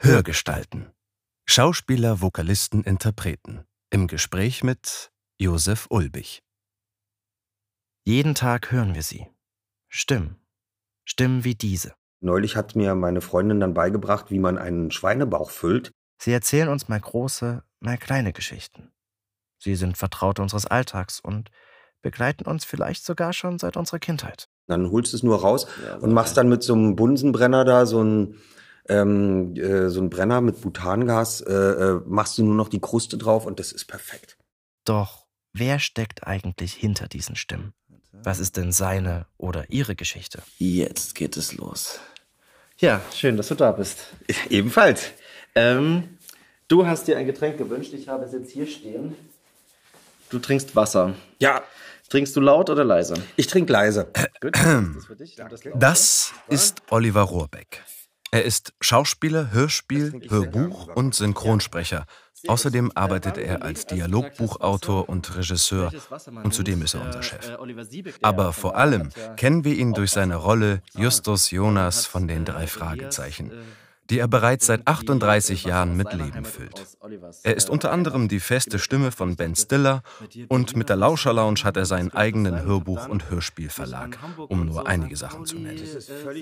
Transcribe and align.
Hörgestalten. 0.00 0.92
Schauspieler, 1.44 2.20
Vokalisten, 2.20 2.84
Interpreten. 2.84 3.64
Im 3.90 4.06
Gespräch 4.06 4.62
mit 4.62 5.10
Josef 5.40 5.88
Ulbich. 5.90 6.44
Jeden 8.04 8.36
Tag 8.36 8.70
hören 8.70 8.94
wir 8.94 9.02
sie. 9.02 9.26
Stimmen. 9.88 10.36
Stimmen 11.04 11.42
wie 11.42 11.56
diese. 11.56 11.94
Neulich 12.20 12.54
hat 12.54 12.76
mir 12.76 12.94
meine 12.94 13.20
Freundin 13.20 13.58
dann 13.58 13.74
beigebracht, 13.74 14.30
wie 14.30 14.38
man 14.38 14.56
einen 14.56 14.92
Schweinebauch 14.92 15.50
füllt. 15.50 15.90
Sie 16.22 16.30
erzählen 16.30 16.68
uns 16.68 16.88
mal 16.88 17.00
große, 17.00 17.64
mal 17.80 17.98
kleine 17.98 18.32
Geschichten. 18.32 18.92
Sie 19.58 19.74
sind 19.74 19.98
Vertraute 19.98 20.42
unseres 20.42 20.66
Alltags 20.66 21.18
und 21.18 21.50
begleiten 22.02 22.44
uns 22.44 22.64
vielleicht 22.64 23.04
sogar 23.04 23.32
schon 23.32 23.58
seit 23.58 23.76
unserer 23.76 23.98
Kindheit. 23.98 24.48
Dann 24.68 24.92
holst 24.92 25.12
du 25.12 25.16
es 25.16 25.24
nur 25.24 25.40
raus 25.40 25.66
und 26.00 26.12
machst 26.12 26.36
dann 26.36 26.48
mit 26.48 26.62
so 26.62 26.74
einem 26.74 26.94
Bunsenbrenner 26.94 27.64
da 27.64 27.84
so 27.84 28.00
ein 28.00 28.40
ähm, 28.88 29.54
äh, 29.56 29.88
so 29.90 30.00
ein 30.00 30.10
Brenner 30.10 30.40
mit 30.40 30.60
Butangas, 30.60 31.40
äh, 31.40 31.52
äh, 31.52 32.00
machst 32.06 32.38
du 32.38 32.44
nur 32.44 32.54
noch 32.54 32.68
die 32.68 32.80
Kruste 32.80 33.16
drauf 33.18 33.46
und 33.46 33.58
das 33.60 33.72
ist 33.72 33.86
perfekt. 33.86 34.36
Doch 34.84 35.26
wer 35.52 35.78
steckt 35.78 36.26
eigentlich 36.26 36.74
hinter 36.74 37.08
diesen 37.08 37.36
Stimmen? 37.36 37.72
Was 38.12 38.38
ist 38.38 38.56
denn 38.56 38.72
seine 38.72 39.26
oder 39.36 39.70
ihre 39.70 39.94
Geschichte? 39.94 40.42
Jetzt 40.58 41.14
geht 41.14 41.36
es 41.36 41.54
los. 41.56 42.00
Ja, 42.78 43.00
schön, 43.14 43.36
dass 43.36 43.48
du 43.48 43.54
da 43.54 43.72
bist. 43.72 43.98
Ebenfalls. 44.50 45.06
Ähm, 45.54 46.18
du 46.68 46.86
hast 46.86 47.06
dir 47.08 47.16
ein 47.16 47.26
Getränk 47.26 47.58
gewünscht. 47.58 47.92
Ich 47.92 48.08
habe 48.08 48.24
es 48.24 48.32
jetzt 48.32 48.50
hier 48.50 48.66
stehen. 48.66 49.14
Du 50.30 50.38
trinkst 50.38 50.74
Wasser. 50.76 51.14
Ja, 51.38 51.62
Trinkst 52.08 52.34
du 52.36 52.40
laut 52.40 52.70
oder 52.70 52.84
leise? 52.84 53.14
ich 53.36 53.48
trinke 53.48 53.70
leise. 53.72 54.10
Gut, 54.40 54.56
das 54.56 54.96
ist 54.96 55.06
für 55.06 55.16
dich. 55.16 55.36
Das. 55.36 55.60
Das 55.74 56.32
ist 56.48 56.82
Oliver 56.90 57.20
Rohrbeck. 57.22 57.82
Er 58.30 58.44
ist 58.44 58.74
Schauspieler, 58.80 59.52
Hörspiel, 59.52 60.20
Hörbuch 60.28 60.88
und 60.94 61.14
Synchronsprecher. 61.14 62.04
Außerdem 62.46 62.92
arbeitet 62.94 63.36
er 63.38 63.62
als 63.62 63.86
Dialogbuchautor 63.86 65.08
und 65.08 65.36
Regisseur. 65.36 65.90
Und 66.44 66.54
zudem 66.54 66.82
ist 66.82 66.94
er 66.94 67.04
unser 67.04 67.22
Chef. 67.22 67.48
Äh, 67.48 67.84
Siebeck, 67.84 68.20
der 68.20 68.28
Aber 68.28 68.52
vor 68.52 68.76
allem 68.76 69.10
ja 69.16 69.34
kennen 69.34 69.64
wir 69.64 69.74
ihn 69.74 69.92
durch 69.92 70.12
seine 70.12 70.36
Rolle 70.36 70.82
Justus 70.94 71.50
Jonas 71.50 72.06
von 72.06 72.28
den 72.28 72.44
drei 72.44 72.66
Fragezeichen, 72.66 73.50
die 74.10 74.18
er 74.18 74.28
bereits 74.28 74.66
seit 74.66 74.86
38 74.86 75.64
Jahren 75.64 75.96
mit 75.96 76.12
Leben 76.12 76.44
füllt. 76.44 76.86
Er 77.42 77.56
ist 77.56 77.68
unter 77.68 77.92
anderem 77.92 78.28
die 78.28 78.40
feste 78.40 78.78
Stimme 78.78 79.10
von 79.12 79.36
Ben 79.36 79.54
Stiller 79.54 80.02
und 80.48 80.76
mit 80.76 80.88
der 80.88 80.96
Lauscher 80.96 81.32
Lounge 81.32 81.60
hat 81.64 81.76
er 81.76 81.84
seinen 81.84 82.12
eigenen 82.12 82.64
Hörbuch- 82.64 83.08
und 83.08 83.30
Hörspielverlag, 83.30 84.18
um 84.48 84.66
nur 84.66 84.86
einige 84.86 85.16
Sachen 85.16 85.44
zu 85.44 85.56
nennen. 85.56 85.82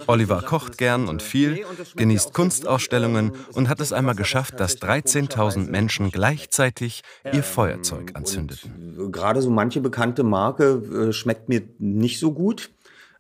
Oliver 0.07 0.43
kocht 0.43 0.79
gern 0.79 1.09
und 1.09 1.23
viel, 1.23 1.65
genießt 1.97 2.33
Kunstausstellungen 2.33 3.33
und 3.53 3.69
hat 3.69 3.81
es 3.81 3.93
einmal 3.93 4.15
geschafft, 4.15 4.61
dass 4.61 4.79
13.000 4.79 5.69
Menschen 5.71 6.11
gleichzeitig 6.11 7.03
ihr 7.33 7.43
Feuerzeug 7.43 8.13
anzündeten. 8.15 9.11
Gerade 9.11 9.43
so 9.43 9.51
manche 9.51 9.81
bekannte 9.81 10.23
Marke 10.23 11.09
äh, 11.09 11.13
schmeckt 11.13 11.49
mir 11.49 11.63
nicht 11.79 12.19
so 12.19 12.33
gut. 12.33 12.71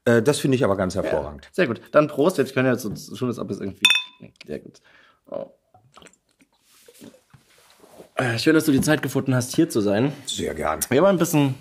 Äh, 0.07 0.23
das 0.23 0.39
finde 0.39 0.55
ich 0.55 0.65
aber 0.65 0.77
ganz 0.77 0.95
hervorragend. 0.95 1.49
Sehr 1.53 1.67
gut. 1.67 1.81
Dann 1.93 2.09
Prost. 2.09 2.39
Jetzt 2.39 2.55
können 2.55 2.67
wir 2.67 2.73
jetzt 2.73 2.83
so 2.83 3.17
schon, 3.17 3.29
als 3.29 3.39
ob 3.39 3.51
es 3.51 3.61
irgendwie. 3.61 3.85
Sehr 4.47 4.61
gut. 4.61 4.81
Oh. 5.27 5.51
Äh, 8.15 8.39
Schön, 8.39 8.55
dass 8.55 8.65
du 8.65 8.73
die 8.73 8.81
Zeit 8.81 9.03
gefunden 9.03 9.35
hast, 9.35 9.55
hier 9.55 9.69
zu 9.69 9.81
sein. 9.81 10.13
Sehr 10.25 10.55
gern. 10.55 10.81
Wir 10.89 11.03
wollen 11.03 11.17
ein 11.17 11.19
bisschen 11.19 11.55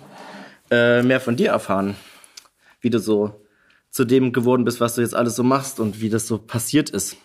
äh, 0.70 1.02
mehr 1.02 1.20
von 1.20 1.36
dir 1.36 1.50
erfahren, 1.50 1.96
wie 2.80 2.88
du 2.88 2.98
so 2.98 3.44
zu 3.90 4.04
dem 4.04 4.32
geworden 4.32 4.64
bist, 4.64 4.80
was 4.80 4.94
du 4.94 5.02
jetzt 5.02 5.14
alles 5.14 5.36
so 5.36 5.42
machst 5.42 5.80
und 5.80 6.00
wie 6.00 6.08
das 6.08 6.26
so 6.26 6.38
passiert 6.38 6.88
ist. 6.88 7.16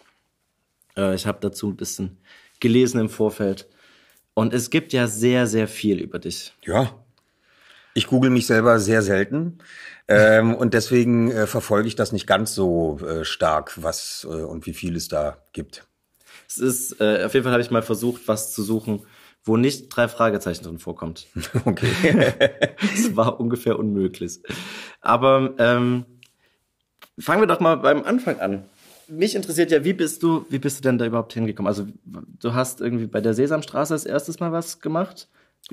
Äh, 0.98 1.16
ich 1.16 1.28
habe 1.28 1.38
dazu 1.40 1.70
ein 1.70 1.78
bisschen 1.78 2.18
gelesen 2.60 3.00
im 3.00 3.10
Vorfeld. 3.10 3.70
Und 4.34 4.54
es 4.54 4.70
gibt 4.70 4.92
ja 4.92 5.08
sehr, 5.08 5.46
sehr 5.46 5.68
viel 5.68 6.00
über 6.00 6.18
dich. 6.18 6.54
Ja. 6.64 6.96
Ich 7.94 8.08
google 8.08 8.30
mich 8.30 8.48
selber 8.48 8.80
sehr 8.80 9.02
selten. 9.02 9.60
Ähm, 10.08 10.56
und 10.56 10.74
deswegen 10.74 11.32
äh, 11.32 11.48
verfolge 11.48 11.88
ich 11.88 11.96
das 11.96 12.12
nicht 12.12 12.28
ganz 12.28 12.54
so 12.54 13.00
äh, 13.00 13.24
stark, 13.24 13.82
was 13.82 14.28
äh, 14.30 14.34
und 14.34 14.66
wie 14.66 14.74
viel 14.74 14.96
es 14.96 15.08
da 15.08 15.38
gibt. 15.54 15.88
Es 16.48 16.58
ist, 16.58 17.00
äh, 17.00 17.24
auf 17.24 17.34
jeden 17.34 17.44
Fall 17.44 17.54
habe 17.54 17.62
ich 17.62 17.72
mal 17.72 17.82
versucht, 17.82 18.28
was 18.28 18.52
zu 18.52 18.64
suchen, 18.64 19.06
wo 19.44 19.58
nicht 19.58 19.88
drei 19.90 20.08
Fragezeichen 20.08 20.64
drin 20.64 20.80
vorkommt. 20.80 21.28
Okay. 21.66 22.34
Es 22.94 23.16
war 23.16 23.40
ungefähr 23.40 23.78
unmöglich. 23.80 24.40
Aber 25.00 25.54
ähm, 25.58 26.06
fangen 27.20 27.42
wir 27.42 27.48
doch 27.48 27.60
mal 27.60 27.78
beim 27.78 28.04
Anfang 28.04 28.40
an. 28.40 28.66
Mich 29.08 29.36
interessiert 29.36 29.72
ja, 29.72 29.84
wie 29.84 29.94
bist 29.94 30.24
du, 30.24 30.46
wie 30.50 30.60
bist 30.60 30.80
du 30.80 30.82
denn 30.84 30.98
da 30.98 31.06
überhaupt 31.06 31.34
hingekommen? 31.34 31.68
Also 31.68 31.88
du 32.06 32.54
hast 32.54 32.82
irgendwie 32.82 33.08
bei 33.08 33.22
der 33.22 33.34
Sesamstraße 33.34 33.94
als 33.94 34.06
erstes 34.06 34.40
Mal 34.40 34.52
was 34.52 34.80
gemacht? 34.80 35.28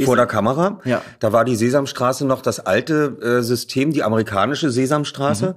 Vor 0.07 0.17
der 0.17 0.27
Kamera. 0.27 0.81
Ja. 0.85 1.03
Da 1.19 1.33
war 1.33 1.45
die 1.45 1.57
Sesamstraße 1.57 2.27
noch 2.27 2.43
das 2.43 2.61
alte 2.61 3.19
äh, 3.21 3.43
System, 3.43 3.93
die 3.93 4.03
amerikanische 4.03 4.71
Sesamstraße. 4.71 5.57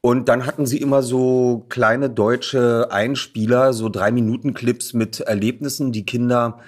Und 0.00 0.28
dann 0.28 0.46
hatten 0.46 0.66
sie 0.66 0.78
immer 0.78 1.02
so 1.02 1.64
kleine 1.68 2.10
deutsche 2.10 2.88
Einspieler, 2.90 3.72
so 3.72 3.88
drei 3.88 4.10
Minuten 4.10 4.52
Clips 4.52 4.94
mit 4.94 5.20
Erlebnissen, 5.20 5.92
die 5.92 6.04
Kinder 6.04 6.58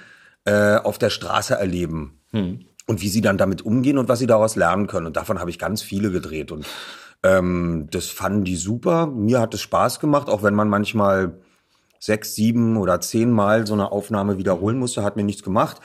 äh, 0.45 0.77
auf 0.77 0.99
der 0.99 1.11
Straße 1.11 1.55
erleben. 1.55 2.21
Und 2.87 3.03
wie 3.03 3.09
sie 3.09 3.23
dann 3.23 3.39
damit 3.39 3.63
umgehen 3.63 3.99
und 3.99 4.09
was 4.09 4.21
sie 4.21 4.27
daraus 4.27 4.57
lernen 4.57 4.87
können. 4.87 5.07
Und 5.07 5.17
davon 5.17 5.41
habe 5.41 5.51
ich 5.51 5.59
ganz 5.59 5.83
viele 5.83 6.11
gedreht. 6.11 6.53
Und 6.53 6.67
ähm, 7.25 7.89
das 7.91 8.07
fanden 8.07 8.45
die 8.45 8.57
super. 8.57 9.07
Mir 9.07 9.41
hat 9.41 9.55
es 9.55 9.63
Spaß 9.63 9.99
gemacht, 9.99 10.29
auch 10.29 10.43
wenn 10.43 10.55
man 10.55 10.69
manchmal 10.69 11.39
sechs, 11.99 12.35
sieben 12.35 12.77
oder 12.77 13.01
zehn 13.01 13.31
Mal 13.31 13.67
so 13.67 13.73
eine 13.73 13.91
Aufnahme 13.91 14.37
wiederholen 14.37 14.79
musste, 14.79 15.03
hat 15.03 15.17
mir 15.17 15.25
nichts 15.25 15.43
gemacht. 15.43 15.81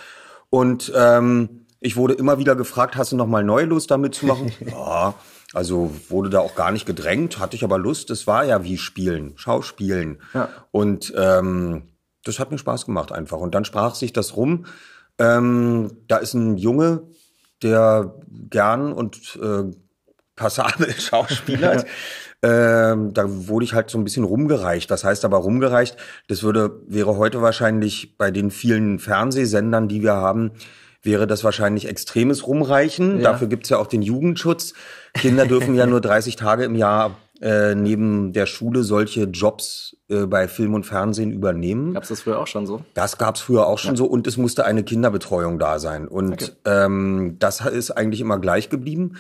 Und 0.50 0.92
ähm, 0.96 1.66
ich 1.80 1.96
wurde 1.96 2.14
immer 2.14 2.40
wieder 2.40 2.56
gefragt, 2.56 2.96
hast 2.96 3.12
du 3.12 3.16
noch 3.16 3.28
mal 3.28 3.44
neue 3.44 3.66
Lust 3.66 3.92
damit 3.92 4.16
zu 4.16 4.26
machen? 4.26 4.52
ja, 4.66 5.14
also 5.54 5.92
wurde 6.10 6.30
da 6.30 6.40
auch 6.40 6.56
gar 6.56 6.72
nicht 6.72 6.86
gedrängt, 6.86 7.40
hatte 7.40 7.56
ich 7.56 7.64
aber 7.64 7.78
Lust. 7.78 8.10
Es 8.10 8.28
war 8.28 8.44
ja 8.46 8.64
wie 8.64 8.78
Spielen, 8.78 9.38
Schauspielen. 9.38 10.22
Ja. 10.34 10.50
Und 10.72 11.14
ähm, 11.16 11.84
das 12.24 12.40
hat 12.40 12.52
mir 12.52 12.58
Spaß 12.58 12.86
gemacht 12.86 13.12
einfach. 13.12 13.38
Und 13.38 13.56
dann 13.56 13.66
sprach 13.66 13.96
sich 13.96 14.14
das 14.14 14.36
rum. 14.36 14.66
Ähm, 15.18 15.92
da 16.08 16.18
ist 16.18 16.34
ein 16.34 16.58
Junge, 16.58 17.04
der 17.62 18.16
gern 18.50 18.94
und 18.94 19.38
äh, 19.42 19.64
passabel 20.36 20.92
schauspielert. 21.00 21.86
ähm, 22.41 23.13
da 23.13 23.25
wurde 23.47 23.66
ich 23.66 23.73
halt 23.73 23.89
so 23.89 23.97
ein 23.97 24.03
bisschen 24.03 24.23
rumgereicht. 24.23 24.89
Das 24.89 25.03
heißt 25.03 25.25
aber 25.25 25.38
rumgereicht, 25.38 25.97
das 26.27 26.44
würde, 26.44 26.81
wäre 26.88 27.17
heute 27.17 27.41
wahrscheinlich 27.41 28.17
bei 28.17 28.31
den 28.31 28.51
vielen 28.51 29.00
Fernsehsendern, 29.00 29.88
die 29.88 30.01
wir 30.01 30.13
haben, 30.13 30.51
wäre 31.01 31.27
das 31.27 31.44
wahrscheinlich 31.44 31.88
extremes 31.88 32.47
Rumreichen. 32.47 33.17
Ja. 33.17 33.31
Dafür 33.31 33.47
gibt's 33.47 33.69
ja 33.69 33.77
auch 33.77 33.88
den 33.88 34.01
Jugendschutz. 34.01 34.73
Kinder 35.13 35.45
dürfen 35.45 35.75
ja 35.75 35.85
nur 35.85 36.01
30 36.01 36.35
Tage 36.35 36.63
im 36.63 36.75
Jahr 36.75 37.17
äh, 37.41 37.73
neben 37.73 38.33
der 38.33 38.45
Schule 38.45 38.83
solche 38.83 39.23
Jobs 39.23 39.95
äh, 40.09 40.25
bei 40.25 40.50
Film 40.50 40.73
und 40.73 40.85
Fernsehen 40.85 41.31
übernehmen. 41.31 41.94
Gab's 41.94 42.09
das 42.09 42.21
früher 42.21 42.38
auch 42.38 42.47
schon 42.47 42.67
so? 42.67 42.81
Das 42.95 43.17
gab's 43.17 43.39
früher 43.39 43.66
auch 43.66 43.79
schon 43.79 43.95
so 43.95 44.06
und 44.06 44.27
es 44.27 44.35
musste 44.35 44.66
eine 44.66 44.83
Kinderbetreuung 44.83 45.57
da 45.57 45.79
sein. 45.79 46.07
Und 46.07 46.33
Okay. 46.33 46.51
ähm, 46.66 47.38
das 47.39 47.66
ist 47.66 47.91
eigentlich 47.91 48.19
immer 48.19 48.39
gleich 48.39 48.69
geblieben. 48.69 49.13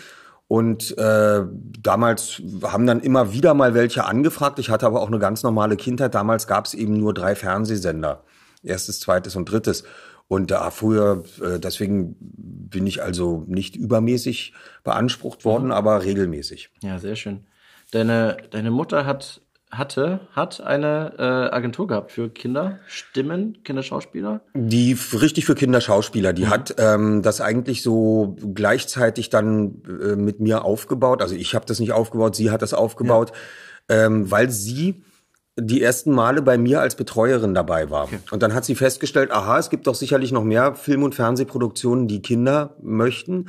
Und 0.49 0.97
äh, 0.97 1.43
damals 1.79 2.41
haben 2.63 2.87
dann 2.87 3.01
immer 3.01 3.33
wieder 3.33 3.53
mal 3.53 3.75
welche 3.75 4.05
angefragt. 4.05 4.57
Ich 4.57 4.71
hatte 4.71 4.87
aber 4.87 4.99
auch 4.99 5.07
eine 5.07 5.19
ganz 5.19 5.43
normale 5.43 5.77
Kindheit. 5.77 6.15
Damals 6.15 6.47
gab's 6.47 6.73
eben 6.73 6.97
nur 6.97 7.13
drei 7.13 7.35
Fernsehsender. 7.35 8.23
Erstes, 8.63 8.99
zweites 8.99 9.35
und 9.35 9.45
drittes. 9.45 9.83
Und 10.27 10.49
da 10.49 10.71
früher, 10.71 11.23
äh, 11.39 11.59
deswegen 11.59 12.15
bin 12.19 12.87
ich 12.87 13.03
also 13.03 13.43
nicht 13.45 13.75
übermäßig 13.75 14.53
beansprucht 14.83 15.45
worden, 15.45 15.71
aber 15.71 16.03
regelmäßig. 16.03 16.71
Ja, 16.81 16.97
sehr 16.97 17.15
schön. 17.15 17.45
Deine, 17.91 18.37
deine 18.49 18.71
Mutter 18.71 19.05
hat, 19.05 19.41
hatte, 19.71 20.21
hat 20.31 20.61
eine 20.61 21.13
äh, 21.19 21.55
Agentur 21.55 21.87
gehabt 21.87 22.11
für 22.11 22.29
Kinderstimmen, 22.29 23.61
Kinderschauspieler. 23.63 24.41
Die 24.55 24.97
richtig 25.13 25.45
für 25.45 25.55
Kinderschauspieler, 25.55 26.33
die 26.33 26.47
hat 26.47 26.75
ähm, 26.79 27.21
das 27.21 27.39
eigentlich 27.39 27.83
so 27.83 28.35
gleichzeitig 28.53 29.29
dann 29.29 29.83
äh, 29.87 30.15
mit 30.15 30.39
mir 30.39 30.65
aufgebaut. 30.65 31.21
Also 31.21 31.35
ich 31.35 31.53
habe 31.53 31.65
das 31.65 31.79
nicht 31.79 31.91
aufgebaut, 31.91 32.35
sie 32.35 32.49
hat 32.49 32.63
das 32.63 32.73
aufgebaut, 32.73 33.31
ähm, 33.89 34.31
weil 34.31 34.49
sie 34.49 35.03
die 35.55 35.81
ersten 35.81 36.13
Male 36.13 36.41
bei 36.41 36.57
mir 36.57 36.81
als 36.81 36.95
Betreuerin 36.95 37.53
dabei 37.53 37.89
war. 37.89 38.09
Und 38.31 38.41
dann 38.41 38.53
hat 38.53 38.65
sie 38.65 38.75
festgestellt, 38.75 39.31
aha, 39.31 39.59
es 39.59 39.69
gibt 39.69 39.87
doch 39.87 39.95
sicherlich 39.95 40.31
noch 40.31 40.43
mehr 40.43 40.75
Film- 40.75 41.03
und 41.03 41.15
Fernsehproduktionen, 41.15 42.07
die 42.07 42.21
Kinder 42.21 42.75
möchten. 42.81 43.47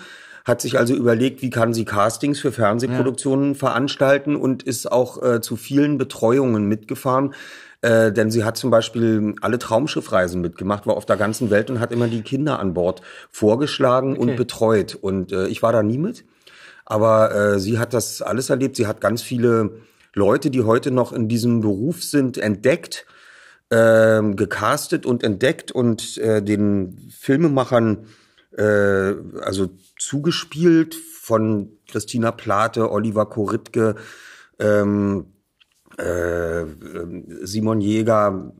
Hat 0.50 0.60
sich 0.60 0.76
also 0.76 0.94
überlegt, 0.94 1.42
wie 1.42 1.50
kann 1.50 1.72
sie 1.72 1.84
Castings 1.84 2.40
für 2.40 2.50
Fernsehproduktionen 2.50 3.54
veranstalten 3.54 4.34
und 4.34 4.64
ist 4.64 4.90
auch 4.90 5.22
äh, 5.22 5.40
zu 5.40 5.54
vielen 5.54 5.96
Betreuungen 5.96 6.66
mitgefahren. 6.66 7.34
Äh, 7.82 8.10
denn 8.10 8.32
sie 8.32 8.42
hat 8.42 8.56
zum 8.56 8.68
Beispiel 8.68 9.36
alle 9.42 9.60
Traumschiffreisen 9.60 10.40
mitgemacht, 10.40 10.88
war 10.88 10.96
auf 10.96 11.06
der 11.06 11.16
ganzen 11.16 11.50
Welt 11.50 11.70
und 11.70 11.78
hat 11.78 11.92
immer 11.92 12.08
die 12.08 12.22
Kinder 12.22 12.58
an 12.58 12.74
Bord 12.74 13.00
vorgeschlagen 13.30 14.16
und 14.16 14.34
betreut. 14.34 14.98
Und 15.00 15.30
äh, 15.30 15.46
ich 15.46 15.62
war 15.62 15.72
da 15.72 15.84
nie 15.84 15.98
mit. 15.98 16.24
Aber 16.84 17.32
äh, 17.32 17.60
sie 17.60 17.78
hat 17.78 17.94
das 17.94 18.20
alles 18.20 18.50
erlebt. 18.50 18.74
Sie 18.74 18.88
hat 18.88 19.00
ganz 19.00 19.22
viele 19.22 19.70
Leute, 20.14 20.50
die 20.50 20.64
heute 20.64 20.90
noch 20.90 21.12
in 21.12 21.28
diesem 21.28 21.60
Beruf 21.60 22.02
sind, 22.02 22.38
entdeckt. 22.38 23.06
äh, 23.70 24.20
gecastet 24.34 25.06
und 25.06 25.22
entdeckt 25.22 25.70
und 25.70 26.18
äh, 26.18 26.42
den 26.42 26.98
Filmemachern 27.16 27.98
äh, 28.60 29.14
also 29.42 29.70
zugespielt 29.98 30.94
von 30.94 31.70
Christina 31.88 32.30
Plate, 32.30 32.90
Oliver 32.90 33.26
Koritke, 33.26 33.94
ähm, 34.58 35.26
äh, 35.96 36.64
Simon 37.42 37.80
Jäger, 37.80 38.52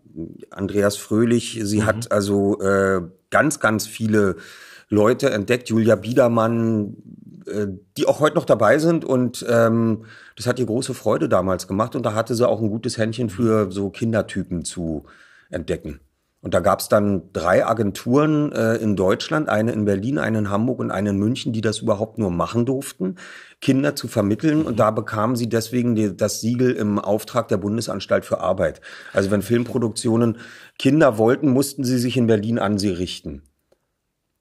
Andreas 0.50 0.96
Fröhlich. 0.96 1.60
Sie 1.62 1.80
mhm. 1.80 1.86
hat 1.86 2.12
also 2.12 2.60
äh, 2.60 3.02
ganz, 3.30 3.60
ganz 3.60 3.86
viele 3.86 4.36
Leute 4.88 5.30
entdeckt, 5.30 5.68
Julia 5.68 5.96
Biedermann, 5.96 6.96
äh, 7.46 7.66
die 7.96 8.06
auch 8.06 8.20
heute 8.20 8.36
noch 8.36 8.46
dabei 8.46 8.78
sind 8.78 9.04
und 9.04 9.44
ähm, 9.48 10.06
das 10.36 10.46
hat 10.46 10.58
ihr 10.58 10.66
große 10.66 10.94
Freude 10.94 11.28
damals 11.28 11.68
gemacht 11.68 11.94
und 11.94 12.04
da 12.04 12.14
hatte 12.14 12.34
sie 12.34 12.48
auch 12.48 12.60
ein 12.60 12.70
gutes 12.70 12.96
Händchen 12.96 13.28
für 13.28 13.70
so 13.70 13.90
Kindertypen 13.90 14.64
zu 14.64 15.04
entdecken. 15.50 16.00
Und 16.42 16.54
da 16.54 16.60
gab 16.60 16.80
es 16.80 16.88
dann 16.88 17.32
drei 17.34 17.66
Agenturen 17.66 18.50
äh, 18.52 18.76
in 18.76 18.96
Deutschland, 18.96 19.50
eine 19.50 19.72
in 19.72 19.84
Berlin, 19.84 20.18
eine 20.18 20.38
in 20.38 20.50
Hamburg 20.50 20.78
und 20.78 20.90
eine 20.90 21.10
in 21.10 21.18
München, 21.18 21.52
die 21.52 21.60
das 21.60 21.80
überhaupt 21.80 22.16
nur 22.16 22.30
machen 22.30 22.64
durften, 22.64 23.16
Kinder 23.60 23.94
zu 23.94 24.08
vermitteln. 24.08 24.62
Und 24.62 24.80
da 24.80 24.90
bekamen 24.90 25.36
sie 25.36 25.50
deswegen 25.50 25.94
die, 25.94 26.16
das 26.16 26.40
Siegel 26.40 26.72
im 26.72 26.98
Auftrag 26.98 27.48
der 27.48 27.58
Bundesanstalt 27.58 28.24
für 28.24 28.40
Arbeit. 28.40 28.80
Also 29.12 29.30
wenn 29.30 29.42
Filmproduktionen 29.42 30.38
Kinder 30.78 31.18
wollten, 31.18 31.50
mussten 31.50 31.84
sie 31.84 31.98
sich 31.98 32.16
in 32.16 32.26
Berlin 32.26 32.58
an 32.58 32.78
sie 32.78 32.90
richten. 32.90 33.42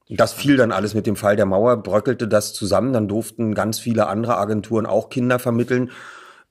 Das 0.10 0.34
fiel 0.34 0.58
dann 0.58 0.72
alles 0.72 0.96
mit 0.96 1.06
dem 1.06 1.18
Fall 1.18 1.36
der 1.36 1.46
Mauer, 1.46 1.78
bröckelte 1.84 2.28
das 2.28 2.54
zusammen. 2.54 2.94
Dann 2.94 3.10
durften 3.10 3.54
ganz 3.54 3.78
viele 3.78 4.08
andere 4.08 4.38
Agenturen 4.38 4.86
auch 4.86 5.10
Kinder 5.10 5.38
vermitteln. 5.38 5.92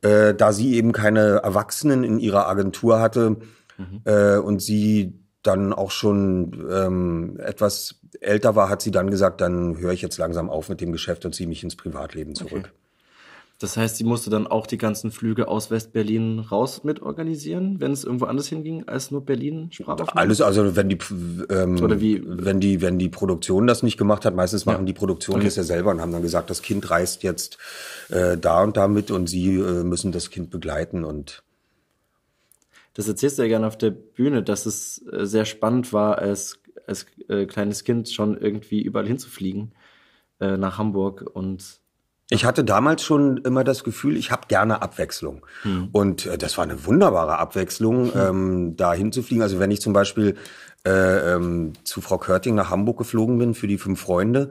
Äh, 0.02 0.34
da 0.34 0.52
sie 0.52 0.74
eben 0.74 0.92
keine 0.92 1.40
Erwachsenen 1.42 2.04
in 2.04 2.20
ihrer 2.20 2.46
Agentur 2.48 3.00
hatte 3.00 3.38
mhm. 3.78 4.02
äh, 4.04 4.36
und 4.36 4.62
sie 4.62 5.18
dann 5.48 5.72
auch 5.72 5.90
schon 5.90 6.66
ähm, 6.70 7.38
etwas 7.40 7.96
älter 8.20 8.54
war, 8.54 8.68
hat 8.68 8.82
sie 8.82 8.90
dann 8.90 9.10
gesagt, 9.10 9.40
dann 9.40 9.78
höre 9.78 9.92
ich 9.92 10.02
jetzt 10.02 10.18
langsam 10.18 10.50
auf 10.50 10.68
mit 10.68 10.80
dem 10.80 10.92
Geschäft 10.92 11.24
und 11.24 11.34
ziehe 11.34 11.48
mich 11.48 11.64
ins 11.64 11.76
Privatleben 11.76 12.34
zurück. 12.34 12.66
Okay. 12.66 12.72
Das 13.60 13.76
heißt, 13.76 13.96
sie 13.96 14.04
musste 14.04 14.30
dann 14.30 14.46
auch 14.46 14.68
die 14.68 14.78
ganzen 14.78 15.10
Flüge 15.10 15.48
aus 15.48 15.68
Westberlin 15.68 16.38
raus 16.38 16.84
mit 16.84 17.02
organisieren, 17.02 17.80
wenn 17.80 17.90
es 17.90 18.04
irgendwo 18.04 18.26
anders 18.26 18.46
hinging 18.46 18.84
als 18.86 19.10
nur 19.10 19.24
Berlin 19.24 19.70
Sprachaufnahme? 19.72 20.20
Alles, 20.20 20.40
also 20.40 20.76
wenn 20.76 20.88
die 20.88 20.98
ähm, 21.50 21.82
Oder 21.82 22.00
wie? 22.00 22.22
wenn 22.24 22.60
die 22.60 22.80
wenn 22.80 23.00
die 23.00 23.08
Produktion 23.08 23.66
das 23.66 23.82
nicht 23.82 23.98
gemacht 23.98 24.24
hat, 24.24 24.36
meistens 24.36 24.64
machen 24.64 24.82
ja. 24.82 24.86
die 24.86 24.92
Produktion 24.92 25.36
okay. 25.36 25.46
das 25.46 25.56
ja 25.56 25.64
selber 25.64 25.90
und 25.90 26.00
haben 26.00 26.12
dann 26.12 26.22
gesagt, 26.22 26.50
das 26.50 26.62
Kind 26.62 26.88
reist 26.88 27.24
jetzt 27.24 27.58
äh, 28.10 28.38
da 28.38 28.62
und 28.62 28.76
da 28.76 28.86
mit 28.86 29.10
und 29.10 29.28
sie 29.28 29.56
äh, 29.56 29.82
müssen 29.82 30.12
das 30.12 30.30
Kind 30.30 30.50
begleiten 30.50 31.02
und 31.02 31.42
das 32.98 33.06
erzählst 33.06 33.38
du 33.38 33.42
ja 33.42 33.48
gerne 33.48 33.68
auf 33.68 33.78
der 33.78 33.90
Bühne, 33.90 34.42
dass 34.42 34.66
es 34.66 35.06
äh, 35.12 35.24
sehr 35.24 35.44
spannend 35.44 35.92
war, 35.92 36.18
als 36.18 36.60
als 36.88 37.06
äh, 37.28 37.46
kleines 37.46 37.84
Kind 37.84 38.08
schon 38.08 38.36
irgendwie 38.36 38.82
überall 38.82 39.06
hinzufliegen 39.06 39.72
äh, 40.40 40.56
nach 40.56 40.78
Hamburg 40.78 41.24
und 41.32 41.80
ich 42.30 42.44
hatte 42.44 42.62
damals 42.62 43.02
schon 43.02 43.38
immer 43.38 43.64
das 43.64 43.84
Gefühl, 43.84 44.16
ich 44.18 44.30
habe 44.30 44.48
gerne 44.48 44.82
Abwechslung. 44.82 45.46
Hm. 45.62 45.88
Und 45.92 46.26
äh, 46.26 46.36
das 46.36 46.58
war 46.58 46.64
eine 46.64 46.84
wunderbare 46.84 47.38
Abwechslung, 47.38 48.12
hm. 48.12 48.20
ähm, 48.20 48.76
da 48.76 48.92
hinzufliegen. 48.92 49.42
Also 49.42 49.58
wenn 49.60 49.70
ich 49.70 49.80
zum 49.80 49.94
Beispiel 49.94 50.36
äh, 50.86 51.34
ähm, 51.34 51.72
zu 51.84 52.02
Frau 52.02 52.18
Körting 52.18 52.54
nach 52.54 52.68
Hamburg 52.68 52.98
geflogen 52.98 53.38
bin 53.38 53.54
für 53.54 53.66
die 53.66 53.78
fünf 53.78 54.00
Freunde, 54.00 54.50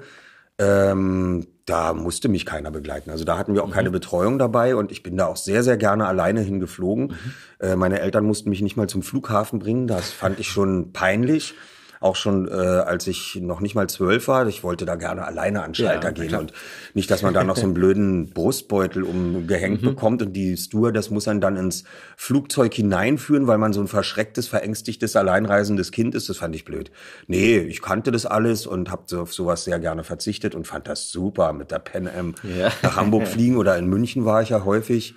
ähm, 0.58 1.46
da 1.68 1.94
musste 1.94 2.30
mich 2.30 2.46
keiner 2.46 2.72
begleiten. 2.72 3.12
Also 3.12 3.26
da 3.26 3.38
hatten 3.38 3.54
wir 3.54 3.62
auch 3.64 3.68
mhm. 3.68 3.74
keine 3.74 3.92
Betreuung 3.92 4.40
dabei 4.40 4.76
und 4.76 4.92
ich 4.92 5.04
bin 5.04 5.18
da 5.18 5.28
auch 5.28 5.36
sehr, 5.36 5.64
sehr 5.64 5.78
gerne 5.78 6.08
alleine 6.08 6.42
hingeflogen. 6.42 7.08
Mhm. 7.08 7.34
Äh, 7.60 7.76
meine 7.76 8.00
Eltern 8.00 8.26
mussten 8.26 8.50
mich 8.50 8.62
nicht 8.62 8.78
mal 8.78 8.88
zum 8.88 9.04
Flughafen 9.04 9.60
bringen. 9.60 9.86
Das 9.86 10.12
fand 10.12 10.40
ich 10.40 10.48
schon 10.48 10.94
peinlich 10.94 11.54
auch 12.00 12.16
schon 12.16 12.48
äh, 12.48 12.52
als 12.52 13.08
ich 13.08 13.40
noch 13.42 13.60
nicht 13.60 13.76
mal 13.76 13.88
zwölf 13.88 14.28
war. 14.28 14.48
Ich 14.48 14.64
wollte 14.64 14.86
da 14.86 14.96
gerne 14.96 15.26
alleine 15.26 15.64
an 15.64 15.74
Schalter 15.74 16.10
ja, 16.10 16.12
gehen 16.12 16.28
klar. 16.28 16.42
und 16.42 16.54
nicht, 16.94 17.10
dass 17.10 17.22
man 17.22 17.34
da 17.34 17.44
noch 17.44 17.58
so 17.58 17.64
einen 17.64 17.74
blöden 17.76 18.30
Brustbeutel 18.32 19.04
umgehängt 19.04 19.82
mhm. 19.82 19.88
bekommt 19.88 20.22
und 20.22 20.34
die 20.34 20.58
Steward, 20.58 20.96
das 20.96 21.10
muss 21.10 21.28
einen 21.28 21.42
dann 21.42 21.58
ins 21.58 21.84
Flugzeug 22.16 22.74
hineinführen, 22.74 23.48
weil 23.48 23.58
man 23.58 23.74
so 23.74 23.82
ein 23.82 23.88
verschrecktes, 23.88 24.48
verängstigtes, 24.48 25.16
alleinreisendes 25.16 25.92
Kind 25.92 26.16
ist. 26.16 26.30
Das 26.30 26.38
fand 26.38 26.56
ich 26.56 26.66
blöd. 26.66 26.92
Nee, 27.28 27.58
ich 27.60 27.82
kannte 27.82 28.12
das 28.12 28.26
alles 28.26 28.68
und 28.68 28.92
habe 28.92 29.20
auf 29.20 29.34
sowas 29.34 29.64
sehr 29.64 29.80
gerne 29.80 30.04
verzichtet 30.04 30.56
und 30.56 30.68
fand 30.68 30.88
das 30.88 31.10
super 31.10 31.54
mit 31.54 31.72
der 31.72 31.80
Pen 31.80 32.08
Am 32.08 32.36
ja. 32.44 32.72
nach 32.82 32.98
Hamburg 32.98 33.28
fliegen 33.28 33.58
oder 33.58 33.78
in 33.78 33.88
München 33.88 34.26
war 34.26 34.42
ich 34.42 34.50
ja 34.50 34.66
häufig 34.66 35.16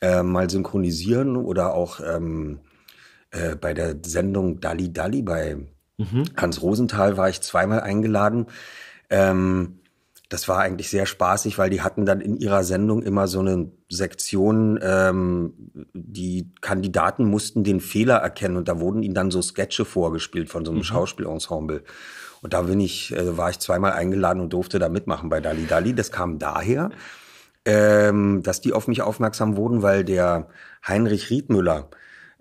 äh, 0.00 0.22
mal 0.22 0.48
synchronisieren 0.48 1.36
oder 1.36 1.74
auch 1.74 2.00
ähm, 2.00 2.60
äh, 3.30 3.54
bei 3.56 3.74
der 3.74 3.96
Sendung 4.04 4.60
Dalli 4.60 4.92
Dalli 4.92 5.22
bei 5.22 5.56
Mhm. 6.00 6.24
Hans 6.36 6.62
Rosenthal 6.62 7.16
war 7.16 7.28
ich 7.28 7.40
zweimal 7.42 7.80
eingeladen. 7.80 8.46
Ähm, 9.10 9.80
das 10.30 10.48
war 10.48 10.60
eigentlich 10.60 10.88
sehr 10.88 11.06
spaßig, 11.06 11.58
weil 11.58 11.70
die 11.70 11.82
hatten 11.82 12.06
dann 12.06 12.20
in 12.20 12.36
ihrer 12.36 12.62
Sendung 12.62 13.02
immer 13.02 13.26
so 13.26 13.40
eine 13.40 13.72
Sektion, 13.88 14.78
ähm, 14.80 15.52
die 15.92 16.52
Kandidaten 16.60 17.24
mussten 17.24 17.64
den 17.64 17.80
Fehler 17.80 18.18
erkennen 18.18 18.56
und 18.56 18.68
da 18.68 18.78
wurden 18.78 19.02
ihnen 19.02 19.14
dann 19.14 19.32
so 19.32 19.42
Sketche 19.42 19.84
vorgespielt 19.84 20.48
von 20.48 20.64
so 20.64 20.70
einem 20.70 20.78
mhm. 20.78 20.84
Schauspielensemble. 20.84 21.82
Und 22.42 22.54
da 22.54 22.62
bin 22.62 22.78
ich, 22.78 23.14
äh, 23.14 23.36
war 23.36 23.50
ich 23.50 23.58
zweimal 23.58 23.92
eingeladen 23.92 24.40
und 24.40 24.52
durfte 24.52 24.78
da 24.78 24.88
mitmachen 24.88 25.28
bei 25.28 25.40
Dali 25.40 25.66
Dali. 25.66 25.94
Das 25.94 26.12
kam 26.12 26.38
daher, 26.38 26.90
ähm, 27.64 28.42
dass 28.44 28.60
die 28.60 28.72
auf 28.72 28.86
mich 28.86 29.02
aufmerksam 29.02 29.56
wurden, 29.56 29.82
weil 29.82 30.04
der 30.04 30.46
Heinrich 30.86 31.30
Riedmüller, 31.30 31.90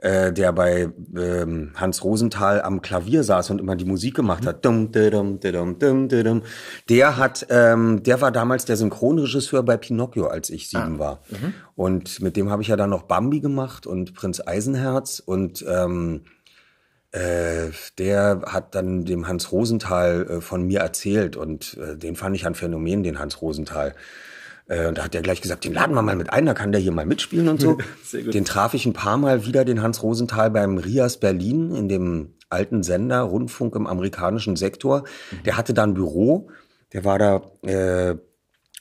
äh, 0.01 0.31
der 0.31 0.53
bei 0.53 0.89
ähm, 1.17 1.71
Hans 1.75 2.03
Rosenthal 2.03 2.61
am 2.61 2.81
Klavier 2.81 3.23
saß 3.23 3.49
und 3.49 3.59
immer 3.59 3.75
die 3.75 3.85
Musik 3.85 4.15
gemacht 4.15 4.45
hat. 4.45 4.63
Dum, 4.63 4.91
dum, 4.91 5.39
dum, 5.39 5.77
dum, 5.79 6.09
dum, 6.09 6.41
Der 6.87 7.17
hat, 7.17 7.47
ähm, 7.49 8.01
der 8.03 8.21
war 8.21 8.31
damals 8.31 8.65
der 8.65 8.77
Synchronregisseur 8.77 9.63
bei 9.63 9.77
Pinocchio, 9.77 10.27
als 10.27 10.49
ich 10.49 10.69
sieben 10.69 10.95
ah. 10.95 10.99
war. 10.99 11.19
Mhm. 11.29 11.53
Und 11.75 12.21
mit 12.21 12.37
dem 12.37 12.49
habe 12.49 12.61
ich 12.61 12.69
ja 12.69 12.75
dann 12.75 12.89
noch 12.89 13.03
Bambi 13.03 13.41
gemacht 13.41 13.85
und 13.87 14.13
Prinz 14.13 14.41
Eisenherz 14.45 15.21
und 15.25 15.65
ähm, 15.67 16.21
äh, 17.11 17.71
der 17.97 18.41
hat 18.45 18.75
dann 18.75 19.03
dem 19.03 19.27
Hans 19.27 19.51
Rosenthal 19.51 20.27
äh, 20.29 20.41
von 20.41 20.63
mir 20.63 20.79
erzählt 20.79 21.35
und 21.35 21.77
äh, 21.77 21.97
den 21.97 22.15
fand 22.15 22.35
ich 22.35 22.45
ein 22.45 22.55
Phänomen, 22.55 23.03
den 23.03 23.19
Hans 23.19 23.41
Rosenthal. 23.41 23.95
Äh, 24.69 24.87
und 24.87 24.97
da 24.97 25.03
hat 25.03 25.15
er 25.15 25.21
gleich 25.21 25.41
gesagt, 25.41 25.65
den 25.65 25.73
laden 25.73 25.93
wir 25.93 26.01
mal 26.01 26.15
mit 26.15 26.31
ein, 26.31 26.45
da 26.45 26.53
kann 26.53 26.71
der 26.71 26.79
hier 26.79 26.93
mal 26.93 27.05
mitspielen 27.05 27.49
und 27.49 27.59
so. 27.59 27.77
Den 28.13 28.45
traf 28.45 28.73
ich 28.73 28.85
ein 28.85 28.93
paar 28.93 29.17
Mal 29.17 29.45
wieder, 29.45 29.65
den 29.65 29.81
Hans 29.81 30.01
Rosenthal 30.01 30.51
beim 30.51 30.77
Rias 30.77 31.17
Berlin 31.17 31.75
in 31.75 31.89
dem 31.89 32.35
alten 32.49 32.83
Sender, 32.83 33.21
Rundfunk 33.21 33.75
im 33.75 33.87
amerikanischen 33.87 34.55
Sektor. 34.55 35.03
Mhm. 35.31 35.43
Der 35.43 35.57
hatte 35.57 35.73
da 35.73 35.83
ein 35.83 35.93
Büro, 35.93 36.49
der 36.93 37.03
war 37.03 37.19
da, 37.19 37.41
äh, 37.63 38.15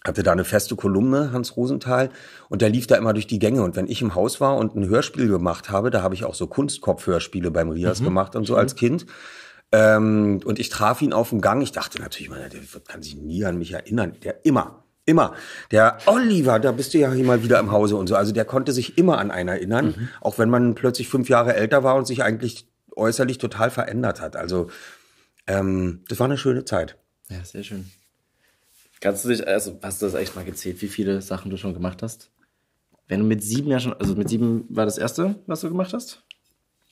hatte 0.04 0.22
da 0.22 0.32
eine 0.32 0.44
feste 0.44 0.76
Kolumne, 0.76 1.32
Hans 1.32 1.56
Rosenthal, 1.56 2.10
und 2.48 2.62
der 2.62 2.70
lief 2.70 2.86
da 2.86 2.96
immer 2.96 3.12
durch 3.12 3.26
die 3.26 3.38
Gänge. 3.38 3.62
Und 3.62 3.76
wenn 3.76 3.88
ich 3.88 4.00
im 4.00 4.14
Haus 4.14 4.40
war 4.40 4.56
und 4.56 4.74
ein 4.74 4.88
Hörspiel 4.88 5.28
gemacht 5.28 5.70
habe, 5.70 5.90
da 5.90 6.02
habe 6.02 6.14
ich 6.14 6.24
auch 6.24 6.34
so 6.34 6.46
Kunstkopfhörspiele 6.46 7.50
beim 7.50 7.70
Rias 7.70 8.00
mhm. 8.00 8.04
gemacht 8.04 8.36
und 8.36 8.46
so 8.46 8.56
als 8.56 8.76
Kind. 8.76 9.06
Ähm, 9.70 10.40
und 10.44 10.58
ich 10.58 10.70
traf 10.70 11.02
ihn 11.02 11.12
auf 11.12 11.30
dem 11.30 11.40
Gang. 11.42 11.60
Ich 11.62 11.72
dachte 11.72 12.00
natürlich, 12.00 12.30
man, 12.30 12.38
der 12.38 12.60
kann 12.86 13.02
sich 13.02 13.16
nie 13.16 13.44
an 13.44 13.58
mich 13.58 13.72
erinnern. 13.72 14.16
Der 14.22 14.46
immer, 14.46 14.84
Immer. 15.08 15.34
Der 15.70 15.96
Oliver, 16.04 16.58
da 16.58 16.70
bist 16.70 16.92
du 16.92 16.98
ja 16.98 17.08
mal 17.08 17.42
wieder 17.42 17.58
im 17.58 17.72
Hause 17.72 17.96
und 17.96 18.08
so. 18.08 18.14
Also 18.14 18.32
der 18.32 18.44
konnte 18.44 18.72
sich 18.72 18.98
immer 18.98 19.16
an 19.16 19.30
einen 19.30 19.48
erinnern, 19.48 19.86
mhm. 19.86 20.08
auch 20.20 20.36
wenn 20.36 20.50
man 20.50 20.74
plötzlich 20.74 21.08
fünf 21.08 21.30
Jahre 21.30 21.54
älter 21.54 21.82
war 21.82 21.96
und 21.96 22.06
sich 22.06 22.22
eigentlich 22.22 22.68
äußerlich 22.94 23.38
total 23.38 23.70
verändert 23.70 24.20
hat. 24.20 24.36
Also 24.36 24.68
ähm, 25.46 26.04
das 26.08 26.20
war 26.20 26.26
eine 26.26 26.36
schöne 26.36 26.66
Zeit. 26.66 26.98
Ja, 27.30 27.42
sehr 27.42 27.62
schön. 27.62 27.90
Kannst 29.00 29.24
du 29.24 29.30
dich, 29.30 29.48
also 29.48 29.78
hast 29.82 30.02
du 30.02 30.06
das 30.06 30.14
echt 30.14 30.36
mal 30.36 30.44
gezählt, 30.44 30.82
wie 30.82 30.88
viele 30.88 31.22
Sachen 31.22 31.50
du 31.50 31.56
schon 31.56 31.72
gemacht 31.72 32.02
hast? 32.02 32.30
Wenn 33.06 33.20
du 33.20 33.26
mit 33.26 33.42
sieben 33.42 33.70
ja 33.70 33.80
schon, 33.80 33.94
also 33.94 34.14
mit 34.14 34.28
sieben 34.28 34.66
war 34.68 34.84
das 34.84 34.98
erste, 34.98 35.36
was 35.46 35.62
du 35.62 35.70
gemacht 35.70 35.94
hast? 35.94 36.22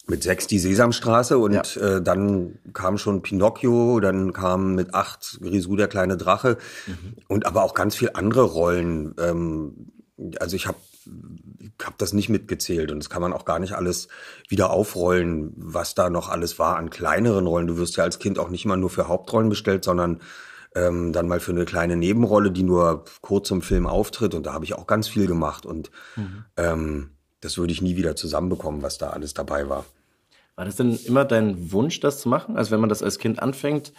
Mit 0.07 0.23
sechs 0.23 0.47
die 0.47 0.59
Sesamstraße 0.59 1.37
und 1.37 1.75
ja. 1.75 1.97
äh, 1.97 2.03
dann 2.03 2.59
kam 2.73 2.97
schon 2.97 3.23
Pinocchio, 3.23 3.99
dann 4.01 4.33
kam 4.33 4.75
mit 4.75 4.95
acht 4.95 5.39
Grisou 5.43 5.77
der 5.77 5.89
kleine 5.89 6.17
Drache 6.17 6.59
mhm. 6.87 7.17
und 7.29 7.47
aber 7.47 7.65
auch 7.65 7.75
ganz 7.75 7.97
viel 7.97 8.11
andere 8.15 8.43
Rollen. 8.43 9.15
Ähm, 9.19 9.93
also 10.39 10.57
ich 10.57 10.67
habe 10.67 10.79
hab 11.83 11.99
das 11.99 12.13
nicht 12.13 12.29
mitgezählt 12.29 12.91
und 12.93 13.01
das 13.01 13.11
kann 13.11 13.21
man 13.21 13.33
auch 13.33 13.45
gar 13.45 13.59
nicht 13.59 13.75
alles 13.75 14.09
wieder 14.49 14.71
aufrollen, 14.71 15.53
was 15.57 15.95
da 15.95 16.09
noch 16.09 16.29
alles 16.29 16.59
war 16.59 16.77
an 16.77 16.91
kleineren 16.91 17.47
Rollen. 17.47 17.67
Du 17.67 17.77
wirst 17.77 17.97
ja 17.97 18.05
als 18.05 18.19
Kind 18.19 18.39
auch 18.39 18.49
nicht 18.49 18.65
immer 18.65 18.77
nur 18.77 18.91
für 18.91 19.09
Hauptrollen 19.09 19.49
bestellt, 19.49 19.85
sondern 19.85 20.21
ähm, 20.77 21.13
dann 21.13 21.27
mal 21.27 21.41
für 21.41 21.53
eine 21.53 21.65
kleine 21.65 21.97
Nebenrolle, 21.97 22.53
die 22.53 22.63
nur 22.63 23.05
kurz 23.23 23.51
im 23.51 23.63
Film 23.63 23.87
auftritt 23.87 24.35
und 24.35 24.47
da 24.47 24.53
habe 24.53 24.65
ich 24.65 24.75
auch 24.75 24.87
ganz 24.87 25.09
viel 25.09 25.27
gemacht 25.27 25.67
und 25.67 25.91
mhm. 26.15 26.45
ähm, 26.57 27.11
das 27.41 27.59
würde 27.59 27.73
ich 27.73 27.83
nie 27.83 27.97
wieder 27.97 28.17
zusammenbekommen, 28.17 28.83
was 28.83 28.99
da 28.99 29.11
alles 29.11 29.35
dabei 29.35 29.69
war. 29.69 29.85
War 30.57 30.65
das 30.65 30.77
denn 30.77 30.99
immer 31.05 31.25
dein 31.25 31.71
Wunsch, 31.71 32.01
das 32.01 32.21
zu 32.21 32.29
machen? 32.29 32.57
Also 32.57 32.71
wenn 32.71 32.81
man 32.81 32.89
das 32.89 33.03
als 33.03 33.19
Kind 33.19 33.41
anfängt, 33.41 33.93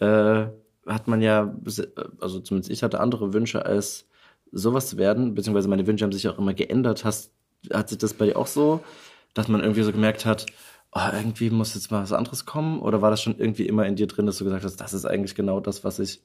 äh, 0.00 0.46
hat 0.86 1.06
man 1.06 1.22
ja, 1.22 1.54
also 2.20 2.40
zumindest 2.40 2.70
ich 2.70 2.82
hatte 2.82 3.00
andere 3.00 3.32
Wünsche 3.32 3.64
als 3.64 4.06
sowas 4.50 4.88
zu 4.88 4.96
werden, 4.96 5.34
beziehungsweise 5.34 5.68
meine 5.68 5.86
Wünsche 5.86 6.04
haben 6.04 6.12
sich 6.12 6.28
auch 6.28 6.38
immer 6.38 6.52
geändert. 6.54 7.04
Hast, 7.04 7.32
hat 7.72 7.88
sich 7.88 7.98
das 7.98 8.14
bei 8.14 8.26
dir 8.26 8.36
auch 8.36 8.48
so, 8.48 8.80
dass 9.34 9.48
man 9.48 9.60
irgendwie 9.60 9.82
so 9.82 9.92
gemerkt 9.92 10.26
hat, 10.26 10.46
oh, 10.92 11.00
irgendwie 11.12 11.50
muss 11.50 11.74
jetzt 11.74 11.92
mal 11.92 12.02
was 12.02 12.12
anderes 12.12 12.44
kommen? 12.44 12.80
Oder 12.80 13.00
war 13.02 13.10
das 13.10 13.22
schon 13.22 13.38
irgendwie 13.38 13.66
immer 13.66 13.86
in 13.86 13.94
dir 13.94 14.08
drin, 14.08 14.26
dass 14.26 14.38
du 14.38 14.44
gesagt 14.44 14.64
hast, 14.64 14.80
das 14.80 14.92
ist 14.92 15.04
eigentlich 15.04 15.36
genau 15.36 15.60
das, 15.60 15.84
was 15.84 15.98
ich 16.00 16.22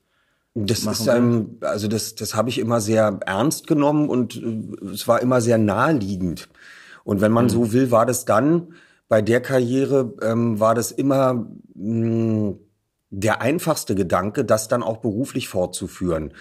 das 0.58 0.86
ist 0.86 1.08
ähm, 1.08 1.58
also 1.60 1.90
das, 1.90 2.16
das 2.16 2.34
habe 2.34 2.48
ich 2.48 2.60
immer 2.60 2.80
sehr 2.80 3.20
ernst 3.26 3.68
genommen 3.68 4.08
und 4.08 4.38
äh, 4.38 4.88
es 4.94 5.06
war 5.06 5.22
immer 5.22 5.42
sehr 5.42 5.58
naheliegend. 5.58 6.48
Und 7.04 7.20
wenn 7.20 7.34
man 7.34 7.46
mhm. 7.46 7.50
so 7.50 7.74
will, 7.74 7.92
war 7.92 8.06
das 8.06 8.24
dann 8.24 8.74
bei 9.08 9.22
der 9.22 9.42
Karriere 9.42 10.14
ähm, 10.22 10.60
war 10.60 10.76
das 10.76 10.92
immer 10.92 11.48
mh, 11.74 12.56
der 13.10 13.42
einfachste 13.42 13.96
Gedanke, 13.96 14.46
das 14.46 14.68
dann 14.68 14.84
auch 14.84 14.98
beruflich 14.98 15.48
fortzuführen. 15.48 16.34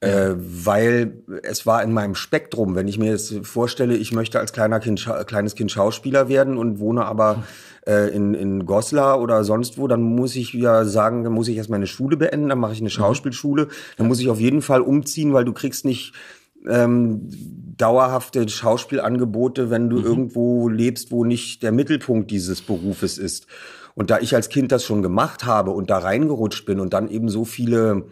Äh, 0.00 0.34
weil 0.36 1.22
es 1.44 1.64
war 1.64 1.80
in 1.84 1.92
meinem 1.92 2.16
Spektrum, 2.16 2.74
wenn 2.74 2.88
ich 2.88 2.98
mir 2.98 3.12
jetzt 3.12 3.46
vorstelle, 3.46 3.94
ich 3.94 4.10
möchte 4.10 4.40
als 4.40 4.52
kleiner 4.52 4.80
kind, 4.80 5.08
kleines 5.28 5.54
Kind 5.54 5.70
Schauspieler 5.70 6.28
werden 6.28 6.58
und 6.58 6.80
wohne 6.80 7.04
aber 7.04 7.44
äh, 7.86 8.12
in, 8.12 8.34
in 8.34 8.66
Goslar 8.66 9.20
oder 9.20 9.44
sonst 9.44 9.78
wo, 9.78 9.86
dann 9.86 10.02
muss 10.02 10.34
ich 10.34 10.54
ja 10.54 10.84
sagen, 10.84 11.22
dann 11.22 11.32
muss 11.32 11.46
ich 11.46 11.56
erst 11.56 11.70
meine 11.70 11.86
Schule 11.86 12.16
beenden, 12.16 12.48
dann 12.48 12.58
mache 12.58 12.72
ich 12.72 12.80
eine 12.80 12.88
mhm. 12.88 12.94
Schauspielschule, 12.94 13.68
dann 13.96 14.08
muss 14.08 14.18
ich 14.18 14.28
auf 14.28 14.40
jeden 14.40 14.60
Fall 14.60 14.80
umziehen, 14.80 15.34
weil 15.34 15.44
du 15.44 15.52
kriegst 15.52 15.84
nicht 15.84 16.14
ähm, 16.68 17.28
dauerhafte 17.76 18.48
Schauspielangebote, 18.48 19.70
wenn 19.70 19.90
du 19.90 19.98
mhm. 19.98 20.04
irgendwo 20.04 20.68
lebst, 20.68 21.10
wo 21.10 21.24
nicht 21.24 21.62
der 21.62 21.72
Mittelpunkt 21.72 22.30
dieses 22.30 22.62
Berufes 22.62 23.18
ist. 23.18 23.46
Und 23.94 24.10
da 24.10 24.18
ich 24.18 24.34
als 24.34 24.48
Kind 24.48 24.72
das 24.72 24.84
schon 24.84 25.02
gemacht 25.02 25.44
habe 25.44 25.72
und 25.72 25.90
da 25.90 25.98
reingerutscht 25.98 26.64
bin 26.64 26.80
und 26.80 26.92
dann 26.94 27.08
eben 27.08 27.28
so 27.28 27.44
viele 27.44 28.04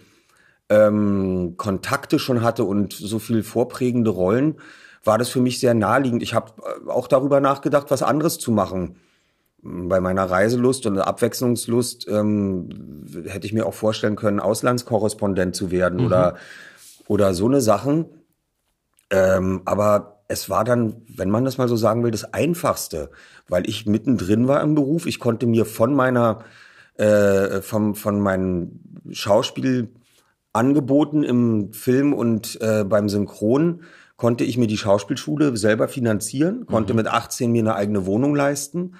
ähm, 0.69 1.54
Kontakte 1.57 2.19
schon 2.19 2.42
hatte 2.42 2.64
und 2.64 2.92
so 2.92 3.19
viel 3.19 3.42
vorprägende 3.42 4.11
Rollen, 4.11 4.57
war 5.04 5.19
das 5.19 5.28
für 5.28 5.40
mich 5.40 5.59
sehr 5.59 5.75
naheliegend. 5.75 6.23
Ich 6.23 6.35
habe 6.35 6.52
äh, 6.59 6.90
auch 6.90 7.09
darüber 7.09 7.40
nachgedacht, 7.40 7.90
was 7.90 8.02
anderes 8.02 8.38
zu 8.38 8.52
machen. 8.52 8.97
Bei 9.62 10.00
meiner 10.00 10.25
Reiselust 10.25 10.87
und 10.87 10.99
Abwechslungslust 10.99 12.09
ähm, 12.09 12.71
hätte 13.26 13.47
ich 13.47 13.52
mir 13.52 13.66
auch 13.66 13.75
vorstellen 13.75 14.16
können, 14.16 14.40
Auslandskorrespondent 14.40 15.54
zu 15.54 15.71
werden 15.71 16.00
mhm. 16.00 16.07
oder, 16.07 16.37
oder 17.09 17.35
so 17.35 17.47
eine 17.47 17.61
Sachen. 17.61 18.07
Ähm, 19.11 19.62
aber 19.64 20.23
es 20.29 20.49
war 20.49 20.64
dann, 20.64 21.02
wenn 21.09 21.29
man 21.29 21.45
das 21.45 21.59
mal 21.59 21.69
so 21.69 21.76
sagen 21.76 22.05
will, 22.05 22.12
das 22.12 22.33
Einfachste, 22.33 23.11
weil 23.49 23.69
ich 23.69 23.87
mittendrin 23.87 24.47
war 24.47 24.62
im 24.62 24.76
Beruf. 24.76 25.07
Ich 25.07 25.19
konnte 25.19 25.47
mir 25.47 25.64
von 25.64 25.93
meiner, 25.93 26.45
äh, 26.95 27.61
vom, 27.62 27.97
von 27.97 28.21
meinen 28.21 29.02
Schauspiel 29.11 29.88
angeboten 30.52 31.25
im 31.25 31.73
Film 31.73 32.12
und 32.12 32.61
äh, 32.61 32.85
beim 32.85 33.09
Synchron 33.09 33.83
konnte 34.17 34.45
ich 34.45 34.57
mir 34.59 34.67
die 34.67 34.76
Schauspielschule 34.76 35.57
selber 35.57 35.88
finanzieren, 35.88 36.67
konnte 36.67 36.93
mhm. 36.93 36.99
mit 36.99 37.07
18 37.09 37.50
mir 37.50 37.62
eine 37.62 37.75
eigene 37.75 38.07
Wohnung 38.07 38.35
leisten 38.35 38.95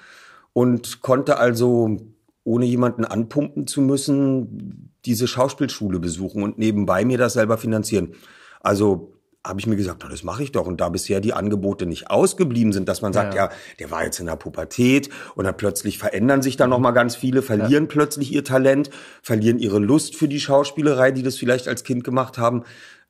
und 0.51 1.01
konnte 1.01 1.37
also, 1.37 1.97
ohne 2.43 2.65
jemanden 2.65 3.05
anpumpen 3.05 3.67
zu 3.67 3.81
müssen, 3.81 4.91
diese 5.05 5.27
Schauspielschule 5.27 5.99
besuchen 5.99 6.43
und 6.43 6.57
nebenbei 6.57 7.05
mir 7.05 7.17
das 7.17 7.33
selber 7.33 7.57
finanzieren. 7.57 8.15
Also 8.61 9.13
habe 9.45 9.59
ich 9.59 9.65
mir 9.65 9.75
gesagt, 9.75 10.03
das 10.07 10.23
mache 10.23 10.43
ich 10.43 10.51
doch. 10.51 10.67
Und 10.67 10.81
da 10.81 10.89
bisher 10.89 11.19
die 11.19 11.33
Angebote 11.33 11.87
nicht 11.87 12.11
ausgeblieben 12.11 12.73
sind, 12.73 12.87
dass 12.87 13.01
man 13.01 13.11
sagt, 13.11 13.33
ja, 13.33 13.45
ja 13.45 13.51
der 13.79 13.89
war 13.89 14.03
jetzt 14.03 14.19
in 14.19 14.27
der 14.27 14.35
Pubertät 14.35 15.09
und 15.35 15.45
dann 15.45 15.57
plötzlich 15.57 15.97
verändern 15.97 16.41
sich 16.41 16.57
da 16.57 16.65
mhm. 16.65 16.71
noch 16.71 16.79
mal 16.79 16.91
ganz 16.91 17.15
viele, 17.15 17.41
verlieren 17.41 17.85
ja. 17.85 17.89
plötzlich 17.89 18.31
ihr 18.31 18.43
Talent, 18.43 18.91
verlieren 19.23 19.57
ihre 19.57 19.79
Lust 19.79 20.15
für 20.15 20.27
die 20.27 20.39
Schauspielerei, 20.39 21.11
die 21.11 21.23
das 21.23 21.37
vielleicht 21.37 21.67
als 21.67 21.83
Kind 21.83 22.03
gemacht 22.03 22.37
haben. 22.37 22.63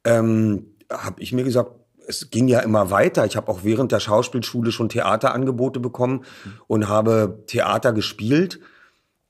Ähm, 0.05 0.67
habe 0.89 1.21
ich 1.21 1.33
mir 1.33 1.43
gesagt, 1.43 1.71
es 2.07 2.29
ging 2.29 2.47
ja 2.47 2.59
immer 2.59 2.91
weiter. 2.91 3.25
Ich 3.25 3.35
habe 3.35 3.51
auch 3.51 3.63
während 3.63 3.91
der 3.91 3.99
Schauspielschule 3.99 4.71
schon 4.71 4.89
Theaterangebote 4.89 5.79
bekommen 5.79 6.23
und 6.67 6.87
habe 6.87 7.43
Theater 7.47 7.93
gespielt. 7.93 8.59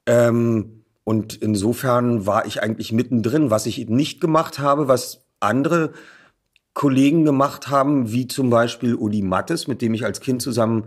Ähm, 0.06 0.84
und 1.04 1.36
insofern 1.36 2.26
war 2.26 2.46
ich 2.46 2.62
eigentlich 2.62 2.92
mittendrin, 2.92 3.50
was 3.50 3.66
ich 3.66 3.90
nicht 3.90 4.22
gemacht 4.22 4.60
habe, 4.60 4.88
was 4.88 5.26
andere 5.40 5.92
Kollegen 6.74 7.26
gemacht 7.26 7.70
haben, 7.70 8.12
wie 8.12 8.28
zum 8.28 8.50
Beispiel 8.50 8.96
Uli 8.96 9.22
Mattes, 9.22 9.68
mit 9.68 9.82
dem 9.82 9.94
ich 9.94 10.06
als 10.06 10.22
Kind 10.22 10.42
zusammen 10.42 10.86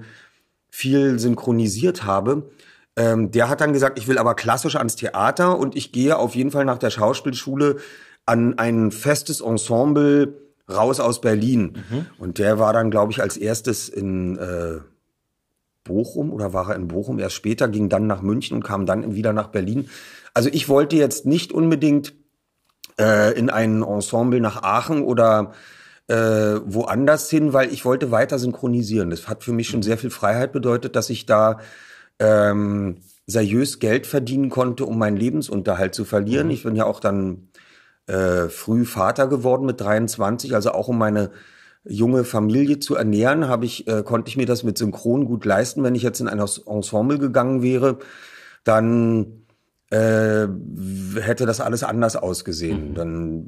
viel 0.71 1.19
synchronisiert 1.19 2.05
habe. 2.05 2.51
Ähm, 2.97 3.31
der 3.31 3.49
hat 3.49 3.61
dann 3.61 3.73
gesagt, 3.73 3.99
ich 3.99 4.09
will 4.09 4.19
aber 4.19 4.35
klassisch 4.35 4.77
ans 4.77 4.97
Theater 4.97 5.59
und 5.59 5.77
ich 5.77 5.93
gehe 5.93 6.17
auf 6.17 6.35
jeden 6.35 6.51
Fall 6.51 6.65
nach 6.65 6.79
der 6.79 6.91
Schauspielschule 6.91 7.77
an 8.27 8.59
ein 8.59 8.91
festes 8.91 9.41
Ensemble 9.41 10.35
raus 10.73 11.01
aus 11.01 11.21
Berlin. 11.21 11.85
Mhm. 11.91 12.07
Und 12.19 12.39
der 12.39 12.59
war 12.59 12.73
dann, 12.73 12.91
glaube 12.91 13.13
ich, 13.13 13.21
als 13.21 13.37
erstes 13.37 13.89
in 13.89 14.39
äh, 14.39 14.79
Bochum 15.83 16.33
oder 16.33 16.53
war 16.53 16.71
er 16.71 16.77
in 16.77 16.89
Bochum 16.89 17.19
erst 17.19 17.35
später, 17.35 17.69
ging 17.69 17.89
dann 17.89 18.07
nach 18.07 18.23
München 18.23 18.57
und 18.57 18.65
kam 18.65 18.87
dann 18.87 19.15
wieder 19.15 19.33
nach 19.33 19.49
Berlin. 19.49 19.89
Also 20.33 20.49
ich 20.53 20.69
wollte 20.69 20.97
jetzt 20.97 21.27
nicht 21.27 21.53
unbedingt 21.53 22.15
äh, 22.99 23.37
in 23.39 23.51
ein 23.51 23.83
Ensemble 23.83 24.41
nach 24.41 24.63
Aachen 24.63 25.03
oder 25.03 25.53
äh, 26.09 26.15
woanders 26.65 27.31
hin, 27.31 27.53
weil 27.53 27.73
ich 27.73 27.85
wollte 27.85 28.11
weiter 28.11 28.39
synchronisieren. 28.39 29.11
Das 29.11 29.29
hat 29.29 29.43
für 29.45 29.53
mich 29.53 29.69
schon 29.69 29.83
sehr 29.83 29.99
viel 29.99 30.11
Freiheit 30.11 30.53
bedeutet, 30.53 30.97
dass 30.97 31.11
ich 31.11 31.27
da 31.27 31.59
ähm, 32.19 32.99
seriös 33.27 33.79
Geld 33.79 34.07
verdienen 34.07 34.51
konnte, 34.51 34.85
um 34.85 34.99
meinen 34.99 35.17
Lebensunterhalt 35.17 35.95
zu 35.95 36.05
verlieren. 36.05 36.49
Mhm. 36.49 36.53
Ich 36.53 36.63
bin 36.65 36.77
ja 36.77 36.85
auch 36.85 37.01
dann 37.01 37.49
äh, 38.07 38.49
früh 38.49 38.85
Vater 38.85 39.29
geworden 39.29 39.65
mit 39.65 39.81
23, 39.81 40.55
also 40.55 40.73
auch 40.73 40.89
um 40.89 40.99
meine 40.99 41.31
junge 41.87 42.25
Familie 42.25 42.81
zu 42.81 42.95
ernähren, 42.95 43.49
habe 43.49 43.67
ich 43.67 43.87
äh, 43.89 44.03
konnte 44.03 44.31
ich 44.31 44.37
mir 44.37 44.47
das 44.47 44.63
mit 44.63 44.79
Synchron 44.79 45.27
gut 45.27 45.45
leisten. 45.45 45.83
Wenn 45.83 45.95
ich 45.95 46.03
jetzt 46.03 46.21
in 46.21 46.29
ein 46.29 46.39
Ensemble 46.39 47.19
gegangen 47.19 47.63
wäre, 47.63 47.99
dann 48.65 49.44
äh, 49.95 50.49
hätte 51.21 51.47
das 51.47 51.61
alles 51.61 51.85
anders 51.85 52.17
ausgesehen. 52.17 52.91
Mhm. 52.91 52.95
Dann 52.95 53.47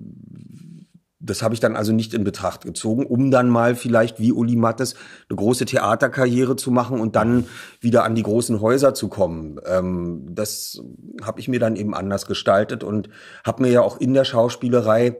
das 1.19 1.43
habe 1.43 1.55
ich 1.55 1.61
dann 1.61 1.77
also 1.77 1.93
nicht 1.93 2.15
in 2.15 2.25
Betracht 2.25 2.65
gezogen, 2.65 3.05
um 3.05 3.31
dann 3.31 3.49
mal 3.49 3.75
vielleicht 3.75 4.21
wie 4.21 4.33
Uli 4.33 4.55
Mattes 4.55 4.95
eine 5.29 5.37
große 5.37 5.65
Theaterkarriere 5.65 6.57
zu 6.57 6.71
machen 6.71 7.01
und 7.01 7.17
dann 7.17 7.47
wieder 7.81 8.05
an 8.05 8.15
die 8.15 8.23
großen 8.23 8.61
Häuser 8.61 8.95
zu 8.95 9.09
kommen. 9.09 9.61
Ähm, 9.67 10.27
das 10.31 10.81
habe 11.23 11.41
ich 11.41 11.49
mir 11.49 11.59
dann 11.59 11.75
eben 11.75 11.95
anders 11.95 12.27
gestaltet 12.27 12.85
und 12.85 13.09
habe 13.45 13.63
mir 13.63 13.71
ja 13.71 13.81
auch 13.81 13.99
in 13.99 14.15
der 14.15 14.25
Schauspielerei 14.25 15.17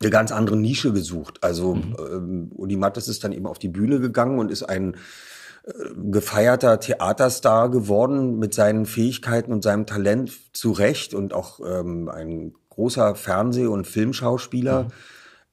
eine 0.00 0.10
ganz 0.10 0.32
andere 0.32 0.56
Nische 0.56 0.92
gesucht. 0.92 1.38
Also 1.42 1.76
mhm. 1.76 1.96
ähm, 1.98 2.52
Uli 2.54 2.76
Mattes 2.76 3.06
ist 3.06 3.22
dann 3.22 3.32
eben 3.32 3.46
auf 3.46 3.58
die 3.58 3.68
Bühne 3.68 4.00
gegangen 4.00 4.38
und 4.38 4.50
ist 4.50 4.64
ein 4.64 4.96
gefeierter 6.10 6.80
Theaterstar 6.80 7.70
geworden 7.70 8.38
mit 8.38 8.52
seinen 8.52 8.84
Fähigkeiten 8.84 9.52
und 9.52 9.62
seinem 9.62 9.86
Talent 9.86 10.32
zu 10.52 10.72
Recht 10.72 11.14
und 11.14 11.32
auch 11.32 11.60
ähm, 11.60 12.08
ein 12.08 12.54
großer 12.68 13.14
Fernseh- 13.14 13.66
und 13.66 13.86
Filmschauspieler. 13.86 14.84
Mhm. 14.84 14.88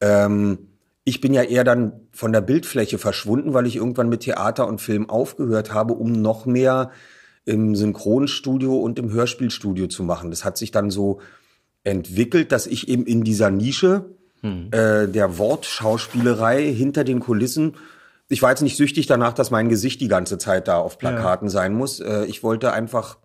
Ähm, 0.01 0.57
ich 1.03 1.21
bin 1.21 1.33
ja 1.33 1.43
eher 1.43 1.63
dann 1.63 2.07
von 2.11 2.31
der 2.31 2.41
Bildfläche 2.41 2.97
verschwunden, 2.97 3.53
weil 3.53 3.67
ich 3.67 3.75
irgendwann 3.75 4.09
mit 4.09 4.21
Theater 4.21 4.67
und 4.67 4.81
Film 4.81 5.09
aufgehört 5.09 5.73
habe, 5.73 5.93
um 5.93 6.11
noch 6.11 6.45
mehr 6.45 6.91
im 7.45 7.75
Synchronstudio 7.75 8.77
und 8.77 8.99
im 8.99 9.11
Hörspielstudio 9.11 9.87
zu 9.87 10.03
machen. 10.03 10.29
Das 10.29 10.43
hat 10.43 10.57
sich 10.57 10.71
dann 10.71 10.89
so 10.89 11.19
entwickelt, 11.83 12.51
dass 12.51 12.67
ich 12.67 12.89
eben 12.89 13.05
in 13.05 13.23
dieser 13.23 13.49
Nische 13.51 14.05
hm. 14.41 14.69
äh, 14.71 15.07
der 15.07 15.37
Wortschauspielerei 15.37 16.71
hinter 16.71 17.03
den 17.03 17.19
Kulissen, 17.19 17.75
ich 18.29 18.41
war 18.43 18.51
jetzt 18.51 18.61
nicht 18.61 18.77
süchtig 18.77 19.07
danach, 19.07 19.33
dass 19.33 19.51
mein 19.51 19.69
Gesicht 19.69 19.99
die 20.01 20.07
ganze 20.07 20.37
Zeit 20.37 20.67
da 20.67 20.77
auf 20.77 20.99
Plakaten 20.99 21.47
ja. 21.47 21.51
sein 21.51 21.73
muss. 21.73 21.99
Äh, 21.99 22.25
ich 22.25 22.43
wollte 22.43 22.71
einfach 22.71 23.17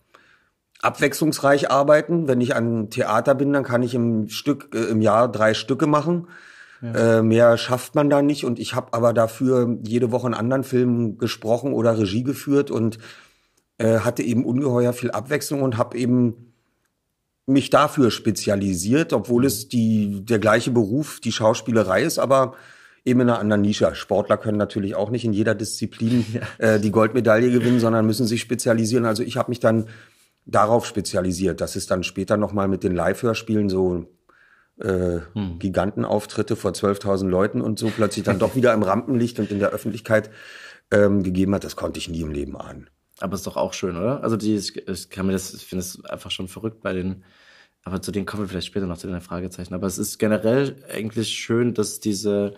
abwechslungsreich 0.81 1.71
arbeiten. 1.71 2.27
Wenn 2.27 2.41
ich 2.41 2.57
an 2.57 2.91
Theater 2.91 3.35
bin, 3.35 3.53
dann 3.53 3.65
kann 3.65 3.83
ich 3.83 3.95
im 3.95 4.29
Stück 4.29 4.75
äh, 4.75 4.85
im 4.85 5.03
Jahr 5.03 5.31
drei 5.31 5.53
Stücke 5.53 5.87
machen. 5.87 6.29
Ja. 6.81 7.19
Äh, 7.19 7.23
mehr 7.23 7.59
schafft 7.59 7.95
man 7.95 8.09
da 8.09 8.23
nicht. 8.23 8.45
Und 8.45 8.59
ich 8.59 8.75
habe 8.75 8.93
aber 8.93 9.13
dafür 9.13 9.79
jede 9.83 10.11
Woche 10.11 10.27
einen 10.27 10.35
anderen 10.35 10.65
Film 10.65 11.19
gesprochen 11.19 11.75
oder 11.75 11.99
Regie 11.99 12.25
geführt 12.25 12.71
und 12.71 12.99
äh, 13.77 13.99
hatte 13.99 14.23
eben 14.23 14.45
ungeheuer 14.45 14.95
viel 14.95 15.11
Abwechslung 15.11 15.63
und 15.63 15.77
habe 15.77 15.99
eben 15.99 16.55
mich 17.47 17.69
dafür 17.69 18.11
spezialisiert, 18.11 19.13
obwohl 19.13 19.45
es 19.45 19.69
die 19.69 20.25
der 20.25 20.39
gleiche 20.39 20.71
Beruf, 20.71 21.21
die 21.21 21.33
Schauspielerei 21.33 22.03
ist, 22.03 22.19
aber 22.19 22.55
eben 23.05 23.21
in 23.21 23.29
einer 23.29 23.39
anderen 23.39 23.63
Nische. 23.63 23.95
Sportler 23.95 24.37
können 24.37 24.59
natürlich 24.59 24.95
auch 24.95 25.11
nicht 25.11 25.25
in 25.25 25.33
jeder 25.33 25.55
Disziplin 25.55 26.25
äh, 26.59 26.81
die 26.81 26.91
Goldmedaille 26.91 27.51
gewinnen, 27.51 27.81
sondern 27.81 28.07
müssen 28.07 28.27
sich 28.27 28.41
spezialisieren. 28.41 29.05
Also 29.05 29.23
ich 29.23 29.37
habe 29.37 29.51
mich 29.51 29.61
dann 29.61 29.87
darauf 30.47 30.87
spezialisiert. 30.87 31.61
Das 31.61 31.77
ist 31.77 31.91
dann 31.91 32.05
später 32.05 32.37
nochmal 32.37 32.69
mit 32.69 32.85
den 32.85 32.95
Live-Hörspielen 32.95 33.69
so 33.69 34.07
äh, 34.81 35.21
hm. 35.33 35.59
Gigantenauftritte 35.59 36.57
vor 36.57 36.73
12.000 36.73 37.29
Leuten 37.29 37.61
und 37.61 37.79
so 37.79 37.91
plötzlich 37.91 38.25
dann 38.25 38.39
doch 38.39 38.57
wieder 38.57 38.75
im 38.75 38.83
Rampenlicht 38.83 39.39
und 39.39 39.51
in 39.51 39.59
der 39.59 39.71
Öffentlichkeit 39.71 40.31
ähm, 40.91 41.23
gegeben 41.23 41.55
hat. 41.55 41.65
Das 41.65 41.77
konnte 41.77 41.99
ich 41.99 42.09
nie 42.09 42.23
im 42.23 42.33
Leben 42.33 42.57
ahnen. 42.57 42.91
Aber 43.21 43.35
ist 43.35 43.47
doch 43.47 43.57
auch 43.57 43.73
schön, 43.73 43.97
oder? 43.97 44.23
Also 44.23 44.37
die, 44.37 44.55
ich 44.55 45.11
kann 45.11 45.27
mir 45.27 45.33
das, 45.33 45.55
ich 45.55 45.65
finde 45.65 45.81
es 45.81 46.05
einfach 46.05 46.31
schon 46.31 46.49
verrückt 46.49 46.81
bei 46.83 46.93
den, 46.93 47.25
aber 47.85 48.03
zu 48.03 48.11
denen 48.11 48.27
kommen 48.27 48.43
wir 48.43 48.49
vielleicht 48.49 48.67
später 48.67 48.87
noch 48.87 48.99
zu 48.99 49.07
den 49.07 49.21
Fragezeichen. 49.21 49.75
Aber 49.75 49.87
es 49.87 49.99
ist 49.99 50.19
generell 50.19 50.77
eigentlich 50.93 51.29
schön, 51.29 51.75
dass 51.75 52.01
diese 52.01 52.55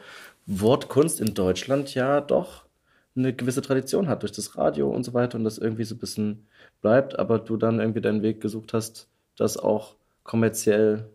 Wortkunst 0.47 1.21
in 1.21 1.35
Deutschland 1.35 1.95
ja 1.95 2.21
doch 2.21 2.65
eine 3.17 3.35
gewisse 3.35 3.63
Tradition 3.63 4.09
hat 4.09 4.23
durch 4.23 4.33
das 4.33 4.57
Radio 4.57 4.91
und 4.91 5.05
so 5.05 5.15
weiter 5.15 5.39
und 5.39 5.45
das 5.45 5.59
irgendwie 5.59 5.85
so 5.85 5.95
ein 5.95 5.99
bisschen 5.99 6.47
bleibt, 6.83 7.19
aber 7.19 7.39
du 7.39 7.57
dann 7.57 7.81
irgendwie 7.81 8.01
deinen 8.01 8.23
Weg 8.23 8.41
gesucht 8.41 8.73
hast, 8.73 9.09
das 9.37 9.57
auch 9.57 9.97
kommerziell 10.23 11.09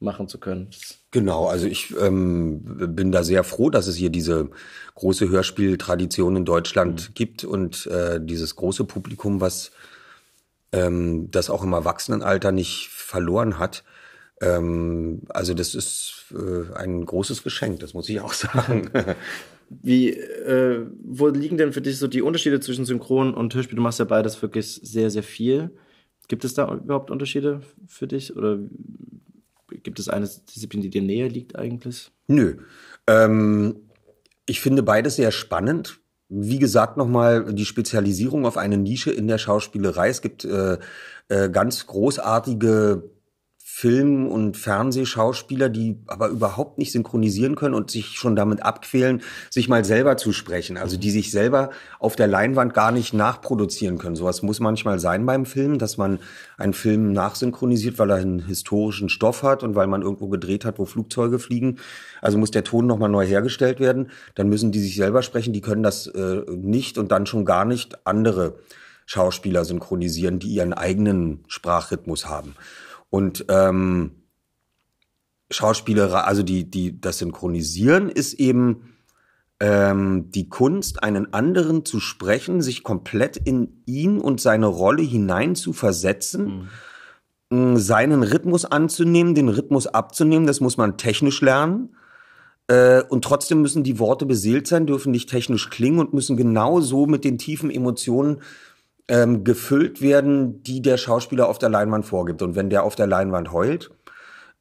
machen 0.00 0.28
zu 0.28 0.38
können. 0.38 0.70
Genau, 1.10 1.46
also 1.46 1.66
ich 1.66 1.94
ähm, 2.00 2.94
bin 2.94 3.10
da 3.10 3.24
sehr 3.24 3.42
froh, 3.44 3.70
dass 3.70 3.86
es 3.86 3.96
hier 3.96 4.10
diese 4.10 4.50
große 4.94 5.28
Hörspieltradition 5.28 6.36
in 6.36 6.44
Deutschland 6.44 7.08
mhm. 7.08 7.14
gibt 7.14 7.44
und 7.44 7.86
äh, 7.86 8.20
dieses 8.20 8.56
große 8.56 8.84
Publikum, 8.84 9.40
was 9.40 9.72
ähm, 10.72 11.30
das 11.30 11.50
auch 11.50 11.64
im 11.64 11.72
Erwachsenenalter 11.72 12.52
nicht 12.52 12.88
verloren 12.90 13.58
hat. 13.58 13.84
Ähm, 14.40 15.22
also 15.28 15.54
das 15.54 15.74
ist 15.74 16.32
äh, 16.32 16.74
ein 16.74 17.04
großes 17.04 17.42
Geschenk, 17.42 17.80
das 17.80 17.94
muss 17.94 18.08
ich 18.08 18.20
auch 18.20 18.32
sagen. 18.32 18.90
Wie, 19.70 20.10
äh, 20.10 20.86
wo 21.04 21.28
liegen 21.28 21.58
denn 21.58 21.72
für 21.72 21.82
dich 21.82 21.98
so 21.98 22.06
die 22.06 22.22
Unterschiede 22.22 22.58
zwischen 22.60 22.86
Synchron 22.86 23.34
und 23.34 23.54
Hörspiel? 23.54 23.76
Du 23.76 23.82
machst 23.82 23.98
ja 23.98 24.06
beides 24.06 24.40
wirklich 24.40 24.80
sehr, 24.82 25.10
sehr 25.10 25.22
viel. 25.22 25.70
Gibt 26.26 26.44
es 26.44 26.54
da 26.54 26.72
überhaupt 26.72 27.10
Unterschiede 27.10 27.60
für 27.86 28.06
dich? 28.06 28.34
Oder 28.34 28.58
gibt 29.82 29.98
es 29.98 30.08
eine 30.08 30.26
Disziplin, 30.26 30.82
die 30.82 30.90
dir 30.90 31.02
näher 31.02 31.28
liegt 31.28 31.56
eigentlich? 31.56 32.10
Nö. 32.28 32.56
Ähm, 33.06 33.76
ich 34.46 34.60
finde 34.60 34.82
beides 34.82 35.16
sehr 35.16 35.32
spannend. 35.32 36.00
Wie 36.30 36.58
gesagt, 36.58 36.96
nochmal 36.96 37.52
die 37.52 37.64
Spezialisierung 37.64 38.46
auf 38.46 38.56
eine 38.56 38.78
Nische 38.78 39.10
in 39.10 39.28
der 39.28 39.38
Schauspielerei. 39.38 40.08
Es 40.08 40.22
gibt 40.22 40.44
äh, 40.44 40.78
äh, 41.28 41.50
ganz 41.50 41.86
großartige 41.86 43.10
Film- 43.80 44.26
und 44.26 44.56
Fernsehschauspieler, 44.56 45.68
die 45.68 45.98
aber 46.08 46.30
überhaupt 46.30 46.78
nicht 46.78 46.90
synchronisieren 46.90 47.54
können 47.54 47.76
und 47.76 47.92
sich 47.92 48.16
schon 48.16 48.34
damit 48.34 48.60
abquälen, 48.60 49.22
sich 49.50 49.68
mal 49.68 49.84
selber 49.84 50.16
zu 50.16 50.32
sprechen. 50.32 50.76
Also 50.76 50.96
die 50.96 51.12
sich 51.12 51.30
selber 51.30 51.70
auf 52.00 52.16
der 52.16 52.26
Leinwand 52.26 52.74
gar 52.74 52.90
nicht 52.90 53.14
nachproduzieren 53.14 53.98
können. 53.98 54.16
Sowas 54.16 54.42
muss 54.42 54.58
manchmal 54.58 54.98
sein 54.98 55.24
beim 55.26 55.46
Film, 55.46 55.78
dass 55.78 55.96
man 55.96 56.18
einen 56.56 56.72
Film 56.72 57.12
nachsynchronisiert, 57.12 58.00
weil 58.00 58.10
er 58.10 58.16
einen 58.16 58.44
historischen 58.44 59.08
Stoff 59.08 59.44
hat 59.44 59.62
und 59.62 59.76
weil 59.76 59.86
man 59.86 60.02
irgendwo 60.02 60.26
gedreht 60.26 60.64
hat, 60.64 60.80
wo 60.80 60.84
Flugzeuge 60.84 61.38
fliegen. 61.38 61.78
Also 62.20 62.36
muss 62.36 62.50
der 62.50 62.64
Ton 62.64 62.88
nochmal 62.88 63.10
neu 63.10 63.24
hergestellt 63.24 63.78
werden. 63.78 64.10
Dann 64.34 64.48
müssen 64.48 64.72
die 64.72 64.80
sich 64.80 64.96
selber 64.96 65.22
sprechen. 65.22 65.52
Die 65.52 65.60
können 65.60 65.84
das 65.84 66.08
äh, 66.08 66.42
nicht 66.50 66.98
und 66.98 67.12
dann 67.12 67.26
schon 67.26 67.44
gar 67.44 67.64
nicht 67.64 68.04
andere 68.08 68.58
Schauspieler 69.06 69.64
synchronisieren, 69.64 70.40
die 70.40 70.48
ihren 70.48 70.72
eigenen 70.72 71.44
Sprachrhythmus 71.46 72.26
haben. 72.26 72.56
Und 73.10 73.46
ähm, 73.48 74.12
Schauspieler, 75.50 76.26
also 76.26 76.42
die, 76.42 76.70
die, 76.70 77.00
das 77.00 77.18
Synchronisieren 77.18 78.10
ist 78.10 78.34
eben 78.34 78.94
ähm, 79.60 80.30
die 80.30 80.48
Kunst, 80.48 81.02
einen 81.02 81.32
anderen 81.32 81.84
zu 81.84 82.00
sprechen, 82.00 82.60
sich 82.60 82.82
komplett 82.82 83.36
in 83.36 83.82
ihn 83.86 84.18
und 84.20 84.40
seine 84.40 84.66
Rolle 84.66 85.02
hinein 85.02 85.54
zu 85.54 85.72
versetzen, 85.72 86.68
mhm. 87.50 87.76
seinen 87.78 88.22
Rhythmus 88.22 88.64
anzunehmen, 88.64 89.34
den 89.34 89.48
Rhythmus 89.48 89.86
abzunehmen, 89.86 90.46
das 90.46 90.60
muss 90.60 90.76
man 90.76 90.96
technisch 90.96 91.40
lernen. 91.40 91.96
Äh, 92.68 93.02
und 93.08 93.24
trotzdem 93.24 93.62
müssen 93.62 93.82
die 93.82 93.98
Worte 93.98 94.26
beseelt 94.26 94.66
sein, 94.66 94.86
dürfen 94.86 95.10
nicht 95.10 95.30
technisch 95.30 95.70
klingen 95.70 95.98
und 95.98 96.12
müssen 96.12 96.36
genauso 96.36 97.06
mit 97.06 97.24
den 97.24 97.38
tiefen 97.38 97.70
Emotionen 97.70 98.42
ähm, 99.08 99.42
gefüllt 99.42 100.02
werden, 100.02 100.62
die 100.62 100.82
der 100.82 100.98
Schauspieler 100.98 101.48
auf 101.48 101.58
der 101.58 101.70
Leinwand 101.70 102.04
vorgibt. 102.04 102.42
Und 102.42 102.54
wenn 102.54 102.70
der 102.70 102.84
auf 102.84 102.94
der 102.94 103.06
Leinwand 103.06 103.52
heult 103.52 103.90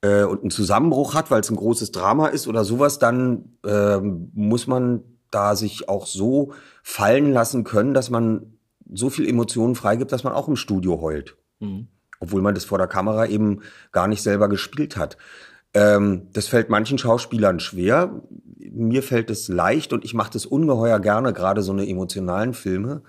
äh, 0.02 0.24
und 0.24 0.42
einen 0.42 0.52
Zusammenbruch 0.52 1.14
hat, 1.14 1.30
weil 1.30 1.42
es 1.42 1.50
ein 1.50 1.58
großes 1.58 1.92
Drama 1.92 2.28
ist 2.28 2.48
oder 2.48 2.64
sowas, 2.64 2.98
dann 2.98 3.58
äh, 3.66 3.98
muss 4.00 4.68
man 4.68 5.04
da 5.30 5.56
sich 5.56 5.90
auch 5.90 6.08
so 6.08 6.54
fallen 6.82 7.34
lassen 7.34 7.66
können, 7.66 7.94
dass 7.94 8.10
man 8.10 8.58
so 8.92 9.10
viel 9.10 9.28
Emotionen 9.28 9.76
freigibt, 9.76 10.14
dass 10.14 10.24
man 10.24 10.34
auch 10.34 10.48
im 10.48 10.56
Studio 10.56 11.02
heult. 11.02 11.36
Mhm. 11.60 11.88
Obwohl 12.20 12.42
man 12.42 12.56
das 12.56 12.66
vor 12.66 12.78
der 12.78 12.88
Kamera 12.88 13.28
eben 13.28 13.62
gar 13.92 14.08
nicht 14.08 14.24
selber 14.24 14.48
gespielt 14.48 14.96
hat. 14.96 15.18
Ähm, 15.74 16.30
das 16.32 16.48
fällt 16.48 16.70
manchen 16.70 16.98
Schauspielern 16.98 17.60
schwer. 17.60 18.22
Mir 18.58 19.04
fällt 19.04 19.30
es 19.30 19.50
leicht 19.50 19.92
und 19.92 20.06
ich 20.06 20.14
mache 20.14 20.32
das 20.32 20.46
ungeheuer 20.46 21.00
gerne, 21.00 21.34
gerade 21.34 21.62
so 21.62 21.74
eine 21.74 21.88
emotionalen 21.88 22.54
Filme. 22.54 23.04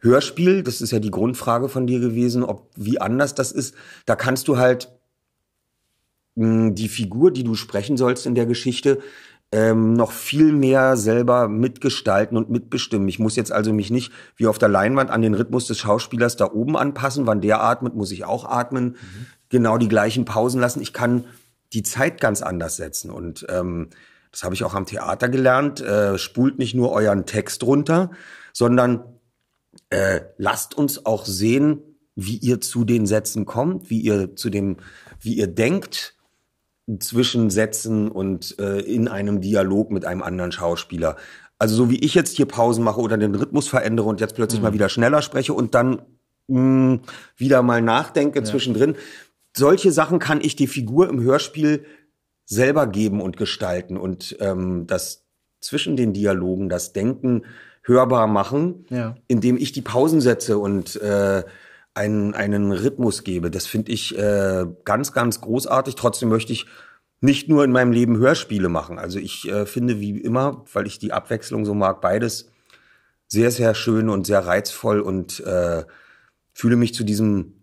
Hörspiel, 0.00 0.62
das 0.62 0.80
ist 0.80 0.92
ja 0.92 1.00
die 1.00 1.10
Grundfrage 1.10 1.68
von 1.68 1.86
dir 1.86 1.98
gewesen, 1.98 2.44
ob 2.44 2.70
wie 2.76 3.00
anders 3.00 3.34
das 3.34 3.50
ist. 3.50 3.74
Da 4.06 4.14
kannst 4.14 4.46
du 4.48 4.58
halt 4.58 4.92
mh, 6.36 6.46
hm, 6.46 6.74
die 6.74 6.88
Figur, 6.88 7.32
die 7.32 7.44
du 7.44 7.54
sprechen 7.54 7.96
sollst 7.96 8.26
in 8.26 8.34
der 8.34 8.46
Geschichte, 8.46 9.00
ähm, 9.50 9.94
noch 9.94 10.12
viel 10.12 10.52
mehr 10.52 10.96
selber 10.96 11.48
mitgestalten 11.48 12.36
und 12.36 12.50
mitbestimmen. 12.50 13.08
Ich 13.08 13.18
muss 13.18 13.34
jetzt 13.34 13.50
also 13.50 13.72
mich 13.72 13.90
nicht 13.90 14.12
wie 14.36 14.46
auf 14.46 14.58
der 14.58 14.68
Leinwand 14.68 15.10
an 15.10 15.22
den 15.22 15.34
Rhythmus 15.34 15.66
des 15.66 15.78
Schauspielers 15.78 16.36
da 16.36 16.52
oben 16.52 16.76
anpassen. 16.76 17.26
Wann 17.26 17.40
der 17.40 17.62
atmet, 17.62 17.94
muss 17.94 18.12
ich 18.12 18.24
auch 18.24 18.44
atmen. 18.44 18.88
Mhm. 18.88 19.26
Genau 19.48 19.78
die 19.78 19.88
gleichen 19.88 20.26
Pausen 20.26 20.60
lassen. 20.60 20.82
Ich 20.82 20.92
kann 20.92 21.24
die 21.72 21.82
Zeit 21.82 22.20
ganz 22.20 22.42
anders 22.42 22.76
setzen. 22.76 23.10
Und 23.10 23.46
ähm, 23.48 23.88
das 24.30 24.42
habe 24.42 24.54
ich 24.54 24.64
auch 24.64 24.74
am 24.74 24.84
Theater 24.84 25.30
gelernt. 25.30 25.80
Äh, 25.80 26.18
spult 26.18 26.58
nicht 26.58 26.74
nur 26.74 26.92
euren 26.92 27.24
Text 27.24 27.62
runter, 27.62 28.10
sondern 28.52 29.02
äh, 29.90 30.20
lasst 30.36 30.76
uns 30.76 31.06
auch 31.06 31.24
sehen, 31.24 31.82
wie 32.14 32.36
ihr 32.36 32.60
zu 32.60 32.84
den 32.84 33.06
Sätzen 33.06 33.46
kommt, 33.46 33.90
wie 33.90 34.00
ihr 34.00 34.34
zu 34.34 34.50
dem, 34.50 34.78
wie 35.20 35.34
ihr 35.34 35.46
denkt 35.46 36.16
zwischen 36.98 37.50
Sätzen 37.50 38.10
und 38.10 38.58
äh, 38.58 38.80
in 38.80 39.08
einem 39.08 39.40
Dialog 39.40 39.90
mit 39.90 40.04
einem 40.04 40.22
anderen 40.22 40.52
Schauspieler. 40.52 41.16
Also 41.58 41.74
so 41.74 41.90
wie 41.90 41.98
ich 41.98 42.14
jetzt 42.14 42.36
hier 42.36 42.46
Pausen 42.46 42.82
mache 42.82 43.00
oder 43.00 43.18
den 43.18 43.34
Rhythmus 43.34 43.68
verändere 43.68 44.08
und 44.08 44.20
jetzt 44.20 44.34
plötzlich 44.34 44.60
mhm. 44.60 44.66
mal 44.66 44.72
wieder 44.72 44.88
schneller 44.88 45.22
spreche 45.22 45.52
und 45.52 45.74
dann 45.74 46.02
mh, 46.48 46.60
mm, 46.60 47.00
wieder 47.36 47.62
mal 47.62 47.82
nachdenke 47.82 48.40
ja. 48.40 48.44
zwischendrin. 48.44 48.96
Solche 49.56 49.92
Sachen 49.92 50.18
kann 50.18 50.40
ich 50.40 50.56
die 50.56 50.66
Figur 50.66 51.08
im 51.08 51.20
Hörspiel 51.20 51.84
selber 52.44 52.86
geben 52.86 53.20
und 53.20 53.36
gestalten 53.36 53.96
und 53.96 54.36
ähm, 54.40 54.86
das 54.86 55.26
zwischen 55.60 55.96
den 55.96 56.12
Dialogen, 56.12 56.68
das 56.68 56.92
Denken 56.92 57.42
hörbar 57.88 58.26
machen, 58.26 58.86
ja. 58.90 59.16
indem 59.26 59.56
ich 59.56 59.72
die 59.72 59.82
Pausen 59.82 60.20
setze 60.20 60.58
und 60.58 61.00
äh, 61.00 61.42
einen, 61.94 62.34
einen 62.34 62.70
Rhythmus 62.70 63.24
gebe. 63.24 63.50
Das 63.50 63.66
finde 63.66 63.90
ich 63.90 64.16
äh, 64.16 64.66
ganz, 64.84 65.12
ganz 65.12 65.40
großartig. 65.40 65.96
Trotzdem 65.96 66.28
möchte 66.28 66.52
ich 66.52 66.66
nicht 67.20 67.48
nur 67.48 67.64
in 67.64 67.72
meinem 67.72 67.90
Leben 67.90 68.18
Hörspiele 68.18 68.68
machen. 68.68 68.98
Also 68.98 69.18
ich 69.18 69.48
äh, 69.48 69.66
finde 69.66 69.98
wie 69.98 70.18
immer, 70.18 70.64
weil 70.72 70.86
ich 70.86 70.98
die 70.98 71.12
Abwechslung 71.12 71.64
so 71.64 71.74
mag, 71.74 72.00
beides 72.00 72.52
sehr, 73.26 73.50
sehr 73.50 73.74
schön 73.74 74.08
und 74.08 74.26
sehr 74.26 74.46
reizvoll 74.46 75.00
und 75.00 75.40
äh, 75.40 75.84
fühle 76.52 76.76
mich 76.76 76.94
zu 76.94 77.04
diesem 77.04 77.54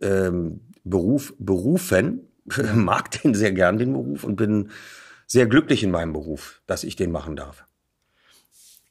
ähm, 0.00 0.60
Beruf 0.84 1.34
berufen, 1.38 2.28
mag 2.74 3.10
den 3.22 3.34
sehr 3.34 3.52
gern, 3.52 3.78
den 3.78 3.92
Beruf, 3.92 4.24
und 4.24 4.36
bin 4.36 4.70
sehr 5.26 5.46
glücklich 5.46 5.82
in 5.82 5.90
meinem 5.90 6.12
Beruf, 6.12 6.62
dass 6.66 6.84
ich 6.84 6.96
den 6.96 7.12
machen 7.12 7.36
darf. 7.36 7.66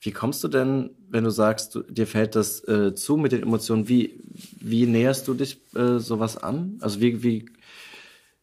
Wie 0.06 0.12
kommst 0.12 0.44
du 0.44 0.48
denn, 0.48 0.92
wenn 1.10 1.24
du 1.24 1.32
sagst, 1.32 1.74
du, 1.74 1.82
dir 1.82 2.06
fällt 2.06 2.36
das 2.36 2.66
äh, 2.68 2.94
zu 2.94 3.18
mit 3.18 3.32
den 3.32 3.42
Emotionen, 3.42 3.90
wie, 3.90 4.20
wie 4.60 4.86
näherst 4.86 5.28
du 5.28 5.34
dich 5.34 5.60
äh, 5.76 5.98
sowas 5.98 6.38
an? 6.38 6.78
Also 6.82 7.02
wie, 7.02 7.24
wie 7.24 7.46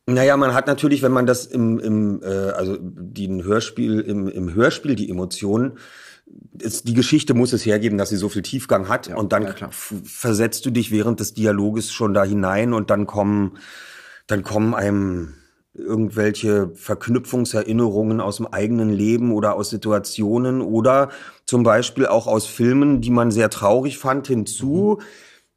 naja, 0.07 0.37
man 0.37 0.53
hat 0.53 0.67
natürlich, 0.67 1.03
wenn 1.03 1.13
man 1.13 1.27
das 1.27 1.47
im, 1.47 1.79
im 1.79 2.21
äh, 2.23 2.27
also 2.27 2.77
die 2.81 3.29
Hörspiel, 3.45 4.01
im, 4.01 4.27
im 4.27 4.53
Hörspiel 4.53 4.97
die 4.97 5.09
Emotionen, 5.09 5.79
ist, 6.59 6.89
die 6.89 6.95
Geschichte 6.95 7.35
muss 7.35 7.53
es 7.53 7.65
hergeben, 7.65 7.99
dass 7.99 8.09
sie 8.09 8.17
so 8.17 8.29
viel 8.29 8.43
Tiefgang 8.43 8.89
hat 8.89 9.09
ja, 9.09 9.17
und 9.17 9.33
dann 9.33 9.45
ja, 9.45 9.55
versetzt 9.71 10.67
du 10.67 10.71
dich 10.71 10.91
während 10.91 11.21
des 11.21 11.35
Dialoges 11.35 11.93
schon 11.93 12.15
da 12.15 12.25
hinein 12.25 12.73
und 12.73 12.91
dann 12.91 13.07
kommen, 13.07 13.59
dann 14.27 14.43
kommen 14.43 14.75
einem 14.75 15.35
irgendwelche 15.75 16.71
Verknüpfungserinnerungen 16.75 18.21
aus 18.21 18.37
dem 18.37 18.47
eigenen 18.47 18.91
Leben 18.91 19.33
oder 19.33 19.55
aus 19.55 19.71
Situationen 19.71 20.61
oder 20.61 21.11
zum 21.53 21.65
Beispiel 21.65 22.07
auch 22.07 22.27
aus 22.27 22.47
Filmen, 22.47 23.03
die 23.03 23.11
man 23.11 23.31
sehr 23.31 23.51
traurig 23.51 23.99
fand, 23.99 24.27
hinzu. 24.27 25.03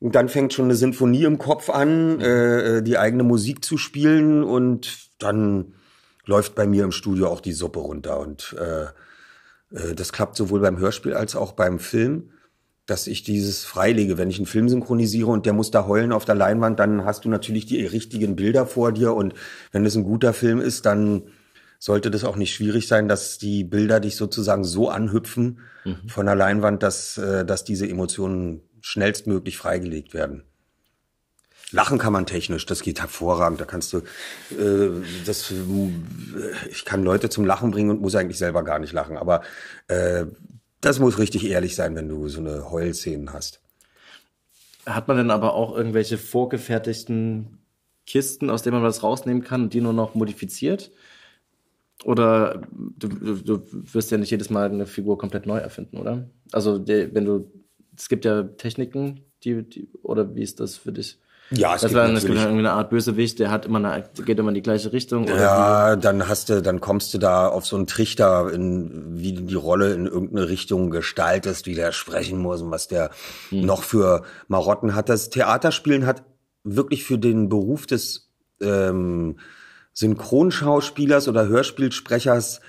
Und 0.02 0.14
dann 0.14 0.28
fängt 0.28 0.52
schon 0.52 0.66
eine 0.66 0.76
Sinfonie 0.76 1.24
im 1.24 1.38
Kopf 1.38 1.70
an, 1.70 2.20
äh, 2.20 2.84
die 2.84 2.98
eigene 2.98 3.24
Musik 3.24 3.64
zu 3.64 3.78
spielen 3.78 4.44
und 4.44 5.10
dann 5.20 5.74
läuft 6.26 6.54
bei 6.54 6.68
mir 6.68 6.84
im 6.84 6.92
Studio 6.92 7.30
auch 7.30 7.40
die 7.40 7.54
Suppe 7.54 7.80
runter. 7.80 8.20
Und 8.20 8.58
äh, 8.60 8.88
äh, 9.74 9.96
das 9.96 10.12
klappt 10.12 10.36
sowohl 10.36 10.60
beim 10.60 10.80
Hörspiel 10.80 11.14
als 11.14 11.38
auch 11.38 11.54
beim 11.54 11.80
Film 11.80 12.32
dass 12.88 13.08
ich 13.08 13.24
dieses 13.24 13.64
freilege. 13.64 14.20
Wenn 14.20 14.30
ich 14.30 14.38
einen 14.38 14.46
Film 14.46 14.70
synchronisiere 14.70 15.32
und 15.32 15.48
der 15.48 15.54
muss 15.54 15.72
da 15.72 15.88
heulen 15.88 16.12
auf 16.12 16.24
der 16.24 16.36
Leinwand, 16.36 16.80
dann 16.80 17.04
hast 17.04 17.26
du 17.26 17.30
natürlich 17.30 17.66
die 17.66 17.84
richtigen 17.84 18.36
Bilder 18.36 18.68
vor 18.68 18.92
dir 18.92 19.16
und 19.16 19.34
wenn 19.72 19.88
es 19.88 19.96
ein 19.96 20.04
guter 20.04 20.34
Film 20.34 20.62
ist, 20.62 20.86
dann 20.86 21.24
sollte 21.80 22.12
das 22.12 22.24
auch 22.24 22.36
nicht 22.36 22.54
schwierig 22.54 22.88
sein, 22.88 23.08
dass 23.08 23.38
die 23.38 23.64
Bilder 23.64 24.00
dich 24.00 24.16
sozusagen 24.16 24.64
so 24.64 24.90
anhüpfen 24.90 25.60
mhm. 25.84 26.08
von 26.08 26.26
der 26.26 26.36
Leinwand, 26.36 26.84
dass, 26.84 27.18
äh, 27.18 27.46
dass 27.46 27.64
diese 27.64 27.88
Emotionen 27.88 28.62
schnellstmöglich 28.82 29.58
freigelegt 29.58 30.14
werden. 30.14 30.44
Lachen 31.72 31.98
kann 31.98 32.14
man 32.14 32.26
technisch, 32.26 32.66
das 32.66 32.84
geht 32.84 33.02
hervorragend. 33.02 33.60
Da 33.60 33.66
kannst 33.66 33.92
du, 33.92 33.98
äh, 34.52 34.90
das, 35.26 35.52
ich 36.70 36.86
kann 36.86 37.04
Leute 37.04 37.30
zum 37.30 37.44
Lachen 37.46 37.72
bringen 37.72 37.90
und 37.90 38.02
muss 38.02 38.16
eigentlich 38.16 38.38
selber 38.38 38.64
gar 38.64 38.80
nicht 38.80 38.94
lachen. 38.94 39.18
Aber 39.18 39.42
äh, 39.88 40.26
Das 40.82 41.00
muss 41.00 41.18
richtig 41.18 41.50
ehrlich 41.50 41.74
sein, 41.76 41.96
wenn 41.96 42.08
du 42.08 42.28
so 42.28 42.40
eine 42.40 42.70
Heulszenen 42.70 43.34
hast. 43.34 43.60
Hat 44.86 45.08
man 45.08 45.18
denn 45.18 45.32
aber 45.32 45.56
auch 45.56 45.76
irgendwelche 45.76 46.20
vorgefertigten 46.20 47.58
Kisten, 48.06 48.52
aus 48.52 48.62
denen 48.62 48.76
man 48.76 48.84
was 48.84 49.02
rausnehmen 49.02 49.44
kann 49.44 49.64
und 49.64 49.74
die 49.74 49.82
nur 49.82 49.94
noch 49.94 50.14
modifiziert? 50.14 50.92
Oder 52.04 52.62
du, 52.72 53.08
du, 53.08 53.36
du 53.38 53.62
wirst 53.94 54.12
ja 54.12 54.18
nicht 54.18 54.32
jedes 54.32 54.50
Mal 54.50 54.70
eine 54.70 54.86
Figur 54.86 55.18
komplett 55.18 55.46
neu 55.46 55.58
erfinden, 55.58 55.98
oder? 55.98 56.30
Also 56.52 56.78
der, 56.78 57.14
wenn 57.16 57.26
du, 57.26 57.52
es 57.98 58.10
gibt 58.10 58.26
ja 58.26 58.44
Techniken, 58.44 59.22
die, 59.44 59.64
die 59.64 59.88
oder 60.04 60.36
wie 60.36 60.44
ist 60.44 60.60
das 60.60 60.76
für 60.76 60.92
dich? 60.92 61.20
Ja, 61.52 61.76
es 61.76 61.82
das 61.82 61.92
gibt 61.92 62.00
war, 62.02 62.06
es 62.08 62.22
gibt 62.22 62.34
natürlich- 62.34 62.42
irgendwie 62.44 62.60
eine 62.68 62.72
Art 62.72 62.90
Bösewicht, 62.90 63.38
der 63.40 63.52
hat 63.52 63.68
immer 63.68 63.78
eine, 63.78 64.04
geht 64.26 64.40
immer 64.40 64.50
in 64.50 64.56
die 64.56 64.64
gleiche 64.64 64.92
Richtung. 64.92 65.26
Oder 65.26 65.40
Ja, 65.40 65.96
dann 65.96 66.28
hast 66.28 66.50
du, 66.50 66.62
dann 66.62 66.82
kommst 66.82 67.14
du 67.14 67.20
da 67.20 67.48
auf 67.48 67.66
so 67.68 67.76
einen 67.76 67.86
Trichter, 67.86 68.52
in, 68.52 69.18
wie 69.20 69.34
du 69.34 69.44
die 69.44 69.54
Rolle 69.56 69.94
in 69.94 70.08
irgendeine 70.08 70.50
Richtung 70.50 70.90
gestaltest, 70.90 71.68
wie 71.68 71.76
der 71.76 71.92
sprechen 71.92 72.40
muss 72.40 72.62
und 72.62 72.72
was 72.72 72.88
der 72.88 73.12
noch 73.52 73.84
für 73.84 74.24
Marotten 74.48 74.96
hat. 74.96 75.08
Das 75.08 75.30
Theaterspielen 75.30 76.08
hat 76.08 76.24
wirklich 76.64 77.04
für 77.04 77.20
den 77.20 77.48
Beruf 77.48 77.86
des 77.86 78.32
ähm, 78.60 79.38
Synchronschauspielers 79.96 81.28
oder 81.28 81.48
Hörspielsprechers 81.48 82.62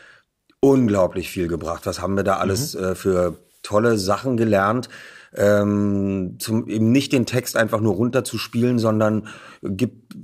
unglaublich 0.60 1.28
viel 1.28 1.48
gebracht. 1.48 1.84
Was 1.84 2.00
haben 2.00 2.16
wir 2.16 2.24
da 2.24 2.36
alles 2.36 2.74
äh, 2.74 2.94
für 2.94 3.38
tolle 3.62 3.98
Sachen 3.98 4.36
gelernt? 4.36 4.88
Ähm, 5.34 6.36
zum, 6.38 6.66
eben 6.66 6.92
nicht 6.92 7.12
den 7.12 7.26
Text 7.26 7.58
einfach 7.58 7.80
nur 7.80 7.94
runterzuspielen, 7.94 8.78
sondern 8.78 9.26
gibt, 9.60 10.14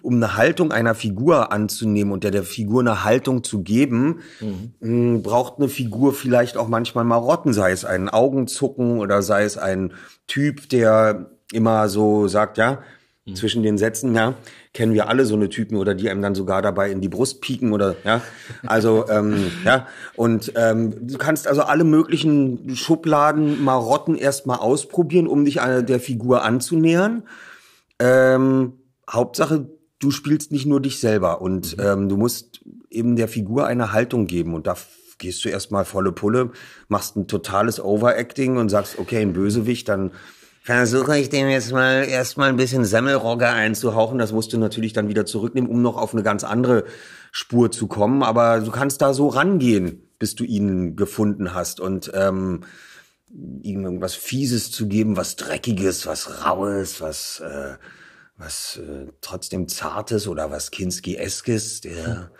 um 0.00 0.14
eine 0.14 0.36
Haltung 0.36 0.72
einer 0.72 0.94
Figur 0.94 1.52
anzunehmen 1.52 2.12
und 2.12 2.24
der 2.24 2.30
der 2.30 2.44
Figur 2.44 2.80
eine 2.80 3.04
Haltung 3.04 3.44
zu 3.44 3.62
geben, 3.62 4.20
mh, 4.80 5.18
braucht 5.22 5.58
eine 5.58 5.68
Figur 5.68 6.14
vielleicht 6.14 6.56
auch 6.56 6.68
manchmal 6.68 7.04
Marotten, 7.04 7.52
sei 7.52 7.72
es 7.72 7.84
ein 7.84 8.08
Augenzucken 8.08 9.00
oder 9.00 9.20
sei 9.20 9.42
es 9.42 9.58
ein 9.58 9.92
Typ, 10.28 10.70
der 10.70 11.30
immer 11.52 11.88
so 11.90 12.26
sagt, 12.28 12.56
ja, 12.56 12.82
zwischen 13.34 13.62
den 13.62 13.78
Sätzen, 13.78 14.14
ja, 14.14 14.34
kennen 14.72 14.94
wir 14.94 15.08
alle 15.08 15.24
so 15.24 15.34
eine 15.34 15.48
Typen 15.48 15.76
oder 15.76 15.94
die 15.94 16.08
einem 16.10 16.22
dann 16.22 16.34
sogar 16.34 16.62
dabei 16.62 16.90
in 16.90 17.00
die 17.00 17.08
Brust 17.08 17.40
pieken 17.40 17.72
oder 17.72 17.96
ja, 18.04 18.22
also 18.66 19.06
ähm, 19.10 19.50
ja 19.64 19.86
und 20.16 20.52
ähm, 20.56 21.06
du 21.06 21.18
kannst 21.18 21.46
also 21.46 21.62
alle 21.62 21.84
möglichen 21.84 22.76
Schubladen, 22.76 23.62
Marotten 23.62 24.14
erstmal 24.14 24.58
ausprobieren, 24.58 25.26
um 25.26 25.44
dich 25.44 25.60
einer 25.60 25.82
der 25.82 26.00
Figur 26.00 26.42
anzunähern. 26.42 27.24
Ähm, 27.98 28.74
Hauptsache, 29.10 29.68
du 29.98 30.10
spielst 30.10 30.52
nicht 30.52 30.66
nur 30.66 30.80
dich 30.80 31.00
selber 31.00 31.40
und 31.40 31.76
ähm, 31.80 32.08
du 32.08 32.16
musst 32.16 32.60
eben 32.90 33.16
der 33.16 33.28
Figur 33.28 33.66
eine 33.66 33.92
Haltung 33.92 34.26
geben 34.26 34.54
und 34.54 34.66
da 34.66 34.76
gehst 35.18 35.44
du 35.44 35.48
erstmal 35.48 35.84
volle 35.84 36.12
Pulle, 36.12 36.52
machst 36.88 37.16
ein 37.16 37.26
totales 37.26 37.80
Overacting 37.80 38.56
und 38.56 38.68
sagst, 38.68 38.98
okay, 38.98 39.20
ein 39.20 39.32
Bösewicht, 39.32 39.88
dann 39.88 40.12
versuche 40.68 41.18
ich 41.18 41.30
dem 41.30 41.48
jetzt 41.48 41.72
mal 41.72 42.04
erstmal 42.04 42.50
ein 42.50 42.58
bisschen 42.58 42.84
Semmelrogge 42.84 43.48
einzuhauchen. 43.48 44.18
Das 44.18 44.32
musst 44.32 44.52
du 44.52 44.58
natürlich 44.58 44.92
dann 44.92 45.08
wieder 45.08 45.24
zurücknehmen, 45.24 45.70
um 45.70 45.80
noch 45.80 45.96
auf 45.96 46.12
eine 46.12 46.22
ganz 46.22 46.44
andere 46.44 46.84
Spur 47.32 47.70
zu 47.70 47.86
kommen. 47.86 48.22
Aber 48.22 48.60
du 48.60 48.70
kannst 48.70 49.00
da 49.00 49.14
so 49.14 49.28
rangehen, 49.28 50.02
bis 50.18 50.34
du 50.34 50.44
ihn 50.44 50.94
gefunden 50.94 51.54
hast 51.54 51.80
und 51.80 52.10
ähm, 52.12 52.64
ihm 53.62 53.82
irgendwas 53.82 54.14
Fieses 54.14 54.70
zu 54.70 54.88
geben, 54.88 55.16
was 55.16 55.36
Dreckiges, 55.36 56.06
was 56.06 56.44
Raues, 56.44 57.00
was 57.00 57.40
äh, 57.40 57.76
was 58.36 58.76
äh, 58.76 59.06
trotzdem 59.22 59.68
Zartes 59.68 60.28
oder 60.28 60.50
was 60.50 60.70
Kinski-eskes, 60.70 61.80
der 61.80 62.30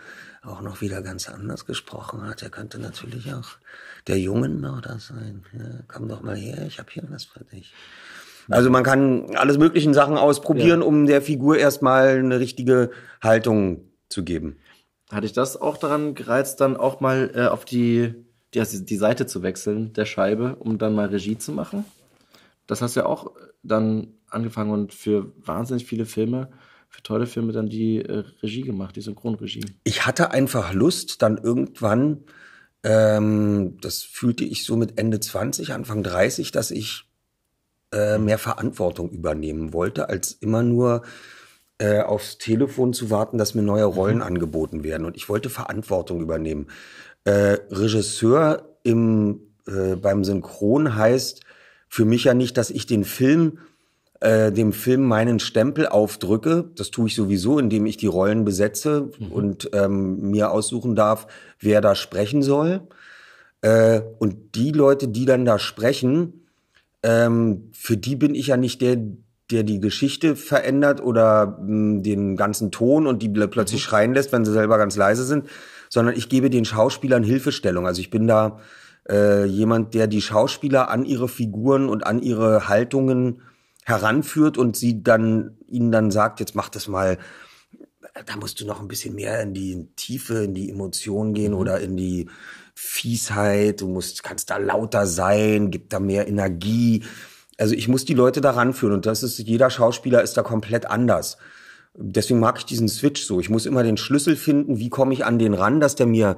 auch 0.43 0.61
noch 0.61 0.81
wieder 0.81 1.01
ganz 1.01 1.27
anders 1.29 1.65
gesprochen 1.65 2.27
hat. 2.27 2.43
Er 2.43 2.51
könnte 2.51 2.77
natürlich 2.77 3.33
auch 3.33 3.57
der 4.05 4.19
Jungenmörder 4.19 4.99
sein. 4.99 5.45
Ja, 5.51 5.79
komm 5.87 6.07
doch 6.07 6.21
mal 6.21 6.37
her, 6.37 6.63
ich 6.67 6.77
habe 6.77 6.91
hier 6.91 7.03
was 7.09 7.25
für 7.25 7.43
dich. 7.43 7.73
Also 8.49 8.69
man 8.69 8.83
kann 8.83 9.35
alles 9.35 9.57
möglichen 9.57 9.93
Sachen 9.93 10.17
ausprobieren, 10.17 10.81
um 10.81 11.05
der 11.05 11.21
Figur 11.21 11.57
erstmal 11.57 12.17
eine 12.17 12.39
richtige 12.39 12.89
Haltung 13.21 13.89
zu 14.09 14.23
geben. 14.23 14.57
Hatte 15.11 15.25
ich 15.25 15.33
das 15.33 15.59
auch 15.59 15.77
daran 15.77 16.15
gereizt, 16.15 16.61
dann 16.61 16.77
auch 16.77 16.99
mal 16.99 17.31
äh, 17.33 17.47
auf 17.47 17.65
die, 17.65 18.13
die, 18.53 18.59
also 18.59 18.83
die 18.83 18.95
Seite 18.95 19.25
zu 19.25 19.41
wechseln 19.43 19.93
der 19.93 20.05
Scheibe, 20.05 20.55
um 20.57 20.77
dann 20.77 20.95
mal 20.95 21.07
Regie 21.07 21.37
zu 21.37 21.51
machen? 21.51 21.85
Das 22.67 22.81
hast 22.81 22.95
du 22.95 23.01
ja 23.01 23.05
auch 23.05 23.31
dann 23.63 24.13
angefangen 24.29 24.71
und 24.71 24.93
für 24.93 25.31
wahnsinnig 25.37 25.85
viele 25.85 26.05
Filme, 26.05 26.49
für 26.87 27.01
tolle 27.01 27.25
Filme 27.25 27.51
dann 27.53 27.69
die 27.69 28.03
äh, 28.03 28.23
Regie 28.41 28.61
gemacht, 28.61 28.95
die 28.95 29.01
Synchronregie. 29.01 29.65
ich 29.83 30.05
hatte 30.05 30.31
einfach 30.31 30.73
Lust, 30.73 31.21
dann 31.21 31.37
irgendwann, 31.37 32.23
ähm, 32.83 33.77
das 33.81 34.03
fühlte 34.03 34.43
ich 34.43 34.63
so 34.65 34.75
mit 34.75 34.99
Ende 34.99 35.19
20, 35.19 35.73
Anfang 35.73 36.03
30, 36.03 36.51
dass 36.51 36.69
ich 36.71 37.08
äh, 37.93 38.17
mehr 38.17 38.37
Verantwortung 38.37 39.09
übernehmen 39.09 39.73
wollte, 39.73 40.09
als 40.09 40.33
immer 40.33 40.63
nur 40.63 41.03
äh, 41.79 42.01
aufs 42.01 42.37
Telefon 42.37 42.93
zu 42.93 43.09
warten, 43.09 43.37
dass 43.37 43.55
mir 43.55 43.61
neue 43.61 43.85
Rollen 43.85 44.21
angeboten 44.21 44.83
werden. 44.83 45.05
Und 45.05 45.15
ich 45.15 45.29
wollte 45.29 45.49
Verantwortung 45.49 46.21
übernehmen. 46.21 46.67
Äh, 47.23 47.57
Regisseur 47.71 48.63
im, 48.83 49.41
äh, 49.67 49.95
beim 49.95 50.23
Synchron 50.23 50.95
heißt 50.95 51.41
für 51.87 52.05
mich 52.05 52.25
ja 52.25 52.33
nicht, 52.33 52.57
dass 52.57 52.69
ich 52.69 52.85
den 52.85 53.03
Film 53.03 53.59
äh, 54.21 54.51
dem 54.51 54.73
Film 54.73 55.03
meinen 55.03 55.39
Stempel 55.39 55.87
aufdrücke. 55.87 56.69
Das 56.75 56.91
tue 56.91 57.07
ich 57.07 57.15
sowieso, 57.15 57.57
indem 57.57 57.85
ich 57.85 57.95
die 57.95 58.07
Rollen 58.07 58.43
besetze 58.43 59.11
und 59.29 59.69
ähm, 59.73 60.31
mir 60.31 60.51
aussuchen 60.51 60.95
darf, 60.95 61.27
wer 61.59 61.79
da 61.79 61.95
sprechen 61.95 62.41
soll. 62.41 62.81
Äh, 63.61 64.01
und 64.19 64.55
die 64.55 64.71
Leute, 64.71 65.07
die 65.07 65.25
dann 65.25 65.45
da 65.45 65.57
sprechen, 65.57 66.48
ähm, 67.03 67.71
für 67.73 67.97
die 67.97 68.15
bin 68.15 68.35
ich 68.35 68.47
ja 68.47 68.57
nicht 68.57 68.81
der, 68.81 68.97
der 69.51 69.63
die 69.63 69.79
Geschichte 69.79 70.35
verändert 70.35 71.01
oder 71.01 71.59
mh, 71.61 72.01
den 72.01 72.35
ganzen 72.35 72.71
Ton 72.71 73.07
und 73.07 73.21
die 73.23 73.29
pl- 73.29 73.47
plötzlich 73.47 73.81
schreien 73.81 74.13
lässt, 74.13 74.31
wenn 74.31 74.45
sie 74.45 74.51
selber 74.51 74.77
ganz 74.77 74.95
leise 74.95 75.23
sind, 75.23 75.47
sondern 75.89 76.15
ich 76.15 76.29
gebe 76.29 76.49
den 76.49 76.65
Schauspielern 76.65 77.23
Hilfestellung. 77.23 77.87
Also 77.87 78.01
ich 78.01 78.09
bin 78.09 78.27
da 78.27 78.59
äh, 79.09 79.45
jemand, 79.45 79.93
der 79.93 80.07
die 80.07 80.21
Schauspieler 80.21 80.89
an 80.89 81.03
ihre 81.05 81.27
Figuren 81.27 81.89
und 81.89 82.05
an 82.05 82.21
ihre 82.21 82.67
Haltungen 82.67 83.41
heranführt 83.85 84.57
und 84.57 84.75
sie 84.75 85.01
dann 85.01 85.57
ihnen 85.65 85.91
dann 85.91 86.11
sagt, 86.11 86.39
jetzt 86.39 86.53
mach 86.53 86.69
das 86.69 86.87
mal, 86.87 87.17
da 88.25 88.35
musst 88.35 88.59
du 88.59 88.65
noch 88.67 88.81
ein 88.81 88.87
bisschen 88.87 89.15
mehr 89.15 89.41
in 89.41 89.53
die 89.53 89.87
Tiefe, 89.95 90.43
in 90.43 90.53
die 90.53 90.69
Emotion 90.69 91.33
gehen 91.33 91.53
oder 91.53 91.79
in 91.79 91.95
die 91.97 92.29
Fiesheit, 92.81 93.81
du 93.81 93.89
musst, 93.89 94.23
kannst 94.23 94.49
da 94.49 94.57
lauter 94.57 95.05
sein, 95.05 95.69
gib 95.69 95.89
da 95.89 95.99
mehr 95.99 96.29
Energie. 96.29 97.03
Also 97.57 97.75
ich 97.75 97.89
muss 97.89 98.05
die 98.05 98.13
Leute 98.13 98.39
da 98.39 98.51
ranführen 98.51 98.93
und 98.93 99.05
das 99.05 99.21
ist, 99.21 99.37
jeder 99.37 99.69
Schauspieler 99.69 100.23
ist 100.23 100.37
da 100.37 100.43
komplett 100.43 100.85
anders. 100.89 101.37
Deswegen 101.93 102.39
mag 102.39 102.57
ich 102.57 102.65
diesen 102.65 102.87
Switch 102.87 103.23
so. 103.23 103.41
Ich 103.41 103.49
muss 103.49 103.65
immer 103.65 103.83
den 103.83 103.97
Schlüssel 103.97 104.37
finden, 104.37 104.79
wie 104.79 104.89
komme 104.89 105.13
ich 105.13 105.25
an 105.25 105.39
den 105.39 105.53
ran, 105.53 105.81
dass 105.81 105.95
der 105.95 106.05
mir 106.05 106.37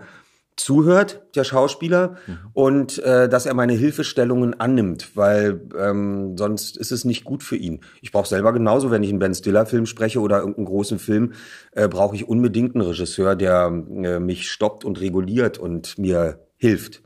zuhört, 0.57 1.23
der 1.35 1.43
Schauspieler, 1.43 2.17
und 2.53 2.99
äh, 2.99 3.27
dass 3.29 3.45
er 3.45 3.53
meine 3.53 3.73
Hilfestellungen 3.73 4.59
annimmt, 4.59 5.15
weil 5.15 5.61
ähm, 5.77 6.37
sonst 6.37 6.77
ist 6.77 6.91
es 6.91 7.05
nicht 7.05 7.23
gut 7.23 7.43
für 7.43 7.55
ihn. 7.55 7.79
Ich 8.01 8.11
brauche 8.11 8.27
selber 8.27 8.53
genauso, 8.53 8.91
wenn 8.91 9.03
ich 9.03 9.09
einen 9.09 9.19
Ben 9.19 9.33
Stiller-Film 9.33 9.85
spreche 9.85 10.19
oder 10.19 10.39
irgendeinen 10.39 10.65
großen 10.65 10.99
Film, 10.99 11.33
äh, 11.71 11.87
brauche 11.87 12.15
ich 12.15 12.27
unbedingt 12.27 12.75
einen 12.75 12.85
Regisseur, 12.85 13.35
der 13.35 13.67
äh, 14.03 14.19
mich 14.19 14.51
stoppt 14.51 14.85
und 14.85 14.99
reguliert 14.99 15.57
und 15.57 15.97
mir 15.97 16.39
hilft. 16.57 17.01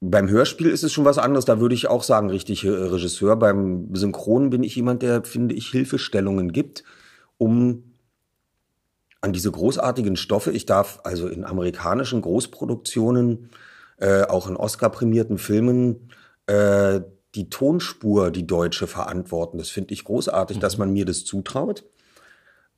Beim 0.00 0.28
Hörspiel 0.30 0.68
ist 0.68 0.84
es 0.84 0.92
schon 0.92 1.04
was 1.04 1.18
anderes, 1.18 1.44
da 1.44 1.60
würde 1.60 1.74
ich 1.74 1.88
auch 1.88 2.04
sagen, 2.04 2.30
richtig 2.30 2.64
äh, 2.64 2.70
Regisseur. 2.70 3.36
Beim 3.36 3.94
Synchron 3.94 4.50
bin 4.50 4.62
ich 4.62 4.76
jemand, 4.76 5.02
der, 5.02 5.24
finde 5.24 5.56
ich, 5.56 5.68
Hilfestellungen 5.68 6.52
gibt, 6.52 6.84
um 7.36 7.87
an 9.20 9.32
diese 9.32 9.50
großartigen 9.50 10.16
Stoffe. 10.16 10.52
Ich 10.52 10.66
darf 10.66 11.00
also 11.04 11.28
in 11.28 11.44
amerikanischen 11.44 12.22
Großproduktionen, 12.22 13.50
äh, 13.98 14.22
auch 14.22 14.48
in 14.48 14.56
Oscar-prämierten 14.56 15.38
Filmen, 15.38 16.10
äh, 16.46 17.00
die 17.34 17.50
Tonspur, 17.50 18.30
die 18.30 18.46
deutsche, 18.46 18.86
verantworten. 18.86 19.58
Das 19.58 19.70
finde 19.70 19.92
ich 19.92 20.04
großartig, 20.04 20.58
dass 20.58 20.78
man 20.78 20.92
mir 20.92 21.04
das 21.04 21.24
zutraut. 21.24 21.84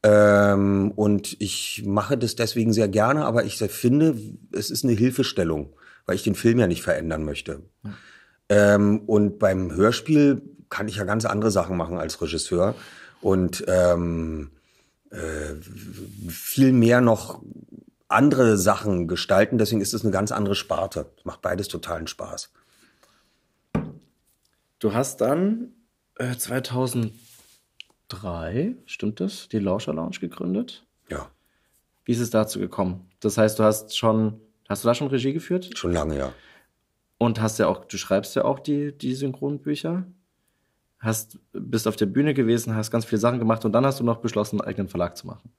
Ähm, 0.03 0.93
und 0.97 1.37
ich 1.41 1.83
mache 1.85 2.17
das 2.17 2.35
deswegen 2.35 2.73
sehr 2.73 2.89
gerne, 2.89 3.27
aber 3.27 3.45
ich 3.45 3.59
finde, 3.59 4.17
es 4.53 4.71
ist 4.71 4.85
eine 4.85 4.95
Hilfestellung, 4.95 5.75
weil 6.07 6.17
ich 6.17 6.23
den 6.23 6.35
Film 6.35 6.59
ja 6.59 6.67
nicht 6.67 6.83
verändern 6.83 7.25
möchte. 7.25 7.63
Ähm, 8.49 9.01
und 9.07 9.39
beim 9.39 9.75
Hörspiel 9.75 10.43
kann 10.71 10.89
ich 10.89 10.97
ja 10.97 11.05
ganz 11.05 11.27
andere 11.27 11.51
Sachen 11.51 11.77
machen 11.77 11.99
als 11.99 12.21
Regisseur 12.23 12.75
und 13.21 13.65
ähm, 13.69 14.51
äh, 15.11 15.55
viel 16.29 16.73
mehr 16.73 17.01
noch 17.01 17.43
andere 18.09 18.57
Sachen 18.57 19.09
gestalten. 19.09 19.59
Deswegen 19.59 19.81
ist 19.81 19.95
es 19.95 20.03
eine 20.03 20.11
ganz 20.11 20.33
andere 20.33 20.55
Sparte. 20.55 21.07
Macht 21.25 21.43
beides 21.43 21.69
totalen 21.69 22.07
Spaß. 22.07 22.51
Du 24.79 24.95
hast 24.95 25.21
dann 25.21 25.73
äh, 26.17 26.37
2003, 26.37 28.77
stimmt 28.87 29.21
das, 29.21 29.49
die 29.49 29.59
Lauscher 29.59 29.95
Lounge 29.95 30.19
gegründet? 30.21 30.87
Ja, 31.09 31.31
Wie 32.05 32.13
ist 32.13 32.21
es 32.21 32.31
dazu 32.31 32.59
gekommen? 32.59 33.09
Das 33.21 33.37
heißt, 33.37 33.59
du 33.59 33.65
hast 33.65 33.97
schon, 33.97 34.41
hast 34.69 34.85
du 34.85 34.89
da 34.89 34.95
schon 34.95 35.09
Regie 35.09 35.33
geführt? 35.33 35.77
schon 35.77 35.93
lange, 35.93 36.17
ja. 36.17 36.33
und 37.19 37.41
hast 37.41 37.59
ja 37.59 37.69
auch, 37.69 37.85
du 37.85 37.99
schreibst 37.99 38.35
ja 38.37 38.45
auch 38.45 38.59
die, 38.59 38.97
die 38.97 39.15
Synchronbücher. 39.15 40.07
Hast, 41.01 41.39
bist 41.53 41.89
auf 41.89 41.97
der 41.97 42.07
Bühne 42.07 42.35
gewesen, 42.35 42.77
hast 42.77 42.91
ganz 42.91 43.05
viele 43.05 43.21
Sachen 43.21 43.39
gemacht 43.39 43.65
und 43.65 43.73
dann 43.73 43.87
hast 43.87 44.01
du 44.01 44.05
noch 44.05 44.19
beschlossen, 44.19 44.61
einen 44.61 44.69
eigenen 44.69 44.89
Verlag 44.89 45.17
zu 45.17 45.27
machen. 45.27 45.51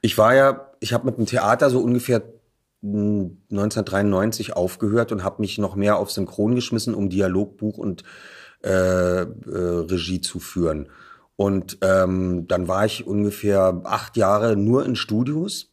Ich 0.00 0.18
war 0.18 0.34
ja, 0.34 0.72
ich 0.80 0.92
habe 0.92 1.06
mit 1.06 1.16
dem 1.16 1.26
Theater 1.26 1.70
so 1.70 1.80
ungefähr 1.80 2.22
1993 2.82 4.56
aufgehört 4.56 5.12
und 5.12 5.22
habe 5.22 5.40
mich 5.40 5.58
noch 5.58 5.76
mehr 5.76 5.98
auf 5.98 6.10
Synchron 6.10 6.56
geschmissen, 6.56 6.94
um 6.94 7.08
Dialogbuch 7.08 7.78
und 7.78 8.02
äh, 8.64 9.22
äh, 9.22 9.26
Regie 9.46 10.20
zu 10.20 10.40
führen. 10.40 10.88
Und 11.36 11.78
ähm, 11.80 12.46
dann 12.48 12.68
war 12.68 12.84
ich 12.84 13.06
ungefähr 13.06 13.80
acht 13.84 14.16
Jahre 14.16 14.56
nur 14.56 14.84
in 14.84 14.96
Studios, 14.96 15.72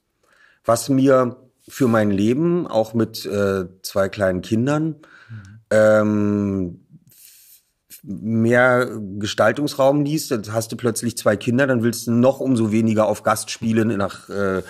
was 0.63 0.89
mir 0.89 1.37
für 1.67 1.87
mein 1.87 2.11
Leben, 2.11 2.67
auch 2.67 2.93
mit 2.93 3.25
äh, 3.25 3.65
zwei 3.81 4.09
kleinen 4.09 4.41
Kindern, 4.41 4.95
mhm. 5.29 5.59
ähm, 5.71 6.85
mehr 8.03 8.89
Gestaltungsraum 9.19 10.03
ließ. 10.03 10.29
Dann 10.29 10.53
hast 10.53 10.71
du 10.71 10.77
plötzlich 10.77 11.17
zwei 11.17 11.35
Kinder, 11.35 11.67
dann 11.67 11.83
willst 11.83 12.07
du 12.07 12.11
noch 12.11 12.39
umso 12.39 12.71
weniger 12.71 13.07
auf 13.07 13.23
Gastspielen 13.23 13.89
nach 13.97 14.29
äh, 14.29 14.61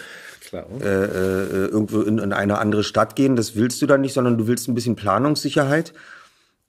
Klar. 0.49 0.65
Äh, 0.81 0.85
äh, 0.85 1.65
irgendwo 1.67 2.01
in, 2.01 2.17
in 2.17 2.33
eine 2.33 2.57
andere 2.57 2.83
Stadt 2.83 3.15
gehen. 3.15 3.35
Das 3.35 3.55
willst 3.55 3.83
du 3.83 3.85
dann 3.85 4.01
nicht, 4.01 4.13
sondern 4.13 4.37
du 4.39 4.47
willst 4.47 4.67
ein 4.67 4.73
bisschen 4.73 4.95
Planungssicherheit. 4.95 5.93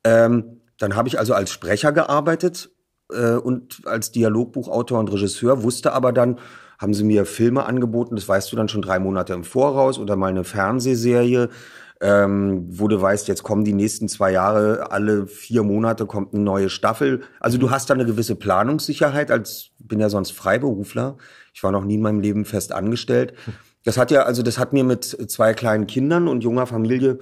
Ähm, 0.04 0.60
dann 0.78 0.96
habe 0.96 1.08
ich 1.08 1.18
also 1.18 1.32
als 1.32 1.50
Sprecher 1.50 1.90
gearbeitet 1.92 2.68
äh, 3.10 3.32
und 3.32 3.80
als 3.86 4.10
Dialogbuchautor 4.12 4.98
und 4.98 5.10
Regisseur, 5.10 5.62
wusste 5.62 5.92
aber 5.92 6.12
dann, 6.12 6.38
haben 6.78 6.94
sie 6.94 7.04
mir 7.04 7.24
Filme 7.26 7.64
angeboten, 7.64 8.16
das 8.16 8.28
weißt 8.28 8.52
du 8.52 8.56
dann 8.56 8.68
schon 8.68 8.82
drei 8.82 8.98
Monate 8.98 9.32
im 9.34 9.44
Voraus 9.44 9.98
oder 9.98 10.16
mal 10.16 10.28
eine 10.28 10.44
Fernsehserie, 10.44 11.48
ähm, 12.00 12.66
wo 12.70 12.88
du 12.88 13.00
weißt, 13.00 13.28
jetzt 13.28 13.42
kommen 13.42 13.64
die 13.64 13.74
nächsten 13.74 14.08
zwei 14.08 14.32
Jahre, 14.32 14.90
alle 14.90 15.26
vier 15.26 15.62
Monate 15.62 16.06
kommt 16.06 16.32
eine 16.32 16.42
neue 16.42 16.70
Staffel. 16.70 17.22
Also 17.40 17.58
du 17.58 17.70
hast 17.70 17.90
da 17.90 17.94
eine 17.94 18.06
gewisse 18.06 18.36
Planungssicherheit, 18.36 19.30
als 19.30 19.70
bin 19.78 20.00
ja 20.00 20.08
sonst 20.08 20.30
Freiberufler. 20.32 21.18
Ich 21.52 21.62
war 21.62 21.72
noch 21.72 21.84
nie 21.84 21.96
in 21.96 22.02
meinem 22.02 22.20
Leben 22.20 22.44
fest 22.44 22.72
angestellt. 22.72 23.34
Das 23.84 23.98
hat 23.98 24.10
ja, 24.10 24.22
also 24.22 24.42
das 24.42 24.58
hat 24.58 24.72
mir 24.72 24.84
mit 24.84 25.04
zwei 25.04 25.52
kleinen 25.52 25.86
Kindern 25.86 26.28
und 26.28 26.42
junger 26.42 26.66
Familie 26.66 27.18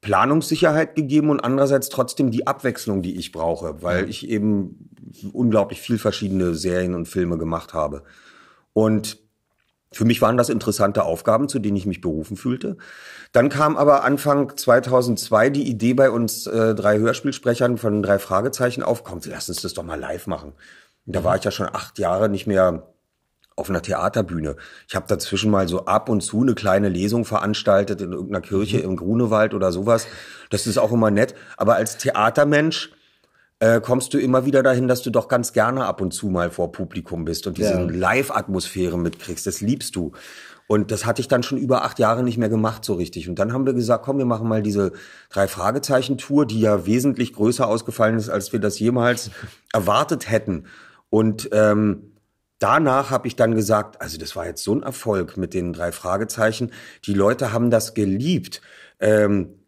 Planungssicherheit 0.00 0.94
gegeben 0.94 1.30
und 1.30 1.40
andererseits 1.40 1.88
trotzdem 1.88 2.30
die 2.30 2.46
Abwechslung, 2.46 3.02
die 3.02 3.16
ich 3.16 3.32
brauche, 3.32 3.82
weil 3.82 4.08
ich 4.08 4.28
eben 4.28 4.90
unglaublich 5.32 5.80
viel 5.80 5.98
verschiedene 5.98 6.54
Serien 6.54 6.94
und 6.94 7.08
Filme 7.08 7.38
gemacht 7.38 7.74
habe. 7.74 8.02
Und 8.72 9.18
für 9.92 10.04
mich 10.04 10.20
waren 10.20 10.36
das 10.36 10.48
interessante 10.48 11.04
Aufgaben, 11.04 11.48
zu 11.48 11.58
denen 11.58 11.76
ich 11.76 11.86
mich 11.86 12.00
berufen 12.00 12.36
fühlte. 12.36 12.76
Dann 13.32 13.48
kam 13.48 13.76
aber 13.76 14.04
Anfang 14.04 14.56
2002 14.56 15.50
die 15.50 15.68
Idee 15.68 15.94
bei 15.94 16.10
uns 16.10 16.46
äh, 16.46 16.74
drei 16.74 16.98
Hörspielsprechern 16.98 17.78
von 17.78 18.02
drei 18.02 18.18
Fragezeichen 18.18 18.82
auf, 18.82 19.04
komm, 19.04 19.20
lass 19.24 19.48
uns 19.48 19.62
das 19.62 19.74
doch 19.74 19.84
mal 19.84 19.98
live 19.98 20.26
machen. 20.26 20.52
Und 21.06 21.16
da 21.16 21.22
war 21.24 21.36
ich 21.36 21.44
ja 21.44 21.50
schon 21.50 21.68
acht 21.68 21.98
Jahre 21.98 22.28
nicht 22.28 22.46
mehr 22.46 22.92
auf 23.54 23.70
einer 23.70 23.80
Theaterbühne. 23.80 24.56
Ich 24.86 24.94
habe 24.94 25.06
dazwischen 25.08 25.50
mal 25.50 25.66
so 25.66 25.86
ab 25.86 26.10
und 26.10 26.20
zu 26.20 26.42
eine 26.42 26.54
kleine 26.54 26.90
Lesung 26.90 27.24
veranstaltet 27.24 28.02
in 28.02 28.12
irgendeiner 28.12 28.42
Kirche 28.42 28.78
mhm. 28.78 28.84
im 28.84 28.96
Grunewald 28.96 29.54
oder 29.54 29.72
sowas. 29.72 30.06
Das 30.50 30.66
ist 30.66 30.78
auch 30.78 30.92
immer 30.92 31.10
nett. 31.10 31.34
Aber 31.56 31.76
als 31.76 31.96
Theatermensch 31.96 32.90
äh, 33.58 33.80
kommst 33.80 34.12
du 34.12 34.18
immer 34.18 34.44
wieder 34.44 34.62
dahin, 34.62 34.88
dass 34.88 35.02
du 35.02 35.10
doch 35.10 35.28
ganz 35.28 35.52
gerne 35.52 35.86
ab 35.86 36.00
und 36.00 36.12
zu 36.12 36.28
mal 36.28 36.50
vor 36.50 36.72
Publikum 36.72 37.24
bist 37.24 37.46
und 37.46 37.56
diese 37.56 37.74
ja. 37.74 37.80
Live-Atmosphäre 37.80 38.98
mitkriegst. 38.98 39.46
Das 39.46 39.60
liebst 39.60 39.96
du. 39.96 40.12
Und 40.68 40.90
das 40.90 41.06
hatte 41.06 41.20
ich 41.20 41.28
dann 41.28 41.42
schon 41.42 41.58
über 41.58 41.84
acht 41.84 41.98
Jahre 41.98 42.22
nicht 42.22 42.38
mehr 42.38 42.48
gemacht 42.48 42.84
so 42.84 42.94
richtig. 42.94 43.28
Und 43.28 43.38
dann 43.38 43.52
haben 43.52 43.66
wir 43.66 43.72
gesagt, 43.72 44.04
komm, 44.04 44.18
wir 44.18 44.24
machen 44.24 44.48
mal 44.48 44.62
diese 44.62 44.92
drei 45.30 45.46
Fragezeichen-Tour, 45.46 46.44
die 46.44 46.60
ja 46.60 46.86
wesentlich 46.86 47.32
größer 47.32 47.66
ausgefallen 47.66 48.16
ist, 48.16 48.28
als 48.28 48.52
wir 48.52 48.60
das 48.60 48.78
jemals 48.78 49.30
erwartet 49.72 50.28
hätten. 50.28 50.64
Und 51.08 51.48
ähm, 51.52 52.12
danach 52.58 53.10
habe 53.10 53.28
ich 53.28 53.36
dann 53.36 53.54
gesagt, 53.54 54.02
also 54.02 54.18
das 54.18 54.34
war 54.34 54.46
jetzt 54.46 54.64
so 54.64 54.74
ein 54.74 54.82
Erfolg 54.82 55.36
mit 55.36 55.54
den 55.54 55.72
drei 55.72 55.92
Fragezeichen. 55.92 56.72
Die 57.04 57.14
Leute 57.14 57.52
haben 57.52 57.70
das 57.70 57.94
geliebt. 57.94 58.60
Ähm, 58.98 59.60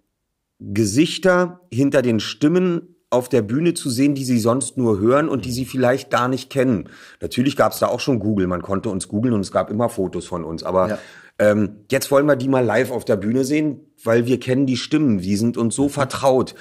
Gesichter 0.58 1.60
hinter 1.72 2.02
den 2.02 2.18
Stimmen 2.18 2.96
auf 3.10 3.28
der 3.28 3.42
Bühne 3.42 3.74
zu 3.74 3.88
sehen, 3.88 4.14
die 4.14 4.24
sie 4.24 4.38
sonst 4.38 4.76
nur 4.76 4.98
hören 4.98 5.28
und 5.28 5.44
die 5.44 5.52
sie 5.52 5.64
vielleicht 5.64 6.10
gar 6.10 6.28
nicht 6.28 6.50
kennen. 6.50 6.90
Natürlich 7.20 7.56
gab 7.56 7.72
es 7.72 7.78
da 7.78 7.86
auch 7.86 8.00
schon 8.00 8.18
Google, 8.18 8.46
man 8.46 8.62
konnte 8.62 8.90
uns 8.90 9.08
googeln 9.08 9.34
und 9.34 9.40
es 9.40 9.50
gab 9.50 9.70
immer 9.70 9.88
Fotos 9.88 10.26
von 10.26 10.44
uns. 10.44 10.62
Aber 10.62 10.88
ja. 10.88 10.98
ähm, 11.38 11.84
jetzt 11.90 12.10
wollen 12.10 12.26
wir 12.26 12.36
die 12.36 12.48
mal 12.48 12.64
live 12.64 12.90
auf 12.90 13.06
der 13.06 13.16
Bühne 13.16 13.44
sehen, 13.44 13.80
weil 14.04 14.26
wir 14.26 14.38
kennen 14.38 14.66
die 14.66 14.76
Stimmen, 14.76 15.18
die 15.18 15.36
sind 15.36 15.56
uns 15.56 15.74
so 15.74 15.84
mhm. 15.84 15.90
vertraut. 15.90 16.54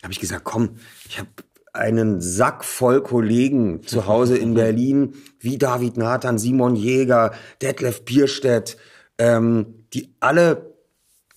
Da 0.00 0.04
habe 0.04 0.12
ich 0.12 0.20
gesagt, 0.20 0.44
komm, 0.44 0.76
ich 1.08 1.18
habe 1.18 1.28
einen 1.72 2.20
Sack 2.20 2.64
voll 2.64 3.02
Kollegen 3.02 3.82
zu 3.82 4.06
Hause 4.06 4.36
in 4.36 4.54
Berlin, 4.54 5.14
wie 5.40 5.58
David 5.58 5.96
Nathan, 5.96 6.38
Simon 6.38 6.76
Jäger, 6.76 7.32
Detlef 7.62 8.04
Bierstedt, 8.04 8.76
ähm, 9.18 9.86
die 9.92 10.14
alle 10.20 10.70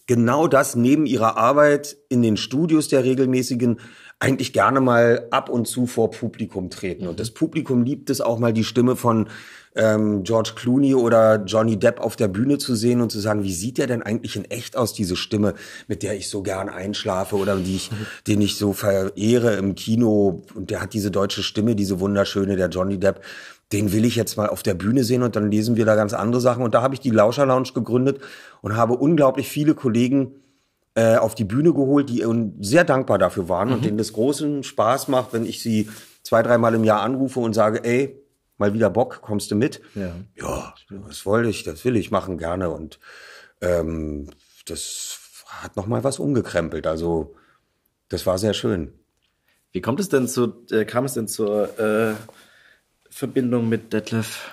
genau 0.06 0.48
das 0.48 0.76
neben 0.76 1.06
ihrer 1.06 1.38
Arbeit 1.38 1.98
in 2.10 2.22
den 2.22 2.38
Studios 2.38 2.88
der 2.88 3.04
regelmäßigen 3.04 3.80
eigentlich 4.24 4.54
gerne 4.54 4.80
mal 4.80 5.28
ab 5.32 5.50
und 5.50 5.68
zu 5.68 5.86
vor 5.86 6.10
Publikum 6.10 6.70
treten. 6.70 7.08
Und 7.08 7.20
das 7.20 7.32
Publikum 7.32 7.84
liebt 7.84 8.10
es 8.10 8.22
auch 8.22 8.40
mal 8.40 8.54
die 8.54 8.64
Stimme 8.64 8.96
von 8.96 9.28
ähm, 9.76 10.24
George 10.24 10.54
Clooney 10.56 10.96
oder 10.96 11.44
Johnny 11.44 11.78
Depp 11.78 12.00
auf 12.00 12.16
der 12.16 12.30
Bühne 12.30 12.58
zu 12.58 12.74
sehen 12.74 13.02
und 13.02 13.12
zu 13.12 13.20
sagen, 13.20 13.44
wie 13.44 13.54
sieht 13.54 13.78
der 13.78 13.88
denn 13.88 14.02
eigentlich 14.02 14.38
in 14.38 14.46
echt 14.46 14.78
aus, 14.78 14.94
diese 14.94 15.18
Stimme, 15.18 15.56
mit 15.90 16.04
der 16.04 16.16
ich 16.16 16.30
so 16.30 16.42
gern 16.42 16.70
einschlafe 16.70 17.36
oder 17.36 17.58
die 17.58 17.76
ich, 17.76 17.92
den 18.26 18.40
ich 18.40 18.56
so 18.56 18.72
verehre 18.72 19.56
im 19.56 19.76
Kino. 19.76 20.44
Und 20.56 20.70
der 20.70 20.80
hat 20.80 20.94
diese 20.94 21.12
deutsche 21.12 21.44
Stimme, 21.44 21.76
diese 21.76 22.00
wunderschöne, 22.00 22.56
der 22.56 22.70
Johnny 22.70 22.98
Depp. 22.98 23.20
Den 23.74 23.92
will 23.92 24.06
ich 24.06 24.16
jetzt 24.16 24.38
mal 24.38 24.48
auf 24.48 24.64
der 24.64 24.76
Bühne 24.76 25.04
sehen 25.04 25.24
und 25.24 25.36
dann 25.36 25.52
lesen 25.52 25.76
wir 25.76 25.84
da 25.84 25.96
ganz 25.96 26.14
andere 26.14 26.40
Sachen. 26.40 26.64
Und 26.64 26.76
da 26.76 26.82
habe 26.82 26.94
ich 26.94 27.02
die 27.02 27.10
Lauscher 27.10 27.46
Lounge 27.46 27.72
gegründet 27.74 28.22
und 28.62 28.78
habe 28.78 28.94
unglaublich 28.94 29.50
viele 29.50 29.76
Kollegen 29.76 30.32
äh, 30.96 31.16
auf 31.16 31.36
die 31.36 31.44
Bühne 31.44 31.74
geholt, 31.74 32.10
die 32.10 32.26
sehr 32.60 32.84
dankbar 32.84 33.18
dafür 33.18 33.50
waren 33.50 33.70
mhm. 33.70 33.74
und 33.76 33.86
denen 33.86 33.98
das 33.98 34.14
großen 34.14 34.64
Spaß 34.64 35.08
macht, 35.08 35.34
wenn 35.34 35.46
ich 35.46 35.62
sie 35.62 35.90
zwei, 36.22 36.44
dreimal 36.44 36.76
im 36.76 36.84
Jahr 36.84 37.02
anrufe 37.02 37.40
und 37.40 37.54
sage, 37.54 37.84
ey, 37.84 38.20
mal 38.58 38.74
wieder 38.74 38.90
Bock, 38.90 39.22
kommst 39.22 39.52
du 39.52 39.56
mit? 39.56 39.82
Ja, 39.96 40.16
ja 40.36 40.74
das 41.08 41.26
wollte 41.26 41.50
ich, 41.50 41.64
das 41.64 41.84
will 41.86 41.96
ich 41.96 42.12
machen 42.12 42.38
gerne. 42.38 42.70
Und 42.70 43.00
ähm, 43.62 44.30
das 44.66 45.20
hat 45.48 45.76
noch 45.76 45.88
mal 45.88 46.04
was 46.04 46.20
umgekrempelt. 46.20 46.88
Also 46.88 47.36
das 48.10 48.26
war 48.26 48.38
sehr 48.38 48.54
schön. 48.54 48.94
Wie 49.72 49.82
kommt 49.82 50.00
es 50.00 50.10
denn 50.10 50.28
zu, 50.28 50.66
äh, 50.72 50.86
kam 50.86 51.06
es 51.06 51.16
denn 51.16 51.28
zur 51.28 51.80
äh, 51.80 52.14
Verbindung 53.10 53.68
mit 53.68 53.92
Detlef? 53.92 54.52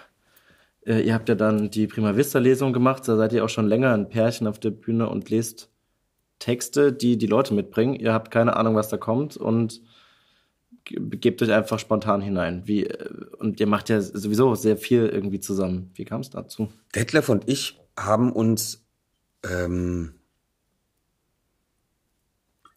Äh, 0.86 1.02
ihr 1.02 1.14
habt 1.14 1.28
ja 1.28 1.34
dann 1.34 1.70
die 1.70 1.86
Prima 1.86 2.16
Vista 2.16 2.38
Lesung 2.38 2.72
gemacht, 2.72 3.06
da 3.06 3.16
seid 3.16 3.32
ihr 3.34 3.44
auch 3.44 3.50
schon 3.50 3.68
länger 3.68 3.92
ein 3.92 4.08
Pärchen 4.08 4.46
auf 4.46 4.58
der 4.58 4.70
Bühne 4.70 5.08
und 5.08 5.28
lest 5.28 5.68
Texte, 6.40 6.92
die 6.92 7.16
die 7.16 7.26
Leute 7.26 7.54
mitbringen. 7.54 7.94
Ihr 7.94 8.12
habt 8.12 8.32
keine 8.32 8.56
Ahnung, 8.56 8.74
was 8.74 8.88
da 8.88 8.96
kommt 8.96 9.36
und 9.36 9.80
gebt 10.84 11.42
euch 11.42 11.52
einfach 11.52 11.78
spontan 11.78 12.20
hinein. 12.20 12.62
Wie, 12.66 12.86
äh, 12.86 13.08
und 13.38 13.60
ihr 13.60 13.66
macht 13.68 13.88
ja 13.88 14.00
sowieso 14.00 14.56
sehr 14.56 14.76
viel 14.76 15.06
irgendwie 15.06 15.38
zusammen. 15.38 15.92
Wie 15.94 16.04
kam 16.04 16.22
es 16.22 16.30
dazu? 16.30 16.72
Detlef 16.94 17.28
und 17.28 17.48
ich 17.48 17.78
haben 17.96 18.32
uns, 18.32 18.84
ähm, 19.48 20.14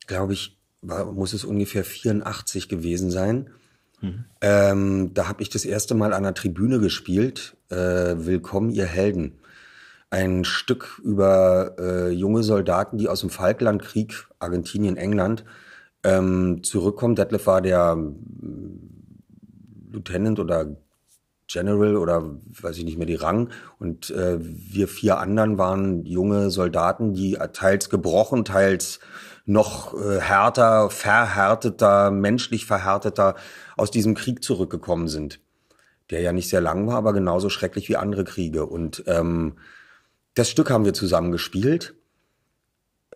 glaube 0.06 0.34
ich, 0.34 0.60
war, 0.82 1.12
muss 1.12 1.34
es 1.34 1.46
ungefähr 1.46 1.84
84 1.84 2.68
gewesen 2.68 3.10
sein. 3.10 3.50
Mhm. 4.02 4.26
Ähm, 4.42 5.14
da 5.14 5.30
habe 5.30 5.42
ich 5.42 5.50
das 5.50 5.64
erste 5.64 5.96
Mal 5.96 6.14
an 6.14 6.24
der 6.24 6.34
Tribüne 6.34 6.80
gespielt. 6.80 7.56
Äh, 7.70 7.76
Willkommen, 7.76 8.70
ihr 8.70 8.86
Helden. 8.86 9.40
Ein 10.14 10.44
Stück 10.44 11.02
über 11.04 11.76
äh, 11.80 12.10
junge 12.12 12.44
Soldaten, 12.44 13.00
die 13.00 13.10
aus 13.10 13.22
dem 13.22 13.32
Falklandkrieg, 13.32 14.28
Argentinien, 14.38 14.96
England, 14.96 15.44
ähm, 16.04 16.62
zurückkommt. 16.62 17.18
Detlef 17.18 17.48
war 17.48 17.64
der 17.64 17.98
äh, 17.98 19.92
Lieutenant 19.92 20.40
oder 20.40 20.68
General 21.48 21.98
oder 21.98 22.30
weiß 22.62 22.78
ich 22.78 22.84
nicht 22.86 23.00
mehr 23.00 23.08
die 23.08 23.16
Rang 23.16 23.50
und 23.80 24.12
äh, 24.12 24.38
wir 24.40 24.88
vier 24.88 25.18
anderen 25.18 25.58
waren 25.58 26.06
junge 26.06 26.52
Soldaten, 26.52 27.16
die 27.16 27.40
teils 27.52 27.90
gebrochen, 27.90 28.46
teils 28.46 29.00
noch 29.48 29.96
äh, 29.96 30.20
härter, 30.20 30.92
verhärteter, 30.92 32.12
menschlich 32.12 32.68
verhärteter 32.68 33.34
aus 33.78 33.90
diesem 33.90 34.14
Krieg 34.14 34.44
zurückgekommen 34.44 35.08
sind, 35.08 35.40
der 36.12 36.22
ja 36.22 36.34
nicht 36.34 36.50
sehr 36.50 36.62
lang 36.62 36.86
war, 36.86 36.98
aber 36.98 37.14
genauso 37.14 37.50
schrecklich 37.50 37.90
wie 37.90 37.98
andere 37.98 38.26
Kriege. 38.26 38.68
Und 38.68 39.04
ähm, 39.08 39.56
das 40.36 40.50
Stück 40.50 40.70
haben 40.70 40.86
wir 40.86 40.94
zusammen 40.94 41.32
gespielt 41.32 41.96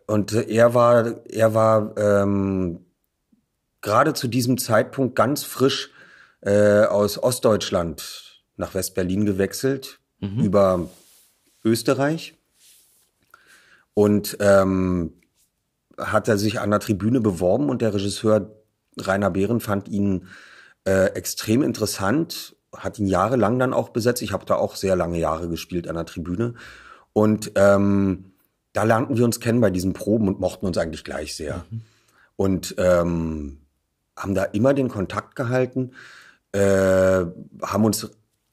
und 0.06 0.34
er 0.34 0.74
war, 0.74 1.26
er 1.28 1.54
war 1.54 1.98
ähm, 1.98 2.86
gerade 3.82 4.14
zu 4.14 4.28
diesem 4.28 4.58
Zeitpunkt 4.58 5.16
ganz 5.16 5.44
frisch 5.44 5.92
äh, 6.42 6.84
aus 6.84 7.22
Ostdeutschland 7.22 8.44
nach 8.56 8.74
Westberlin 8.74 9.26
gewechselt, 9.26 10.00
mhm. 10.20 10.44
über 10.44 10.90
Österreich. 11.64 12.36
Und 13.94 14.38
ähm, 14.40 15.14
hat 15.98 16.28
er 16.28 16.38
sich 16.38 16.60
an 16.60 16.70
der 16.70 16.80
Tribüne 16.80 17.20
beworben 17.20 17.70
und 17.70 17.82
der 17.82 17.94
Regisseur 17.94 18.52
Rainer 19.00 19.32
Behren 19.32 19.60
fand 19.60 19.90
ihn 19.90 20.28
äh, 20.86 21.08
extrem 21.14 21.64
interessant, 21.64 22.56
hat 22.76 23.00
ihn 23.00 23.08
jahrelang 23.08 23.58
dann 23.60 23.74
auch 23.74 23.90
besetzt. 23.90 24.22
Ich 24.22 24.32
habe 24.32 24.46
da 24.46 24.56
auch 24.56 24.76
sehr 24.76 24.96
lange 24.96 25.18
Jahre 25.18 25.50
gespielt 25.50 25.88
an 25.88 25.96
der 25.96 26.06
Tribüne. 26.06 26.54
Und 27.18 27.54
ähm, 27.56 28.26
da 28.74 28.84
lernten 28.84 29.18
wir 29.18 29.26
uns 29.26 29.40
kennen 29.40 29.60
bei 29.60 29.72
diesen 29.72 29.94
Proben 29.94 30.28
und 30.28 30.40
mochten 30.40 30.68
uns 30.68 30.78
eigentlich 30.78 31.04
gleich 31.04 31.36
sehr. 31.36 31.66
Mhm. 31.72 31.82
Und 32.36 32.76
ähm, 32.78 33.58
haben 34.16 34.36
da 34.36 34.44
immer 34.44 34.76
den 34.76 34.88
Kontakt 34.88 35.36
gehalten, 35.36 35.94
äh, 36.52 37.26
haben 37.64 37.86
uns 37.86 38.12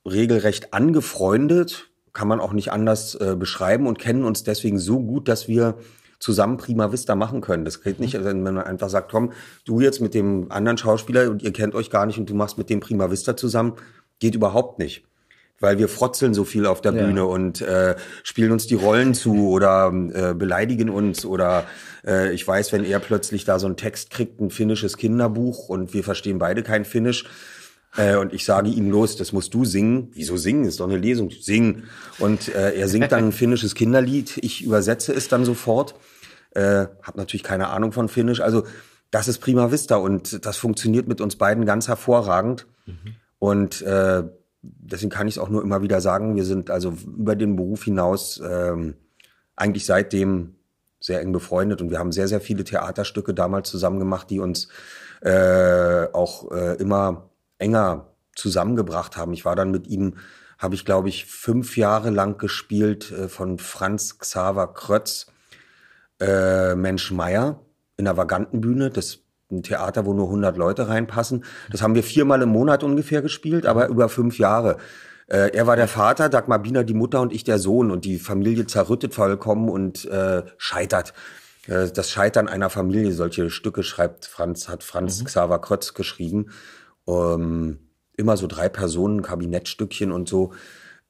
regelrecht 0.09 0.73
angefreundet, 0.73 1.91
kann 2.15 2.27
man 2.27 2.41
auch 2.41 2.55
nicht 2.55 2.73
anders 2.73 3.15
äh, 3.17 3.37
beschreiben 3.39 3.87
und 3.87 3.99
kennen 3.99 4.25
uns 4.25 4.45
deswegen 4.45 4.79
so 4.79 4.99
gut, 4.99 5.29
dass 5.29 5.47
wir 5.47 5.77
zusammen 6.19 6.57
Prima 6.57 6.91
Vista 6.91 7.15
machen 7.15 7.43
können. 7.43 7.67
Das 7.67 7.83
geht 7.83 8.01
nicht, 8.01 8.15
wenn 8.25 8.43
man 8.43 8.57
einfach 8.57 8.89
sagt, 8.89 9.11
komm, 9.11 9.33
du 9.67 9.81
jetzt 9.83 10.01
mit 10.01 10.15
dem 10.15 10.51
anderen 10.51 10.79
Schauspieler 10.79 11.29
und 11.29 11.43
ihr 11.43 11.53
kennt 11.53 11.75
euch 11.75 11.91
gar 11.91 12.07
nicht 12.07 12.19
und 12.19 12.31
du 12.31 12.35
machst 12.35 12.57
mit 12.57 12.71
dem 12.71 12.81
Prima 12.81 13.11
Vista 13.11 13.37
zusammen, 13.37 13.75
geht 14.21 14.35
überhaupt 14.35 14.79
nicht. 14.79 15.05
Weil 15.61 15.79
wir 15.79 15.89
frotzeln 15.89 16.35
so 16.35 16.45
viel 16.45 16.67
auf 16.67 16.81
der 16.81 16.93
ja. 16.93 17.05
Bühne 17.05 17.27
und 17.27 17.61
äh, 17.61 17.97
spielen 18.23 18.53
uns 18.53 18.67
die 18.67 18.75
Rollen 18.75 19.15
zu 19.15 19.49
oder 19.49 19.93
äh, 20.13 20.35
beleidigen 20.35 20.91
uns 20.91 21.25
oder 21.25 21.65
äh, 22.05 22.33
ich 22.33 22.47
weiß, 22.47 22.73
wenn 22.73 22.85
er 22.85 22.99
plötzlich 22.99 23.45
da 23.45 23.59
so 23.59 23.67
einen 23.67 23.77
Text 23.77 24.11
kriegt, 24.11 24.41
ein 24.41 24.51
finnisches 24.51 24.97
Kinderbuch 24.97 25.69
und 25.69 25.95
wir 25.95 26.05
verstehen 26.05 26.39
beide 26.39 26.63
kein 26.63 26.85
Finnisch, 26.85 27.25
äh, 27.97 28.17
und 28.17 28.33
ich 28.33 28.45
sage 28.45 28.71
ihm 28.71 28.91
los, 28.91 29.17
das 29.17 29.33
musst 29.33 29.55
du 29.55 29.65
singen. 29.65 30.11
Wieso 30.15 30.37
singen? 30.37 30.65
Ist 30.65 30.81
doch 30.81 30.89
eine 30.89 30.99
Lesung. 30.99 31.31
Singen. 31.31 31.85
Und 32.19 32.53
äh, 32.55 32.75
er 32.75 32.89
singt 32.89 33.13
dann 33.13 33.27
ein 33.27 33.33
finnisches 33.33 33.75
Kinderlied. 33.75 34.39
Ich 34.43 34.65
übersetze 34.65 35.13
es 35.13 35.29
dann 35.29 35.45
sofort. 35.45 35.95
Äh, 36.51 36.87
hab 37.03 37.17
natürlich 37.17 37.45
keine 37.45 37.69
Ahnung 37.69 37.93
von 37.93 38.09
Finnisch. 38.09 38.41
Also 38.41 38.65
das 39.11 39.29
ist 39.29 39.39
prima 39.39 39.71
vista 39.71 39.97
und 39.97 40.45
das 40.45 40.57
funktioniert 40.57 41.07
mit 41.07 41.21
uns 41.21 41.37
beiden 41.37 41.67
ganz 41.67 41.87
hervorragend. 41.87 42.67
Mhm. 42.87 43.15
Und 43.39 43.83
äh, 43.83 44.25
deswegen 44.65 45.11
kann 45.11 45.29
ich 45.29 45.35
es 45.35 45.39
auch 45.39 45.49
nur 45.49 45.63
immer 45.63 45.83
wieder 45.83 46.01
sagen, 46.01 46.37
wir 46.37 46.45
sind 46.45 46.71
also 46.71 46.95
über 47.07 47.37
den 47.37 47.57
Beruf 47.57 47.85
hinaus 47.85 48.43
ähm, 48.45 48.95
eigentlich 49.57 49.87
seitdem 49.87 50.57
sehr 51.01 51.21
eng 51.21 51.33
befreundet 51.33 51.83
und 51.83 51.91
wir 51.91 51.99
haben 51.99 52.13
sehr, 52.13 52.29
sehr 52.29 52.41
viele 52.41 52.65
Theaterstücke 52.65 53.35
damals 53.35 53.71
zusammen 53.71 53.99
gemacht, 53.99 54.31
die 54.31 54.41
uns 54.41 54.69
äh, 55.21 56.07
auch 56.13 56.51
äh, 56.51 56.77
immer 56.77 57.31
enger 57.59 58.09
zusammengebracht 58.35 59.17
haben. 59.17 59.33
Ich 59.33 59.45
war 59.45 59.55
dann 59.55 59.71
mit 59.71 59.87
ihm, 59.87 60.17
habe 60.59 60.75
ich 60.75 60.85
glaube 60.85 61.09
ich 61.09 61.27
fünf 61.27 61.77
Jahre 61.77 62.11
lang 62.11 62.39
gespielt 62.39 63.13
äh, 63.13 63.29
von 63.29 63.59
Franz 63.59 64.19
Xaver 64.19 64.73
Krötz, 64.73 65.27
äh, 66.21 66.75
Mensch 66.75 67.11
Meier 67.11 67.61
in 67.97 68.07
der 68.07 68.17
Vagantenbühne. 68.17 68.91
Das 68.91 69.24
ein 69.55 69.63
Theater, 69.63 70.07
wo 70.07 70.13
nur 70.13 70.27
100 70.27 70.57
Leute 70.57 70.89
reinpassen. 70.89 71.45
Das 71.71 71.83
haben 71.83 71.95
wir 71.95 72.03
viermal 72.03 72.43
im 72.43 72.51
Monat 72.51 72.83
ungefähr 72.83 73.23
gespielt, 73.23 73.67
aber 73.67 73.89
über 73.89 74.09
fünf 74.09 74.39
Jahre. 74.39 74.77
Äh, 75.27 75.51
er 75.55 75.67
war 75.67 75.77
der 75.77 75.89
Vater, 75.89 76.29
Dagmar 76.29 76.59
Biener 76.59 76.85
die 76.85 76.95
Mutter 76.95 77.21
und 77.21 77.33
ich 77.33 77.45
der 77.45 77.59
Sohn 77.59 77.91
und 77.91 78.05
die 78.05 78.19
Familie 78.19 78.67
zerrüttet 78.67 79.15
vollkommen 79.15 79.69
und 79.69 80.05
äh, 80.07 80.43
scheitert. 80.59 81.15
Äh, 81.67 81.91
das 81.91 82.11
Scheitern 82.11 82.49
einer 82.49 82.71
Familie, 82.71 83.13
solche 83.13 83.51
Stücke 83.51 83.83
schreibt 83.83 84.27
Franz, 84.27 84.69
hat 84.69 84.83
Franz 84.83 85.21
mhm. 85.21 85.27
Xaver 85.27 85.61
Krötz 85.61 85.95
geschrieben. 85.95 86.51
Ähm, 87.07 87.79
immer 88.17 88.37
so 88.37 88.47
drei 88.47 88.69
Personen, 88.69 89.23
Kabinettstückchen 89.23 90.13
und 90.13 90.29
so. 90.29 90.53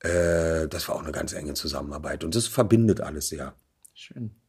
Äh, 0.01 0.69
das 0.69 0.89
war 0.89 0.97
auch 0.97 1.03
eine 1.03 1.13
ganz 1.13 1.33
enge 1.33 1.55
Zusammenarbeit 1.55 2.25
und 2.25 2.35
das 2.35 2.47
verbindet 2.47 3.01
alles 3.01 3.29
sehr. 3.29 3.55
Schön. 3.95 4.44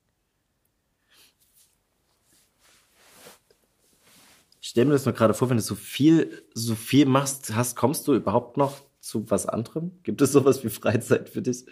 Stelle 4.76 4.88
mir 4.88 4.94
das 4.96 5.06
nur 5.06 5.16
gerade 5.16 5.34
vor, 5.34 5.50
wenn 5.50 5.56
du 5.56 5.64
so 5.64 5.74
viel, 5.74 6.44
so 6.54 6.76
viel 6.76 7.06
machst, 7.06 7.56
hast, 7.56 7.78
kommst 7.78 8.10
du 8.10 8.14
überhaupt 8.14 8.58
noch 8.58 8.82
zu 9.00 9.32
was 9.32 9.46
anderem? 9.46 9.92
Gibt 10.04 10.22
es 10.22 10.34
sowas 10.34 10.66
wie 10.66 10.70
Freizeit 10.70 11.30
für 11.30 11.42
dich? 11.42 11.66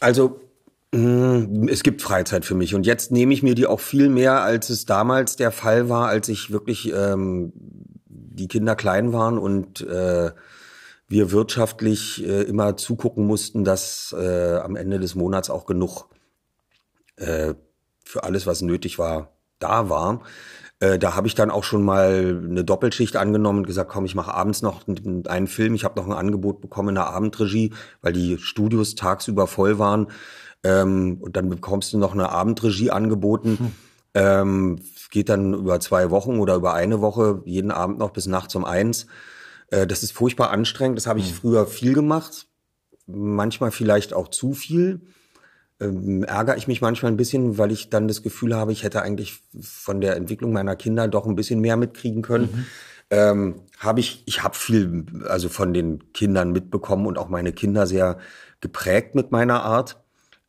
Also, 0.00 0.40
mm, 0.90 1.68
es 1.68 1.84
gibt 1.84 2.02
Freizeit 2.02 2.44
für 2.44 2.56
mich 2.56 2.74
und 2.74 2.86
jetzt 2.86 3.12
nehme 3.12 3.32
ich 3.32 3.44
mir 3.44 3.54
die 3.54 3.68
auch 3.68 3.78
viel 3.78 4.08
mehr, 4.08 4.42
als 4.42 4.68
es 4.68 4.84
damals 4.84 5.36
der 5.36 5.52
Fall 5.52 5.88
war, 5.88 6.08
als 6.08 6.28
ich 6.28 6.50
wirklich 6.50 6.92
ähm, 6.92 7.52
die 8.06 8.48
Kinder 8.48 8.74
klein 8.74 9.12
waren 9.12 9.38
und 9.38 9.82
äh, 9.82 10.32
wir 11.06 11.30
wirtschaftlich 11.30 12.26
äh, 12.26 12.42
immer 12.42 12.76
zugucken 12.76 13.28
mussten, 13.28 13.62
dass 13.62 14.12
äh, 14.18 14.56
am 14.56 14.74
Ende 14.74 14.98
des 14.98 15.14
Monats 15.14 15.50
auch 15.50 15.66
genug 15.66 16.06
äh, 17.14 17.54
für 18.04 18.24
alles, 18.24 18.44
was 18.48 18.60
nötig 18.60 18.98
war, 18.98 19.30
da 19.60 19.88
war. 19.88 20.22
Äh, 20.82 20.98
da 20.98 21.14
habe 21.14 21.28
ich 21.28 21.36
dann 21.36 21.52
auch 21.52 21.62
schon 21.62 21.84
mal 21.84 22.42
eine 22.42 22.64
Doppelschicht 22.64 23.14
angenommen 23.16 23.60
und 23.60 23.66
gesagt, 23.68 23.88
komm, 23.88 24.04
ich 24.04 24.16
mache 24.16 24.34
abends 24.34 24.62
noch 24.62 24.82
einen 24.88 25.46
Film. 25.46 25.74
Ich 25.74 25.84
habe 25.84 26.00
noch 26.00 26.08
ein 26.08 26.12
Angebot 26.12 26.60
bekommen 26.60 26.88
in 26.88 26.94
der 26.96 27.06
Abendregie, 27.06 27.72
weil 28.00 28.12
die 28.12 28.36
Studios 28.38 28.96
tagsüber 28.96 29.46
voll 29.46 29.78
waren. 29.78 30.08
Ähm, 30.64 31.18
und 31.20 31.36
dann 31.36 31.48
bekommst 31.48 31.92
du 31.92 31.98
noch 31.98 32.14
eine 32.14 32.30
Abendregie 32.30 32.90
angeboten. 32.90 33.58
Hm. 33.60 33.72
Ähm, 34.14 34.78
geht 35.10 35.28
dann 35.28 35.54
über 35.54 35.78
zwei 35.78 36.10
Wochen 36.10 36.40
oder 36.40 36.56
über 36.56 36.74
eine 36.74 37.00
Woche, 37.00 37.42
jeden 37.44 37.70
Abend 37.70 37.98
noch 37.98 38.10
bis 38.10 38.26
nachts 38.26 38.56
um 38.56 38.64
eins. 38.64 39.06
Äh, 39.68 39.86
das 39.86 40.02
ist 40.02 40.10
furchtbar 40.10 40.50
anstrengend. 40.50 40.98
Das 40.98 41.06
habe 41.06 41.20
ich 41.20 41.30
mhm. 41.30 41.36
früher 41.36 41.66
viel 41.68 41.92
gemacht. 41.92 42.48
Manchmal 43.06 43.70
vielleicht 43.70 44.14
auch 44.14 44.26
zu 44.26 44.52
viel. 44.52 45.02
Ähm, 45.82 46.22
ärgere 46.24 46.56
ich 46.56 46.68
mich 46.68 46.80
manchmal 46.80 47.12
ein 47.12 47.16
bisschen, 47.16 47.58
weil 47.58 47.72
ich 47.72 47.90
dann 47.90 48.08
das 48.08 48.22
Gefühl 48.22 48.54
habe, 48.54 48.72
ich 48.72 48.84
hätte 48.84 49.02
eigentlich 49.02 49.42
von 49.60 50.00
der 50.00 50.16
Entwicklung 50.16 50.52
meiner 50.52 50.76
Kinder 50.76 51.08
doch 51.08 51.26
ein 51.26 51.34
bisschen 51.34 51.60
mehr 51.60 51.76
mitkriegen 51.76 52.22
können. 52.22 52.44
Mhm. 52.52 52.66
Ähm, 53.10 53.54
habe 53.78 54.00
ich, 54.00 54.22
ich 54.26 54.42
habe 54.42 54.54
viel 54.54 55.04
also 55.28 55.48
von 55.48 55.74
den 55.74 56.12
Kindern 56.12 56.52
mitbekommen 56.52 57.06
und 57.06 57.18
auch 57.18 57.28
meine 57.28 57.52
Kinder 57.52 57.86
sehr 57.86 58.18
geprägt 58.60 59.14
mit 59.14 59.32
meiner 59.32 59.62
Art. 59.62 60.02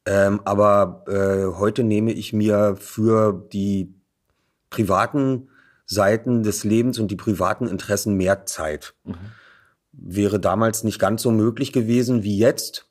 Ähm, 0.05 0.41
aber 0.45 1.03
äh, 1.07 1.57
heute 1.57 1.83
nehme 1.83 2.11
ich 2.11 2.33
mir 2.33 2.75
für 2.77 3.47
die 3.51 3.93
privaten 4.69 5.49
Seiten 5.85 6.43
des 6.43 6.63
Lebens 6.63 6.99
und 6.99 7.09
die 7.09 7.15
privaten 7.15 7.67
Interessen 7.67 8.15
mehr 8.15 8.45
Zeit. 8.45 8.93
Mhm. 9.03 9.15
Wäre 9.91 10.39
damals 10.39 10.83
nicht 10.83 10.99
ganz 10.99 11.21
so 11.21 11.31
möglich 11.31 11.71
gewesen 11.71 12.23
wie 12.23 12.37
jetzt. 12.37 12.89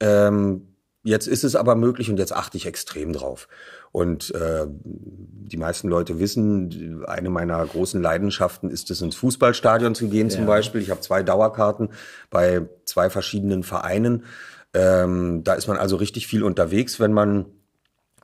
Ähm, 0.00 0.74
jetzt 1.02 1.26
ist 1.26 1.44
es 1.44 1.56
aber 1.56 1.74
möglich 1.74 2.10
und 2.10 2.18
jetzt 2.18 2.32
achte 2.32 2.56
ich 2.56 2.66
extrem 2.66 3.12
drauf. 3.12 3.48
Und 3.92 4.34
äh, 4.34 4.66
die 4.68 5.56
meisten 5.56 5.88
Leute 5.88 6.18
wissen, 6.18 7.04
eine 7.06 7.30
meiner 7.30 7.64
großen 7.64 8.00
Leidenschaften 8.02 8.70
ist 8.70 8.90
es, 8.90 9.00
ins 9.00 9.16
Fußballstadion 9.16 9.94
zu 9.94 10.08
gehen 10.08 10.28
ja. 10.28 10.36
zum 10.36 10.46
Beispiel. 10.46 10.80
Ich 10.80 10.90
habe 10.90 11.00
zwei 11.00 11.22
Dauerkarten 11.22 11.90
bei 12.30 12.68
zwei 12.84 13.10
verschiedenen 13.10 13.62
Vereinen. 13.62 14.24
Ähm, 14.74 15.42
da 15.44 15.54
ist 15.54 15.66
man 15.66 15.78
also 15.78 15.96
richtig 15.96 16.26
viel 16.26 16.42
unterwegs, 16.42 17.00
wenn 17.00 17.12
man 17.12 17.46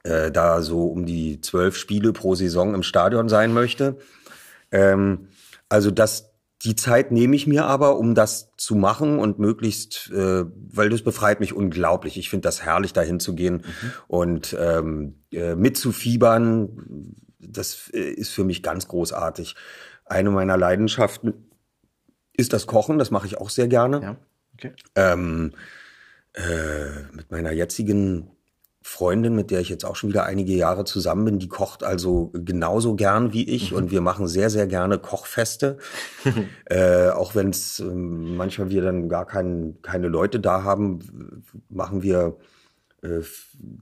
äh, 0.03 0.31
da 0.31 0.61
so 0.61 0.87
um 0.87 1.07
die 1.07 1.41
zwölf 1.41 1.77
Spiele 1.77 2.13
pro 2.13 2.35
Saison 2.35 2.75
im 2.75 2.83
Stadion 2.83 3.29
sein 3.29 3.53
möchte. 3.53 3.97
Ähm, 4.71 5.29
also 5.69 5.91
das, 5.91 6.34
die 6.65 6.77
Zeit 6.77 7.13
nehme 7.13 7.37
ich 7.37 7.47
mir 7.47 7.67
aber, 7.67 7.99
um 7.99 8.15
das 8.15 8.53
zu 8.57 8.75
machen 8.75 9.19
und 9.19 9.39
möglichst, 9.39 10.11
äh, 10.11 10.45
weil 10.47 10.89
das 10.89 11.03
befreit 11.03 11.41
mich 11.41 11.53
unglaublich. 11.53 12.17
Ich 12.17 12.31
finde 12.31 12.47
das 12.49 12.63
herrlich, 12.65 12.93
dahin 12.93 13.21
zu 13.21 13.35
gehen 13.35 13.57
mhm. 13.57 13.93
und 14.09 14.57
ähm, 14.59 15.17
äh, 15.31 15.55
mitzufiebern. 15.55 17.15
Das 17.39 17.91
äh, 17.93 17.99
ist 17.99 18.31
für 18.31 18.45
mich 18.45 18.63
ganz 18.63 18.89
großartig. 18.89 19.57
Eine 20.07 20.31
meiner 20.31 20.57
Leidenschaften 20.57 21.51
ist 22.33 22.53
das 22.55 22.67
Kochen. 22.67 22.99
Das 22.99 23.11
mache 23.11 23.27
ich 23.27 23.37
auch 23.39 23.51
sehr 23.51 23.69
gerne. 23.69 24.01
Ja. 24.03 24.17
Okay. 24.55 24.73
Ähm, 24.95 25.53
äh, 26.33 27.03
mit 27.13 27.31
meiner 27.31 27.53
jetzigen 27.53 28.31
Freundin, 28.87 29.35
mit 29.35 29.51
der 29.51 29.61
ich 29.61 29.71
jetzt 29.71 29.87
auch 29.87 29.97
schon 29.97 30.11
wieder 30.11 30.27
einige 30.27 30.53
Jahre 30.53 30.85
zusammen 30.85 31.25
bin, 31.25 31.39
die 31.39 31.49
kocht 31.49 31.83
also 31.83 32.31
genauso 32.35 32.97
gern 32.97 33.33
wie 33.33 33.49
ich 33.49 33.71
mhm. 33.71 33.79
und 33.79 33.91
wir 33.91 34.03
machen 34.03 34.29
sehr, 34.29 34.51
sehr 34.51 34.67
gerne 34.67 34.99
Kochfeste. 34.99 35.79
äh, 36.67 37.09
auch 37.09 37.35
wenn 37.35 37.49
es 37.49 37.81
äh, 37.81 37.85
manchmal 37.85 38.69
wir 38.69 38.83
dann 38.83 39.09
gar 39.09 39.27
kein, 39.27 39.79
keine 39.81 40.09
Leute 40.09 40.39
da 40.39 40.65
haben, 40.65 40.99
machen 41.71 42.03
wir 42.03 42.37
äh, 43.03 43.23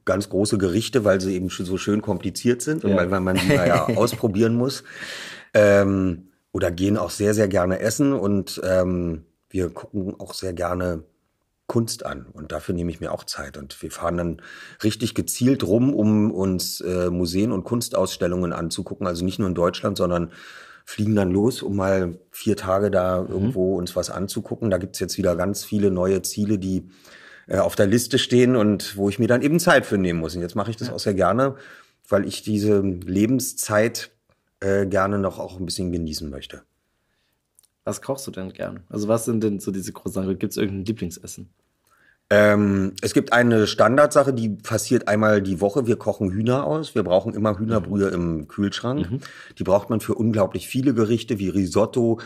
ganz 0.05 0.29
große 0.29 0.57
Gerichte, 0.57 1.05
weil 1.05 1.21
sie 1.21 1.35
eben 1.35 1.49
so 1.49 1.77
schön 1.79 2.01
kompliziert 2.01 2.63
sind 2.63 2.85
ja. 2.85 2.91
und 2.91 2.97
weil, 2.97 3.11
weil 3.11 3.21
man 3.21 3.37
die 3.37 3.49
ja 3.49 3.87
ausprobieren 3.97 4.55
muss. 4.55 4.85
Ähm, 5.53 6.29
oder 6.53 6.71
gehen 6.71 6.97
auch 6.97 7.11
sehr, 7.11 7.35
sehr 7.35 7.49
gerne 7.49 7.81
essen 7.81 8.13
und 8.13 8.61
ähm, 8.65 9.25
wir 9.51 9.71
gucken 9.71 10.15
auch 10.21 10.33
sehr 10.33 10.53
gerne 10.53 11.03
Kunst 11.73 12.05
an 12.05 12.27
und 12.35 12.53
dafür 12.53 12.75
nehme 12.75 12.91
ich 12.91 13.01
mir 13.01 13.13
auch 13.13 13.25
Zeit 13.25 13.57
und 13.57 13.81
wir 13.81 13.91
fahren 13.91 14.19
dann 14.19 14.43
richtig 14.85 15.15
gezielt 15.15 15.65
rum, 15.65 15.95
um 15.95 16.31
uns 16.31 16.83
äh, 16.83 17.09
Museen 17.09 17.51
und 17.51 17.65
Kunstausstellungen 17.65 18.53
anzugucken, 18.53 19.07
also 19.07 19.25
nicht 19.25 19.39
nur 19.39 19.49
in 19.49 19.55
Deutschland, 19.55 19.97
sondern 19.97 20.33
fliegen 20.85 21.17
dann 21.17 21.31
los, 21.31 21.63
um 21.63 21.77
mal 21.77 22.19
vier 22.31 22.59
Tage 22.59 22.91
da 22.91 23.23
mhm. 23.23 23.29
irgendwo 23.31 23.79
uns 23.79 23.97
was 23.97 24.11
anzugucken. 24.11 24.69
Da 24.71 24.77
gibt's 24.77 25.01
jetzt 25.01 25.17
wieder 25.17 25.35
ganz 25.35 25.65
viele 25.65 25.91
neue 25.91 26.21
Ziele, 26.21 26.59
die 26.59 26.91
äh, 27.49 27.57
auf 27.57 27.75
der 27.75 27.87
Liste 27.87 28.19
stehen 28.19 28.55
und 28.55 28.99
wo 28.99 29.09
ich 29.09 29.19
mir 29.19 29.29
dann 29.29 29.41
eben 29.41 29.59
Zeit 29.59 29.87
für 29.87 29.97
nehmen 29.97 30.21
muss. 30.21 30.35
Und 30.37 30.43
jetzt 30.43 30.55
mache 30.57 30.71
ich 30.71 30.77
das 30.77 30.89
ja. 30.89 30.95
auch 30.95 31.01
sehr 31.01 31.15
gerne, 31.15 31.55
weil 32.07 32.27
ich 32.27 32.43
diese 32.43 32.83
Lebenszeit 32.83 34.11
äh, 34.61 34.85
gerne 34.85 35.19
noch 35.19 35.39
auch 35.39 35.59
ein 35.59 35.65
bisschen 35.65 35.91
genießen 35.91 36.29
möchte. 36.29 36.65
Was 37.85 38.01
kochst 38.01 38.27
du 38.27 38.31
denn 38.31 38.53
gern? 38.53 38.81
Also 38.89 39.09
was 39.09 39.25
sind 39.25 39.43
denn 39.43 39.59
so 39.59 39.71
diese 39.71 39.93
Sachen? 40.05 40.39
Gibt 40.39 40.53
es 40.53 40.57
irgendein 40.57 40.85
Lieblingsessen? 40.85 41.51
Ähm, 42.35 42.95
es 43.03 43.13
gibt 43.13 43.35
eine 43.35 43.67
Standardsache, 43.67 44.33
die 44.33 44.49
passiert 44.49 45.07
einmal 45.07 45.43
die 45.43 45.61
Woche. 45.61 45.87
Wir 45.87 45.97
kochen 45.97 46.31
Hühner 46.31 46.65
aus. 46.65 46.95
Wir 46.95 47.03
brauchen 47.03 47.35
immer 47.35 47.59
Hühnerbrühe 47.59 48.09
im 48.09 48.49
Kühlschrank. 48.49 49.11
Mhm. 49.11 49.21
Die 49.59 49.65
braucht 49.65 49.91
man 49.91 50.01
für 50.01 50.15
unglaublich 50.15 50.67
viele 50.67 50.95
Gerichte 50.95 51.39
wie 51.39 51.51
Risotto. 51.51 52.21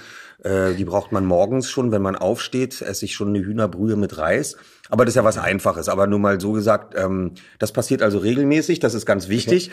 Äh, 0.44 0.74
die 0.74 0.84
braucht 0.84 1.10
man 1.10 1.24
morgens 1.24 1.68
schon, 1.68 1.90
wenn 1.90 2.02
man 2.02 2.14
aufsteht, 2.14 2.82
esse 2.82 3.04
ich 3.04 3.16
schon 3.16 3.30
eine 3.30 3.44
Hühnerbrühe 3.44 3.96
mit 3.96 4.16
Reis. 4.16 4.56
Aber 4.90 5.04
das 5.04 5.12
ist 5.12 5.16
ja 5.16 5.24
was 5.24 5.38
Einfaches. 5.38 5.88
Aber 5.88 6.06
nur 6.06 6.20
mal 6.20 6.40
so 6.40 6.52
gesagt, 6.52 6.94
ähm, 6.96 7.32
das 7.58 7.72
passiert 7.72 8.00
also 8.02 8.18
regelmäßig. 8.18 8.78
Das 8.78 8.94
ist 8.94 9.06
ganz 9.06 9.28
wichtig. 9.28 9.72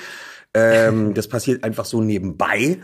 Okay. 0.56 0.88
Ähm, 0.88 1.14
das 1.14 1.28
passiert 1.28 1.64
einfach 1.64 1.86
so 1.86 2.02
nebenbei. 2.02 2.80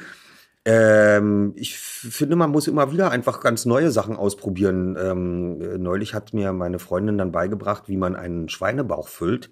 Ähm, 0.65 1.53
ich 1.55 1.79
finde, 1.79 2.35
man 2.35 2.51
muss 2.51 2.67
immer 2.67 2.91
wieder 2.91 3.11
einfach 3.11 3.39
ganz 3.39 3.65
neue 3.65 3.91
Sachen 3.91 4.17
ausprobieren. 4.17 4.97
Ähm, 4.99 5.81
neulich 5.81 6.13
hat 6.13 6.33
mir 6.33 6.51
meine 6.51 6.79
Freundin 6.79 7.17
dann 7.17 7.31
beigebracht, 7.31 7.83
wie 7.87 7.95
man 7.95 8.15
einen 8.15 8.49
Schweinebauch 8.49 9.07
füllt. 9.07 9.49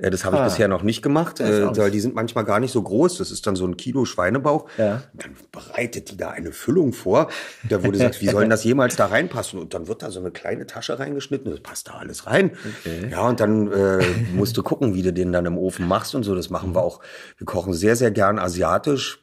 Äh, 0.00 0.10
das 0.10 0.24
habe 0.24 0.36
ich 0.36 0.42
ah. 0.42 0.44
bisher 0.46 0.66
noch 0.66 0.82
nicht 0.82 1.02
gemacht, 1.02 1.38
äh, 1.38 1.76
weil 1.76 1.92
die 1.92 2.00
sind 2.00 2.16
manchmal 2.16 2.44
gar 2.44 2.58
nicht 2.58 2.72
so 2.72 2.82
groß. 2.82 3.18
Das 3.18 3.30
ist 3.30 3.46
dann 3.46 3.54
so 3.54 3.64
ein 3.64 3.76
Kilo 3.76 4.04
Schweinebauch. 4.04 4.66
Ja. 4.76 5.02
Dann 5.14 5.36
bereitet 5.52 6.10
die 6.10 6.16
da 6.16 6.30
eine 6.30 6.50
Füllung 6.50 6.92
vor. 6.92 7.28
Da 7.68 7.82
wurde 7.82 7.92
gesagt, 7.92 8.20
wie 8.20 8.28
soll 8.28 8.42
denn 8.42 8.50
das 8.50 8.64
jemals 8.64 8.96
da 8.96 9.06
reinpassen? 9.06 9.60
Und 9.60 9.72
dann 9.72 9.86
wird 9.86 10.02
da 10.02 10.10
so 10.10 10.18
eine 10.18 10.32
kleine 10.32 10.66
Tasche 10.66 10.98
reingeschnitten. 10.98 11.50
Das 11.50 11.60
passt 11.60 11.88
da 11.88 11.92
alles 11.94 12.26
rein. 12.26 12.50
Okay. 12.80 13.08
Ja, 13.10 13.28
und 13.28 13.38
dann 13.38 13.70
äh, 13.70 14.04
musst 14.34 14.56
du 14.56 14.64
gucken, 14.64 14.94
wie 14.94 15.02
du 15.02 15.12
den 15.12 15.32
dann 15.32 15.46
im 15.46 15.56
Ofen 15.56 15.86
machst 15.86 16.14
und 16.16 16.24
so. 16.24 16.34
Das 16.34 16.50
machen 16.50 16.74
wir 16.74 16.82
auch. 16.82 17.00
Wir 17.38 17.46
kochen 17.46 17.72
sehr, 17.72 17.94
sehr 17.94 18.10
gern 18.10 18.40
asiatisch 18.40 19.20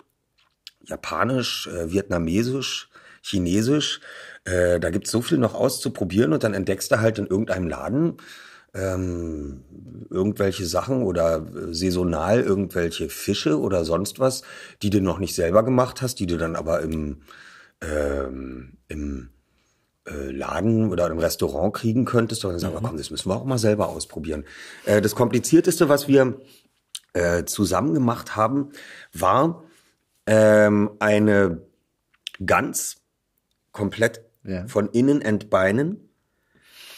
Japanisch, 0.88 1.68
äh, 1.68 1.92
Vietnamesisch, 1.92 2.90
Chinesisch. 3.22 4.00
Äh, 4.46 4.80
da 4.80 4.90
gibt's 4.90 5.12
so 5.12 5.22
viel 5.22 5.38
noch 5.38 5.54
auszuprobieren 5.54 6.34
und 6.34 6.44
dann 6.44 6.54
entdeckst 6.54 6.92
du 6.92 7.00
halt 7.00 7.20
in 7.20 7.28
irgendeinem 7.28 7.68
Laden 7.68 8.18
ähm, 8.74 9.64
irgendwelche 10.10 10.66
Sachen 10.66 11.04
oder 11.04 11.38
äh, 11.38 11.74
saisonal 11.74 12.42
irgendwelche 12.42 13.10
Fische 13.10 13.60
oder 13.60 13.84
sonst 13.86 14.20
was, 14.20 14.44
die 14.82 14.90
du 14.90 15.02
noch 15.02 15.20
nicht 15.20 15.36
selber 15.36 15.64
gemacht 15.64 16.02
hast, 16.02 16.20
die 16.20 16.28
du 16.28 16.38
dann 16.38 16.56
aber 16.56 16.82
im, 16.82 17.22
ähm, 17.82 18.78
im 18.88 19.30
äh, 20.06 20.32
Laden 20.32 20.92
oder 20.92 21.08
im 21.08 21.20
Restaurant 21.20 21.74
kriegen 21.74 22.06
könntest. 22.06 22.46
Und 22.46 22.52
dann 22.52 22.60
sagen 22.60 22.76
mhm. 22.76 22.84
komm, 22.84 22.98
das 22.98 23.10
müssen 23.10 23.30
wir 23.30 23.36
auch 23.36 23.46
mal 23.46 23.58
selber 23.58 23.90
ausprobieren. 23.90 24.46
Äh, 24.86 25.02
das 25.02 25.16
Komplizierteste, 25.16 25.90
was 25.90 26.08
wir 26.08 26.40
zusammen 27.48 27.96
gemacht 27.96 28.36
haben, 28.36 28.74
war 29.12 29.64
ähm, 30.28 30.92
eine 31.00 31.62
Gans 32.46 32.98
komplett 33.72 34.22
ja. 34.44 34.68
von 34.68 34.90
innen 34.90 35.22
entbeinen. 35.22 36.10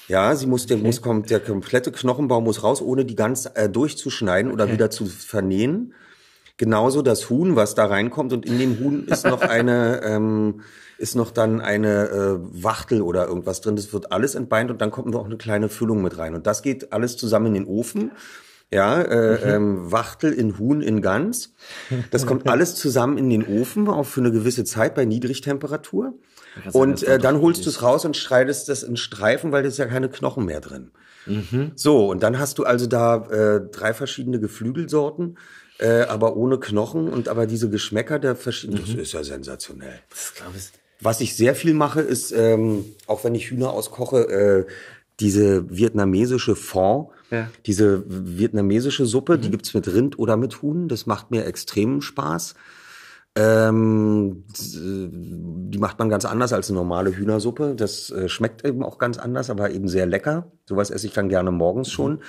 Ja, 0.08 0.36
sie 0.36 0.48
muss, 0.48 0.66
der 0.66 0.78
okay. 0.78 0.86
muss 0.88 1.02
kommt, 1.02 1.30
der 1.30 1.40
komplette 1.40 1.92
Knochenbau 1.92 2.42
muss 2.42 2.64
raus, 2.64 2.82
ohne 2.82 3.06
die 3.06 3.16
Gans 3.16 3.46
äh, 3.46 3.70
durchzuschneiden 3.70 4.52
okay. 4.52 4.62
oder 4.62 4.72
wieder 4.74 4.90
zu 4.90 5.06
vernähen. 5.06 5.94
Genauso 6.58 7.02
das 7.02 7.30
Huhn, 7.30 7.56
was 7.56 7.76
da 7.76 7.86
reinkommt 7.86 8.34
und 8.34 8.46
in 8.46 8.60
dem 8.60 8.80
Huhn 8.80 9.06
ist 9.06 9.26
noch 9.26 9.42
eine, 9.42 10.02
ähm, 10.04 10.62
ist 10.98 11.16
noch 11.16 11.32
dann 11.32 11.62
eine 11.62 12.10
äh, 12.10 12.64
Wachtel 12.64 13.02
oder 13.02 13.28
irgendwas 13.28 13.62
drin. 13.62 13.76
Das 13.76 13.94
wird 13.94 14.12
alles 14.12 14.36
entbeint 14.36 14.72
und 14.72 14.82
dann 14.82 14.92
kommt 14.92 15.08
noch 15.08 15.26
eine 15.26 15.38
kleine 15.38 15.70
Füllung 15.70 16.02
mit 16.02 16.18
rein. 16.18 16.34
Und 16.34 16.48
das 16.48 16.64
geht 16.64 16.92
alles 16.92 17.16
zusammen 17.16 17.48
in 17.48 17.54
den 17.54 17.66
Ofen 17.66 18.12
ja, 18.72 19.02
äh, 19.02 19.32
mhm. 19.32 19.54
ähm, 19.54 19.92
Wachtel 19.92 20.32
in 20.32 20.60
Huhn 20.60 20.82
in 20.82 21.02
Gans. 21.02 21.54
Das 22.12 22.26
kommt 22.26 22.48
alles 22.50 22.76
zusammen 22.76 23.18
in 23.18 23.30
den 23.30 23.46
Ofen, 23.46 23.88
auch 23.88 24.06
für 24.06 24.22
eine 24.22 24.32
gewisse 24.32 24.64
Zeit 24.64 24.96
bei 24.96 25.06
Niedrigtemperatur. 25.06 26.14
Und 26.74 27.04
äh, 27.04 27.20
dann 27.20 27.42
holst 27.42 27.66
du 27.66 27.70
es 27.70 27.82
raus 27.82 28.06
und 28.06 28.18
schreitest 28.18 28.70
das 28.70 28.84
in 28.84 28.98
Streifen, 28.98 29.52
weil 29.52 29.64
da 29.64 29.70
ist 29.70 29.78
ja 29.78 29.86
keine 29.86 30.10
Knochen 30.10 30.46
mehr 30.46 30.62
drin. 30.62 30.92
Mhm. 31.26 31.72
So, 31.76 32.10
und 32.10 32.24
dann 32.24 32.40
hast 32.40 32.58
du 32.58 32.64
also 32.64 32.88
da 32.88 33.26
äh, 33.28 33.62
drei 33.72 33.94
verschiedene 33.94 34.40
Geflügelsorten, 34.40 35.38
äh, 35.80 36.02
aber 36.02 36.36
ohne 36.36 36.60
Knochen 36.60 37.08
und 37.08 37.28
aber 37.28 37.46
diese 37.48 37.70
Geschmäcker 37.70 38.20
der 38.20 38.36
verschiedenen. 38.36 38.84
Mhm. 38.84 38.98
Das 38.98 39.08
ist 39.08 39.14
ja 39.14 39.24
sensationell. 39.24 40.00
Das 40.10 40.34
ich. 40.56 40.72
Was 41.02 41.22
ich 41.22 41.38
sehr 41.38 41.56
viel 41.56 41.74
mache, 41.74 42.02
ist, 42.02 42.34
ähm, 42.34 42.84
auch 43.08 43.24
wenn 43.24 43.34
ich 43.34 43.50
Hühner 43.50 43.72
auskoche, 43.72 44.30
äh, 44.30 44.66
diese 45.22 45.70
vietnamesische 45.70 46.58
Fond, 46.58 47.10
ja. 47.32 47.50
diese 47.66 48.04
vietnamesische 48.08 49.06
Suppe, 49.06 49.38
mhm. 49.38 49.42
die 49.42 49.52
gibt's 49.52 49.74
mit 49.74 49.88
Rind 49.88 50.20
oder 50.20 50.38
mit 50.38 50.62
Huhn. 50.62 50.88
Das 50.88 51.06
macht 51.06 51.32
mir 51.32 51.46
extremen 51.46 52.02
Spaß. 52.02 52.56
Ähm, 53.36 54.44
die 54.58 55.78
macht 55.78 56.00
man 56.00 56.10
ganz 56.10 56.26
anders 56.26 56.52
als 56.52 56.70
eine 56.70 56.80
normale 56.80 57.16
Hühnersuppe. 57.16 57.76
Das 57.76 58.10
äh, 58.10 58.28
schmeckt 58.28 58.66
eben 58.66 58.84
auch 58.84 58.98
ganz 58.98 59.18
anders, 59.18 59.50
aber 59.50 59.72
eben 59.72 59.88
sehr 59.88 60.06
lecker. 60.06 60.52
Sowas 60.66 60.90
esse 60.90 61.08
ich 61.08 61.14
dann 61.14 61.30
gerne 61.30 61.52
morgens 61.52 61.90
mhm. 61.90 61.94
schon. 61.94 62.20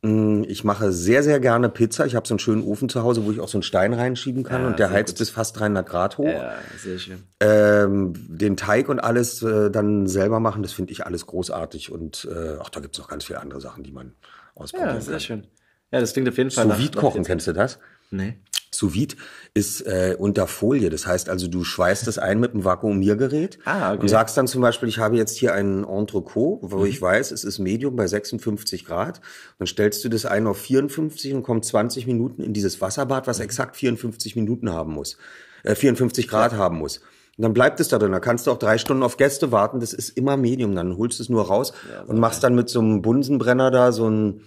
Ich 0.00 0.62
mache 0.62 0.92
sehr, 0.92 1.24
sehr 1.24 1.40
gerne 1.40 1.68
Pizza. 1.68 2.06
Ich 2.06 2.14
habe 2.14 2.26
so 2.26 2.34
einen 2.34 2.38
schönen 2.38 2.62
Ofen 2.62 2.88
zu 2.88 3.02
Hause, 3.02 3.24
wo 3.24 3.32
ich 3.32 3.40
auch 3.40 3.48
so 3.48 3.58
einen 3.58 3.64
Stein 3.64 3.92
reinschieben 3.92 4.44
kann 4.44 4.62
ja, 4.62 4.68
und 4.68 4.78
der 4.78 4.90
heizt 4.90 5.14
gut. 5.14 5.18
bis 5.18 5.30
fast 5.30 5.58
300 5.58 5.88
Grad 5.88 6.18
hoch. 6.18 6.24
Ja, 6.24 6.54
sehr 6.80 7.00
schön. 7.00 7.24
Ähm, 7.40 8.12
den 8.28 8.56
Teig 8.56 8.88
und 8.88 9.00
alles 9.00 9.42
äh, 9.42 9.70
dann 9.72 10.06
selber 10.06 10.38
machen, 10.38 10.62
das 10.62 10.72
finde 10.72 10.92
ich 10.92 11.04
alles 11.04 11.26
großartig 11.26 11.90
und 11.90 12.28
äh, 12.32 12.58
auch 12.58 12.68
da 12.68 12.78
gibt's 12.78 12.98
noch 12.98 13.08
ganz 13.08 13.24
viele 13.24 13.40
andere 13.40 13.60
Sachen, 13.60 13.82
die 13.82 13.90
man 13.90 14.12
ausprobieren 14.54 14.94
ja, 14.94 15.00
sehr 15.00 15.12
kann. 15.14 15.20
schön. 15.20 15.46
Ja, 15.90 15.98
das 15.98 16.12
klingt 16.12 16.28
auf 16.28 16.36
jeden 16.36 16.52
Fall 16.52 16.68
Sous 16.68 16.78
Vide 16.78 16.98
kochen, 16.98 17.24
kennst 17.24 17.48
du 17.48 17.52
das? 17.52 17.80
Nee. 18.12 18.36
Sous 18.70 18.92
vide 18.94 19.16
ist 19.54 19.82
äh, 19.82 20.14
unter 20.18 20.46
Folie. 20.46 20.90
Das 20.90 21.06
heißt 21.06 21.28
also, 21.28 21.48
du 21.48 21.64
schweißt 21.64 22.06
es 22.06 22.18
ein 22.18 22.38
mit 22.38 22.52
einem 22.52 22.64
Vakuumiergerät 22.64 23.58
ah, 23.64 23.92
okay. 23.92 24.02
und 24.02 24.08
sagst 24.08 24.36
dann 24.36 24.46
zum 24.46 24.60
Beispiel, 24.60 24.88
ich 24.88 24.98
habe 24.98 25.16
jetzt 25.16 25.36
hier 25.36 25.54
einen 25.54 25.84
Entrecot, 25.84 26.60
wo 26.62 26.78
mhm. 26.78 26.86
ich 26.86 27.00
weiß, 27.00 27.30
es 27.30 27.44
ist 27.44 27.58
Medium 27.58 27.96
bei 27.96 28.06
56 28.06 28.84
Grad. 28.84 29.20
Dann 29.58 29.66
stellst 29.66 30.04
du 30.04 30.08
das 30.08 30.26
ein 30.26 30.46
auf 30.46 30.58
54 30.58 31.34
und 31.34 31.42
kommt 31.42 31.64
20 31.64 32.06
Minuten 32.06 32.42
in 32.42 32.52
dieses 32.52 32.80
Wasserbad, 32.80 33.26
was 33.26 33.38
mhm. 33.38 33.44
exakt 33.44 33.76
54 33.76 34.36
Minuten 34.36 34.70
haben 34.70 34.92
muss, 34.92 35.16
äh, 35.64 35.74
54 35.74 36.28
Grad 36.28 36.52
ja. 36.52 36.58
haben 36.58 36.78
muss. 36.78 37.00
Und 37.38 37.42
dann 37.42 37.54
bleibt 37.54 37.78
es 37.78 37.86
da 37.86 37.98
drin. 37.98 38.10
Da 38.10 38.18
kannst 38.18 38.46
du 38.46 38.50
auch 38.50 38.58
drei 38.58 38.78
Stunden 38.78 39.04
auf 39.04 39.16
Gäste 39.16 39.52
warten. 39.52 39.78
Das 39.78 39.92
ist 39.92 40.10
immer 40.10 40.36
Medium. 40.36 40.74
Dann 40.74 40.96
holst 40.96 41.20
du 41.20 41.22
es 41.22 41.28
nur 41.28 41.46
raus 41.46 41.72
ja, 41.90 42.02
und 42.02 42.18
machst 42.18 42.42
dann 42.42 42.56
mit 42.56 42.68
so 42.68 42.80
einem 42.80 43.00
Bunsenbrenner 43.00 43.70
da 43.70 43.92
so 43.92 44.10
ein 44.10 44.40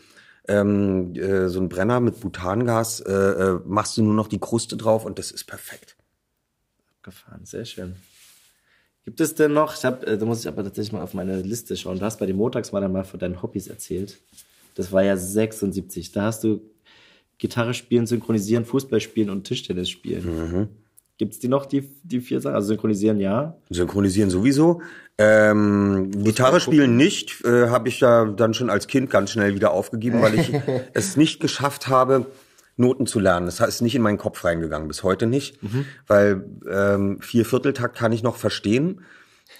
ähm, 0.47 1.15
äh, 1.15 1.49
so 1.49 1.59
ein 1.59 1.69
Brenner 1.69 1.99
mit 1.99 2.19
Butangas, 2.19 2.99
äh, 3.01 3.11
äh, 3.11 3.59
machst 3.65 3.97
du 3.97 4.03
nur 4.03 4.13
noch 4.13 4.27
die 4.27 4.39
Kruste 4.39 4.77
drauf 4.77 5.05
und 5.05 5.19
das 5.19 5.31
ist 5.31 5.45
perfekt. 5.45 5.95
Gefahren, 7.03 7.45
sehr 7.45 7.65
schön. 7.65 7.95
Gibt 9.03 9.19
es 9.19 9.33
denn 9.33 9.53
noch, 9.53 9.75
ich 9.75 9.83
hab, 9.83 10.03
äh, 10.03 10.17
da 10.17 10.25
muss 10.25 10.41
ich 10.41 10.47
aber 10.47 10.63
tatsächlich 10.63 10.93
mal 10.93 11.01
auf 11.01 11.13
meine 11.13 11.41
Liste 11.41 11.75
schauen. 11.75 11.99
Du 11.99 12.05
hast 12.05 12.19
bei 12.19 12.25
den 12.25 12.35
Montags 12.35 12.71
mal 12.71 12.81
dann 12.81 12.91
mal 12.91 13.03
von 13.03 13.19
deinen 13.19 13.41
Hobbys 13.41 13.67
erzählt. 13.67 14.19
Das 14.75 14.91
war 14.91 15.03
ja 15.03 15.17
76. 15.17 16.11
Da 16.11 16.23
hast 16.23 16.43
du 16.43 16.61
Gitarre 17.37 17.73
spielen, 17.73 18.05
synchronisieren, 18.05 18.65
Fußball 18.65 19.01
spielen 19.01 19.31
und 19.31 19.45
Tischtennis 19.45 19.89
spielen. 19.89 20.25
Mhm. 20.25 20.69
Gibt 21.21 21.33
es 21.33 21.39
die 21.39 21.49
noch, 21.49 21.67
die, 21.67 21.87
die 22.01 22.19
vier 22.19 22.41
Sachen? 22.41 22.55
Also 22.55 22.69
synchronisieren 22.69 23.19
ja. 23.19 23.55
Synchronisieren 23.69 24.31
sowieso. 24.31 24.81
Ähm, 25.19 26.09
Gitarre 26.23 26.59
spielen 26.59 26.97
nicht, 26.97 27.45
äh, 27.45 27.67
habe 27.67 27.89
ich 27.89 27.99
ja 27.99 28.25
dann 28.25 28.55
schon 28.55 28.71
als 28.71 28.87
Kind 28.87 29.11
ganz 29.11 29.29
schnell 29.29 29.53
wieder 29.53 29.69
aufgegeben, 29.69 30.19
weil 30.23 30.33
ich 30.39 30.51
es 30.93 31.17
nicht 31.17 31.39
geschafft 31.39 31.89
habe, 31.89 32.25
Noten 32.75 33.05
zu 33.05 33.19
lernen. 33.19 33.45
Das 33.45 33.59
ist 33.59 33.81
nicht 33.81 33.93
in 33.93 34.01
meinen 34.01 34.17
Kopf 34.17 34.43
reingegangen, 34.43 34.87
bis 34.87 35.03
heute 35.03 35.27
nicht, 35.27 35.61
mhm. 35.61 35.85
weil 36.07 36.43
ähm, 36.67 37.19
vier 37.21 37.45
Vierteltakt 37.45 37.95
kann 37.95 38.11
ich 38.11 38.23
noch 38.23 38.37
verstehen. 38.37 39.01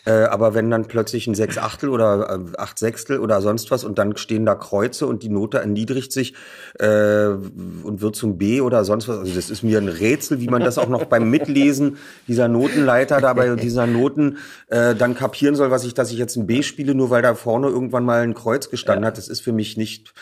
Äh, 0.05 0.11
aber 0.23 0.53
wenn 0.53 0.69
dann 0.71 0.87
plötzlich 0.87 1.27
ein 1.27 1.35
Sechs 1.35 1.57
Achtel 1.57 1.89
oder 1.89 2.29
äh, 2.29 2.57
Acht 2.57 2.79
Sechstel 2.79 3.19
oder 3.19 3.41
sonst 3.41 3.69
was 3.71 3.83
und 3.83 3.97
dann 3.97 4.17
stehen 4.17 4.45
da 4.45 4.55
Kreuze 4.55 5.05
und 5.05 5.23
die 5.23 5.29
Note 5.29 5.59
erniedrigt 5.59 6.11
sich 6.11 6.33
äh, 6.79 7.27
und 7.27 8.01
wird 8.01 8.15
zum 8.15 8.37
B 8.37 8.61
oder 8.61 8.83
sonst 8.83 9.07
was, 9.07 9.19
also 9.19 9.33
das 9.33 9.49
ist 9.49 9.63
mir 9.63 9.77
ein 9.77 9.87
Rätsel, 9.87 10.39
wie 10.39 10.47
man 10.47 10.63
das 10.63 10.77
auch 10.77 10.89
noch 10.89 11.05
beim 11.05 11.29
Mitlesen 11.29 11.97
dieser 12.27 12.47
Notenleiter 12.47 13.21
da 13.21 13.33
bei 13.33 13.55
dieser 13.55 13.85
Noten 13.85 14.37
äh, 14.67 14.95
dann 14.95 15.15
kapieren 15.15 15.55
soll, 15.55 15.69
was 15.69 15.83
ich, 15.83 15.93
dass 15.93 16.11
ich 16.11 16.17
jetzt 16.17 16.35
ein 16.35 16.47
B 16.47 16.63
spiele, 16.63 16.95
nur 16.95 17.09
weil 17.09 17.21
da 17.21 17.35
vorne 17.35 17.67
irgendwann 17.67 18.03
mal 18.03 18.21
ein 18.21 18.33
Kreuz 18.33 18.69
gestanden 18.69 19.03
ja. 19.03 19.07
hat. 19.07 19.17
Das 19.17 19.27
ist 19.27 19.41
für 19.41 19.53
mich 19.53 19.77
nicht 19.77 20.13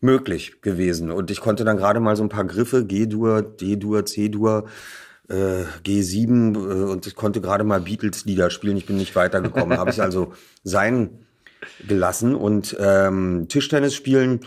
möglich 0.00 0.60
gewesen. 0.60 1.10
Und 1.10 1.30
ich 1.30 1.40
konnte 1.40 1.64
dann 1.64 1.78
gerade 1.78 1.98
mal 1.98 2.14
so 2.14 2.22
ein 2.22 2.28
paar 2.28 2.44
Griffe, 2.44 2.84
G-Dur, 2.84 3.42
D-Dur, 3.42 4.04
C-Dur, 4.04 4.66
äh, 5.28 5.64
G7 5.84 6.54
äh, 6.54 6.84
und 6.90 7.06
ich 7.06 7.14
konnte 7.14 7.40
gerade 7.40 7.64
mal 7.64 7.80
Beatles-Lieder 7.80 8.50
spielen. 8.50 8.76
Ich 8.76 8.86
bin 8.86 8.96
nicht 8.96 9.14
weitergekommen. 9.16 9.78
Habe 9.78 9.90
ich 9.90 10.02
also 10.02 10.32
sein 10.64 11.10
gelassen 11.86 12.34
und 12.34 12.76
ähm, 12.78 13.46
Tischtennis 13.48 13.94
spielen 13.94 14.40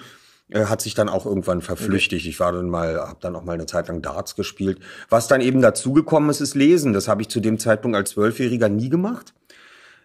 äh, 0.49 0.65
hat 0.65 0.81
sich 0.81 0.93
dann 0.93 1.09
auch 1.09 1.25
irgendwann 1.25 1.61
verflüchtigt. 1.61 2.23
Okay. 2.23 2.29
Ich 2.29 2.39
war 2.39 2.51
dann 2.53 2.69
mal, 2.69 2.95
habe 2.95 3.17
dann 3.19 3.35
auch 3.35 3.43
mal 3.43 3.53
eine 3.53 3.65
Zeit 3.65 3.87
lang 3.87 4.01
Darts 4.01 4.35
gespielt. 4.35 4.79
Was 5.09 5.27
dann 5.27 5.41
eben 5.41 5.61
dazugekommen 5.61 6.29
ist, 6.29 6.41
ist 6.41 6.55
Lesen. 6.55 6.93
Das 6.93 7.07
habe 7.07 7.21
ich 7.21 7.29
zu 7.29 7.39
dem 7.39 7.59
Zeitpunkt 7.59 7.97
als 7.97 8.11
Zwölfjähriger 8.11 8.69
nie 8.69 8.89
gemacht. 8.89 9.33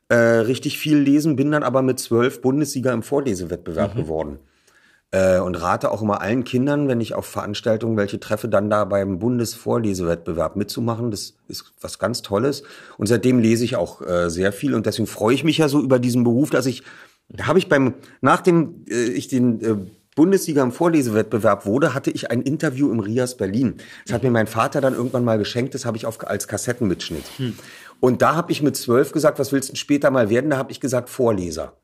Äh, 0.09 0.16
richtig 0.16 0.79
viel 0.79 0.99
lesen, 0.99 1.37
bin 1.37 1.53
dann 1.53 1.62
aber 1.62 1.81
mit 1.81 1.99
zwölf 2.01 2.43
Bundessieger 2.43 2.93
im 2.93 3.03
Vorlesewettbewerb 3.03 3.95
mhm. 3.95 4.01
geworden. 4.01 4.39
Äh, 5.13 5.39
und 5.39 5.55
rate 5.55 5.91
auch 5.91 6.03
immer 6.03 6.21
allen 6.21 6.43
Kindern, 6.43 6.89
wenn 6.89 7.01
ich 7.01 7.15
auf 7.15 7.27
Veranstaltungen 7.27 7.97
welche 7.97 8.19
treffe, 8.19 8.49
dann 8.49 8.69
da 8.71 8.85
beim 8.85 9.19
Bundesvorlesewettbewerb 9.19 10.57
mitzumachen. 10.57 11.11
Das 11.11 11.35
ist 11.49 11.73
was 11.81 11.99
ganz 11.99 12.23
Tolles. 12.23 12.65
Und 12.97 13.07
seitdem 13.07 13.39
lese 13.39 13.65
ich 13.65 13.77
auch 13.77 14.01
äh, 14.03 14.31
sehr 14.31 14.53
viel 14.53 14.75
und 14.75 14.87
deswegen 14.87 15.07
freue 15.07 15.35
ich 15.35 15.45
mich 15.45 15.59
ja 15.59 15.69
so 15.69 15.81
über 15.81 15.99
diesen 15.99 16.25
Beruf, 16.25 16.51
dass 16.51 16.67
ich, 16.67 16.83
da 17.29 17.47
habe 17.47 17.59
ich 17.59 17.69
beim, 17.69 17.95
nachdem 18.23 18.87
äh, 18.89 19.05
ich 19.05 19.29
den 19.29 19.61
äh, 19.61 19.77
Bundesliga 20.15 20.63
im 20.63 20.73
Vorlesewettbewerb 20.73 21.65
wurde, 21.65 21.95
hatte 21.95 22.11
ich 22.11 22.31
ein 22.31 22.43
Interview 22.43 22.91
im 22.91 23.01
Rias 23.01 23.37
Berlin. 23.37 23.77
Das 24.05 24.15
hat 24.15 24.23
mir 24.23 24.31
mein 24.31 24.47
Vater 24.47 24.81
dann 24.81 24.95
irgendwann 24.95 25.25
mal 25.25 25.39
geschenkt, 25.39 25.75
das 25.75 25.87
habe 25.87 25.97
ich 25.97 26.05
auf, 26.05 26.27
als 26.27 26.49
Kassettenmitschnitt. 26.49 27.25
Hm. 27.37 27.55
Und 28.01 28.21
da 28.21 28.35
habe 28.35 28.53
ich 28.53 28.63
mit 28.63 28.77
zwölf 28.77 29.13
gesagt, 29.13 29.39
was 29.39 29.53
willst 29.53 29.73
du 29.73 29.77
später 29.77 30.11
mal 30.11 30.29
werden? 30.29 30.51
Da 30.51 30.59
habe 30.59 30.73
ich 30.73 30.81
gesagt, 30.81 31.09
Vorleser. 31.09 31.75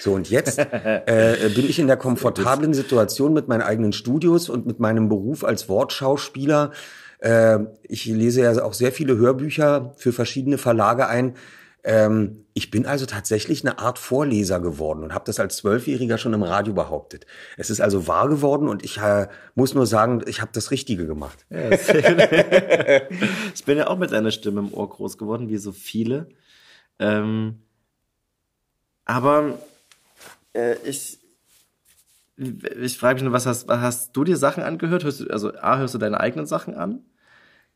So, 0.00 0.14
und 0.14 0.30
jetzt 0.30 0.58
äh, 0.58 1.50
bin 1.54 1.68
ich 1.68 1.78
in 1.78 1.86
der 1.86 1.96
komfortablen 1.96 2.74
Situation 2.74 3.32
mit 3.32 3.48
meinen 3.48 3.62
eigenen 3.62 3.92
Studios 3.92 4.48
und 4.48 4.66
mit 4.66 4.80
meinem 4.80 5.08
Beruf 5.08 5.44
als 5.44 5.68
Wortschauspieler. 5.68 6.72
Äh, 7.18 7.58
ich 7.82 8.06
lese 8.06 8.42
ja 8.42 8.62
auch 8.64 8.74
sehr 8.74 8.92
viele 8.92 9.16
Hörbücher 9.16 9.92
für 9.96 10.12
verschiedene 10.12 10.58
Verlage 10.58 11.06
ein. 11.06 11.34
Ähm, 11.82 12.44
ich 12.52 12.70
bin 12.70 12.84
also 12.84 13.06
tatsächlich 13.06 13.64
eine 13.64 13.78
Art 13.78 13.98
Vorleser 13.98 14.60
geworden 14.60 15.02
und 15.02 15.14
habe 15.14 15.24
das 15.24 15.40
als 15.40 15.56
Zwölfjähriger 15.58 16.18
schon 16.18 16.34
im 16.34 16.42
Radio 16.42 16.74
behauptet. 16.74 17.26
Es 17.56 17.70
ist 17.70 17.80
also 17.80 18.06
wahr 18.06 18.28
geworden 18.28 18.68
und 18.68 18.84
ich 18.84 18.98
äh, 18.98 19.28
muss 19.54 19.74
nur 19.74 19.86
sagen, 19.86 20.22
ich 20.26 20.42
habe 20.42 20.50
das 20.52 20.70
Richtige 20.70 21.06
gemacht. 21.06 21.46
Ja, 21.48 21.70
ich 23.54 23.64
bin 23.64 23.78
ja 23.78 23.86
auch 23.86 23.98
mit 23.98 24.12
einer 24.12 24.30
Stimme 24.30 24.60
im 24.60 24.74
Ohr 24.74 24.90
groß 24.90 25.16
geworden, 25.16 25.48
wie 25.48 25.56
so 25.56 25.72
viele. 25.72 26.28
Ähm, 26.98 27.62
aber 29.06 29.58
äh, 30.52 30.76
ich 30.84 31.20
ich 32.80 32.96
frage 32.96 33.16
mich 33.16 33.24
nur, 33.24 33.32
was 33.32 33.46
hast, 33.46 33.68
hast 33.68 34.16
du 34.16 34.24
dir 34.24 34.36
Sachen 34.36 34.62
angehört? 34.62 35.04
Hörst 35.04 35.20
du, 35.20 35.26
also 35.26 35.52
A, 35.60 35.78
hörst 35.78 35.94
du 35.94 35.98
deine 35.98 36.20
eigenen 36.20 36.46
Sachen 36.46 36.74
an? 36.74 37.00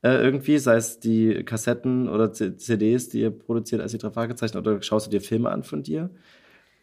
Äh, 0.03 0.23
irgendwie, 0.23 0.59
sei 0.59 0.77
es 0.77 1.01
die 1.01 1.45
Kassetten 1.45 2.09
oder 2.09 2.33
CDs, 2.33 3.09
die 3.09 3.21
ihr 3.21 3.31
produziert 3.31 3.81
als 3.81 3.93
die 3.93 3.99
drei 3.99 4.11
Fragezeichen, 4.11 4.57
oder 4.57 4.81
schaust 4.83 5.07
du 5.07 5.11
dir 5.11 5.21
Filme 5.21 5.51
an 5.51 5.65
von 5.65 5.83
dir? 5.83 6.11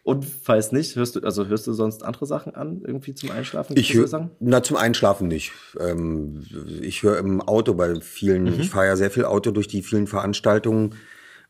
Und 0.04 0.26
falls 0.26 0.72
nicht, 0.72 0.96
hörst 0.96 1.16
du, 1.16 1.22
also 1.22 1.46
hörst 1.46 1.68
du 1.68 1.74
sonst 1.74 2.04
andere 2.04 2.26
Sachen 2.26 2.56
an, 2.56 2.82
irgendwie 2.84 3.14
zum 3.14 3.30
Einschlafen? 3.30 3.78
Ich 3.78 3.94
höre, 3.94 4.32
na, 4.40 4.64
zum 4.64 4.78
Einschlafen 4.78 5.28
nicht. 5.28 5.52
Ähm, 5.80 6.44
ich 6.82 7.04
höre 7.04 7.20
im 7.20 7.42
Auto 7.42 7.76
bei 7.76 8.00
vielen, 8.02 8.46
mhm. 8.46 8.60
ich 8.60 8.70
fahre 8.70 8.88
ja 8.88 8.96
sehr 8.96 9.12
viel 9.12 9.26
Auto 9.26 9.52
durch 9.52 9.68
die 9.68 9.84
vielen 9.84 10.08
Veranstaltungen 10.08 10.96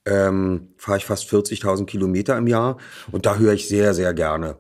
ähm, 0.06 0.70
fahre 0.78 0.98
ich 0.98 1.06
fast 1.06 1.30
40.000 1.30 1.86
Kilometer 1.86 2.38
im 2.38 2.48
Jahr 2.48 2.78
und 3.12 3.26
da 3.26 3.38
höre 3.38 3.54
ich 3.54 3.68
sehr, 3.68 3.94
sehr 3.94 4.14
gerne. 4.14 4.58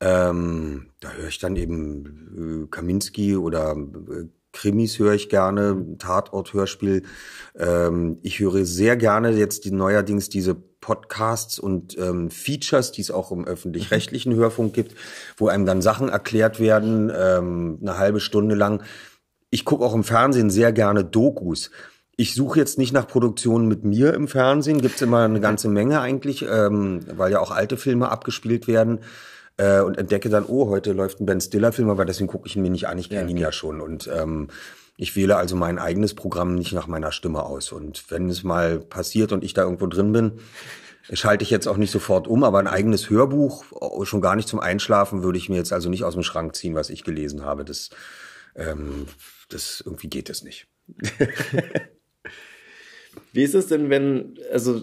Ähm, 0.00 0.90
da 1.00 1.12
höre 1.12 1.28
ich 1.28 1.38
dann 1.38 1.56
eben 1.56 2.64
äh, 2.64 2.68
Kaminski 2.70 3.36
oder 3.36 3.72
äh, 3.72 4.24
Krimis 4.52 4.98
höre 4.98 5.14
ich 5.14 5.28
gerne, 5.28 5.96
Tatort-Hörspiel. 5.98 7.02
Ähm, 7.56 8.18
ich 8.22 8.40
höre 8.40 8.64
sehr 8.64 8.96
gerne 8.96 9.30
jetzt 9.30 9.64
die 9.64 9.70
neuerdings 9.70 10.28
diese 10.28 10.54
Podcasts 10.54 11.58
und 11.58 11.98
ähm, 11.98 12.30
Features, 12.30 12.92
die 12.92 13.02
es 13.02 13.10
auch 13.10 13.30
im 13.30 13.44
öffentlich-rechtlichen 13.44 14.34
Hörfunk 14.34 14.72
gibt, 14.72 14.94
wo 15.36 15.48
einem 15.48 15.66
dann 15.66 15.82
Sachen 15.82 16.08
erklärt 16.08 16.60
werden, 16.60 17.12
ähm, 17.14 17.78
eine 17.80 17.98
halbe 17.98 18.20
Stunde 18.20 18.54
lang. 18.54 18.82
Ich 19.50 19.64
gucke 19.64 19.84
auch 19.84 19.94
im 19.94 20.04
Fernsehen 20.04 20.50
sehr 20.50 20.72
gerne 20.72 21.04
Dokus 21.04 21.70
ich 22.20 22.34
suche 22.34 22.58
jetzt 22.58 22.78
nicht 22.78 22.92
nach 22.92 23.06
Produktionen 23.06 23.68
mit 23.68 23.84
mir 23.84 24.12
im 24.12 24.26
Fernsehen, 24.26 24.80
gibt's 24.80 25.00
immer 25.02 25.22
eine 25.22 25.38
ganze 25.38 25.68
Menge 25.68 26.00
eigentlich, 26.00 26.44
ähm, 26.50 26.98
weil 27.16 27.30
ja 27.30 27.38
auch 27.38 27.52
alte 27.52 27.76
Filme 27.76 28.10
abgespielt 28.10 28.66
werden. 28.66 28.98
Äh, 29.56 29.82
und 29.82 29.96
entdecke 29.96 30.28
dann, 30.28 30.44
oh, 30.44 30.68
heute 30.68 30.92
läuft 30.92 31.20
ein 31.20 31.26
Ben 31.26 31.40
Stiller-Film, 31.40 31.88
aber 31.88 32.04
deswegen 32.04 32.26
gucke 32.26 32.48
ich 32.48 32.56
ihn 32.56 32.62
mir 32.62 32.70
nicht 32.70 32.88
an, 32.88 32.98
ich 32.98 33.08
kenne 33.08 33.20
ja, 33.20 33.26
okay. 33.26 33.30
ihn 33.30 33.38
ja 33.38 33.52
schon. 33.52 33.80
Und 33.80 34.10
ähm, 34.12 34.48
ich 34.96 35.14
wähle 35.14 35.36
also 35.36 35.54
mein 35.54 35.78
eigenes 35.78 36.14
Programm 36.14 36.56
nicht 36.56 36.72
nach 36.72 36.88
meiner 36.88 37.12
Stimme 37.12 37.44
aus. 37.44 37.70
Und 37.70 38.10
wenn 38.10 38.28
es 38.28 38.42
mal 38.42 38.80
passiert 38.80 39.30
und 39.30 39.44
ich 39.44 39.54
da 39.54 39.62
irgendwo 39.62 39.86
drin 39.86 40.10
bin, 40.10 40.32
schalte 41.12 41.44
ich 41.44 41.50
jetzt 41.50 41.68
auch 41.68 41.76
nicht 41.76 41.92
sofort 41.92 42.26
um, 42.26 42.42
aber 42.42 42.58
ein 42.58 42.66
eigenes 42.66 43.10
Hörbuch, 43.10 43.64
schon 44.02 44.20
gar 44.20 44.34
nicht 44.34 44.48
zum 44.48 44.58
Einschlafen, 44.58 45.22
würde 45.22 45.38
ich 45.38 45.48
mir 45.48 45.56
jetzt 45.56 45.72
also 45.72 45.88
nicht 45.88 46.02
aus 46.02 46.14
dem 46.14 46.24
Schrank 46.24 46.56
ziehen, 46.56 46.74
was 46.74 46.90
ich 46.90 47.04
gelesen 47.04 47.44
habe. 47.44 47.64
Das, 47.64 47.90
ähm, 48.56 49.06
das 49.50 49.80
irgendwie 49.86 50.08
geht 50.08 50.30
es 50.30 50.42
nicht. 50.42 50.66
Wie 53.32 53.42
ist 53.42 53.54
es 53.54 53.66
denn, 53.66 53.90
wenn, 53.90 54.38
also 54.52 54.82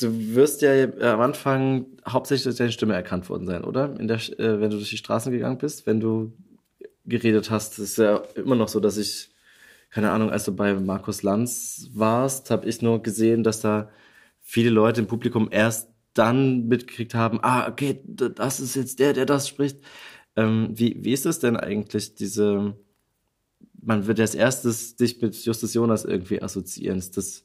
du 0.00 0.34
wirst 0.34 0.62
ja 0.62 0.84
am 1.12 1.20
Anfang 1.20 1.86
hauptsächlich 2.06 2.44
durch 2.44 2.56
deine 2.56 2.72
Stimme 2.72 2.94
erkannt 2.94 3.28
worden 3.28 3.46
sein, 3.46 3.64
oder? 3.64 3.98
In 3.98 4.08
der, 4.08 4.16
äh, 4.38 4.60
wenn 4.60 4.70
du 4.70 4.76
durch 4.76 4.90
die 4.90 4.96
Straßen 4.96 5.32
gegangen 5.32 5.58
bist, 5.58 5.86
wenn 5.86 6.00
du 6.00 6.32
geredet 7.06 7.50
hast, 7.50 7.78
ist 7.78 7.98
ja 7.98 8.22
immer 8.34 8.56
noch 8.56 8.68
so, 8.68 8.80
dass 8.80 8.96
ich, 8.96 9.30
keine 9.90 10.10
Ahnung, 10.10 10.30
als 10.30 10.44
du 10.44 10.54
bei 10.54 10.74
Markus 10.74 11.22
Lanz 11.22 11.88
warst, 11.92 12.50
habe 12.50 12.68
ich 12.68 12.82
nur 12.82 13.02
gesehen, 13.02 13.42
dass 13.42 13.60
da 13.60 13.90
viele 14.40 14.70
Leute 14.70 15.00
im 15.00 15.06
Publikum 15.06 15.48
erst 15.50 15.88
dann 16.14 16.68
mitgekriegt 16.68 17.14
haben, 17.14 17.40
ah, 17.42 17.68
okay, 17.68 18.00
das 18.06 18.60
ist 18.60 18.76
jetzt 18.76 19.00
der, 19.00 19.12
der 19.12 19.26
das 19.26 19.48
spricht. 19.48 19.78
Ähm, 20.36 20.70
wie, 20.72 20.96
wie 21.04 21.12
ist 21.12 21.26
es 21.26 21.38
denn 21.40 21.56
eigentlich, 21.56 22.14
diese, 22.14 22.76
man 23.84 24.06
wird 24.06 24.20
als 24.20 24.34
erstes 24.34 24.96
dich 24.96 25.20
mit 25.20 25.34
Justus 25.44 25.74
Jonas 25.74 26.04
irgendwie 26.04 26.42
assoziieren. 26.42 26.98
Ist 26.98 27.16
das, 27.16 27.44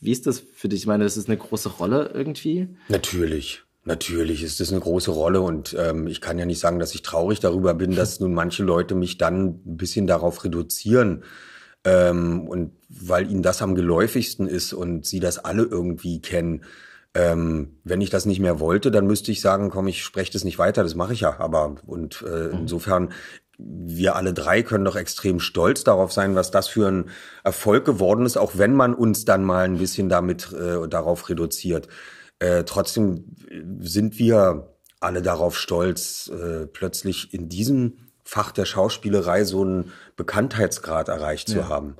wie 0.00 0.12
ist 0.12 0.26
das 0.26 0.40
für 0.40 0.68
dich? 0.68 0.80
Ich 0.80 0.86
meine, 0.86 1.04
das 1.04 1.16
ist 1.16 1.28
eine 1.28 1.38
große 1.38 1.68
Rolle 1.68 2.10
irgendwie? 2.14 2.68
Natürlich. 2.88 3.62
Natürlich 3.84 4.44
ist 4.44 4.60
das 4.60 4.70
eine 4.70 4.80
große 4.80 5.10
Rolle 5.10 5.40
und 5.40 5.74
ähm, 5.76 6.06
ich 6.06 6.20
kann 6.20 6.38
ja 6.38 6.46
nicht 6.46 6.60
sagen, 6.60 6.78
dass 6.78 6.94
ich 6.94 7.02
traurig 7.02 7.40
darüber 7.40 7.74
bin, 7.74 7.96
dass 7.96 8.20
nun 8.20 8.32
manche 8.32 8.62
Leute 8.62 8.94
mich 8.94 9.18
dann 9.18 9.60
ein 9.66 9.76
bisschen 9.76 10.06
darauf 10.06 10.44
reduzieren 10.44 11.24
ähm, 11.84 12.46
und 12.46 12.72
weil 12.88 13.28
ihnen 13.28 13.42
das 13.42 13.60
am 13.60 13.74
geläufigsten 13.74 14.46
ist 14.46 14.72
und 14.72 15.04
sie 15.04 15.18
das 15.18 15.38
alle 15.38 15.64
irgendwie 15.64 16.20
kennen. 16.20 16.64
Ähm, 17.14 17.80
wenn 17.82 18.00
ich 18.00 18.08
das 18.08 18.24
nicht 18.24 18.38
mehr 18.38 18.60
wollte, 18.60 18.92
dann 18.92 19.06
müsste 19.06 19.32
ich 19.32 19.40
sagen, 19.40 19.68
komm, 19.68 19.88
ich 19.88 20.02
spreche 20.02 20.32
das 20.32 20.44
nicht 20.44 20.58
weiter, 20.58 20.84
das 20.84 20.94
mache 20.94 21.12
ich 21.12 21.20
ja. 21.20 21.40
Aber 21.40 21.74
und 21.84 22.24
äh, 22.26 22.48
mhm. 22.48 22.60
insofern 22.60 23.12
wir 23.58 24.16
alle 24.16 24.32
drei 24.32 24.62
können 24.62 24.84
doch 24.84 24.96
extrem 24.96 25.40
stolz 25.40 25.84
darauf 25.84 26.12
sein, 26.12 26.34
was 26.34 26.50
das 26.50 26.68
für 26.68 26.88
ein 26.88 27.10
Erfolg 27.44 27.84
geworden 27.84 28.26
ist, 28.26 28.36
auch 28.36 28.52
wenn 28.56 28.74
man 28.74 28.94
uns 28.94 29.24
dann 29.24 29.44
mal 29.44 29.64
ein 29.64 29.78
bisschen 29.78 30.08
damit 30.08 30.52
äh, 30.52 30.88
darauf 30.88 31.28
reduziert. 31.28 31.88
Äh, 32.38 32.64
trotzdem 32.64 33.36
sind 33.80 34.18
wir 34.18 34.74
alle 35.00 35.22
darauf 35.22 35.56
stolz, 35.58 36.28
äh, 36.28 36.66
plötzlich 36.66 37.34
in 37.34 37.48
diesem 37.48 37.98
Fach 38.24 38.52
der 38.52 38.64
Schauspielerei 38.64 39.44
so 39.44 39.62
einen 39.62 39.92
Bekanntheitsgrad 40.16 41.08
erreicht 41.08 41.48
ja. 41.50 41.56
zu 41.62 41.68
haben. 41.68 41.96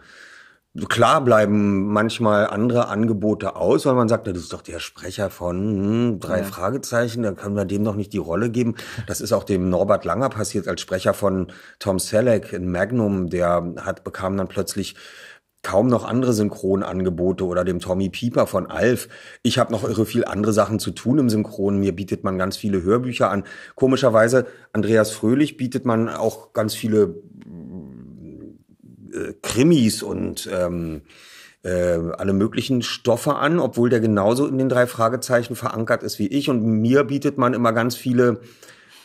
Klar 0.88 1.22
bleiben 1.22 1.92
manchmal 1.92 2.46
andere 2.46 2.88
Angebote 2.88 3.56
aus, 3.56 3.84
weil 3.84 3.92
man 3.94 4.08
sagt, 4.08 4.26
das 4.26 4.38
ist 4.38 4.54
doch 4.54 4.62
der 4.62 4.78
Sprecher 4.78 5.28
von 5.28 5.58
hm, 5.58 6.20
drei 6.20 6.38
ja. 6.38 6.44
Fragezeichen, 6.44 7.22
dann 7.22 7.36
können 7.36 7.56
wir 7.56 7.66
dem 7.66 7.82
noch 7.82 7.94
nicht 7.94 8.14
die 8.14 8.18
Rolle 8.18 8.48
geben. 8.48 8.76
Das 9.06 9.20
ist 9.20 9.32
auch 9.32 9.44
dem 9.44 9.68
Norbert 9.68 10.06
Langer 10.06 10.30
passiert 10.30 10.68
als 10.68 10.80
Sprecher 10.80 11.12
von 11.12 11.48
Tom 11.78 11.98
Selleck 11.98 12.54
in 12.54 12.70
Magnum, 12.72 13.28
der 13.28 13.74
hat 13.82 14.02
bekam 14.02 14.38
dann 14.38 14.48
plötzlich 14.48 14.96
kaum 15.60 15.88
noch 15.88 16.04
andere 16.04 16.32
Synchronangebote 16.32 17.44
oder 17.44 17.64
dem 17.64 17.78
Tommy 17.78 18.08
Pieper 18.08 18.46
von 18.46 18.66
Alf. 18.66 19.08
Ich 19.42 19.58
habe 19.58 19.72
noch 19.72 19.84
irre 19.84 20.06
viel 20.06 20.24
andere 20.24 20.54
Sachen 20.54 20.78
zu 20.78 20.90
tun 20.90 21.18
im 21.18 21.30
Synchron. 21.30 21.78
Mir 21.78 21.94
bietet 21.94 22.24
man 22.24 22.38
ganz 22.38 22.56
viele 22.56 22.82
Hörbücher 22.82 23.30
an. 23.30 23.44
Komischerweise, 23.76 24.46
Andreas 24.72 25.12
Fröhlich 25.12 25.56
bietet 25.56 25.84
man 25.84 26.08
auch 26.08 26.52
ganz 26.52 26.74
viele 26.74 27.14
äh, 29.12 29.34
Krimis 29.42 30.02
und 30.02 30.48
ähm, 30.52 31.02
äh, 31.62 31.98
alle 32.16 32.32
möglichen 32.32 32.82
Stoffe 32.82 33.36
an, 33.36 33.58
obwohl 33.58 33.88
der 33.88 34.00
genauso 34.00 34.46
in 34.46 34.58
den 34.58 34.68
drei 34.68 34.86
Fragezeichen 34.86 35.54
verankert 35.56 36.02
ist 36.02 36.18
wie 36.18 36.26
ich. 36.26 36.50
Und 36.50 36.62
mir 36.64 37.04
bietet 37.04 37.38
man 37.38 37.54
immer 37.54 37.72
ganz 37.72 37.96
viele 37.96 38.40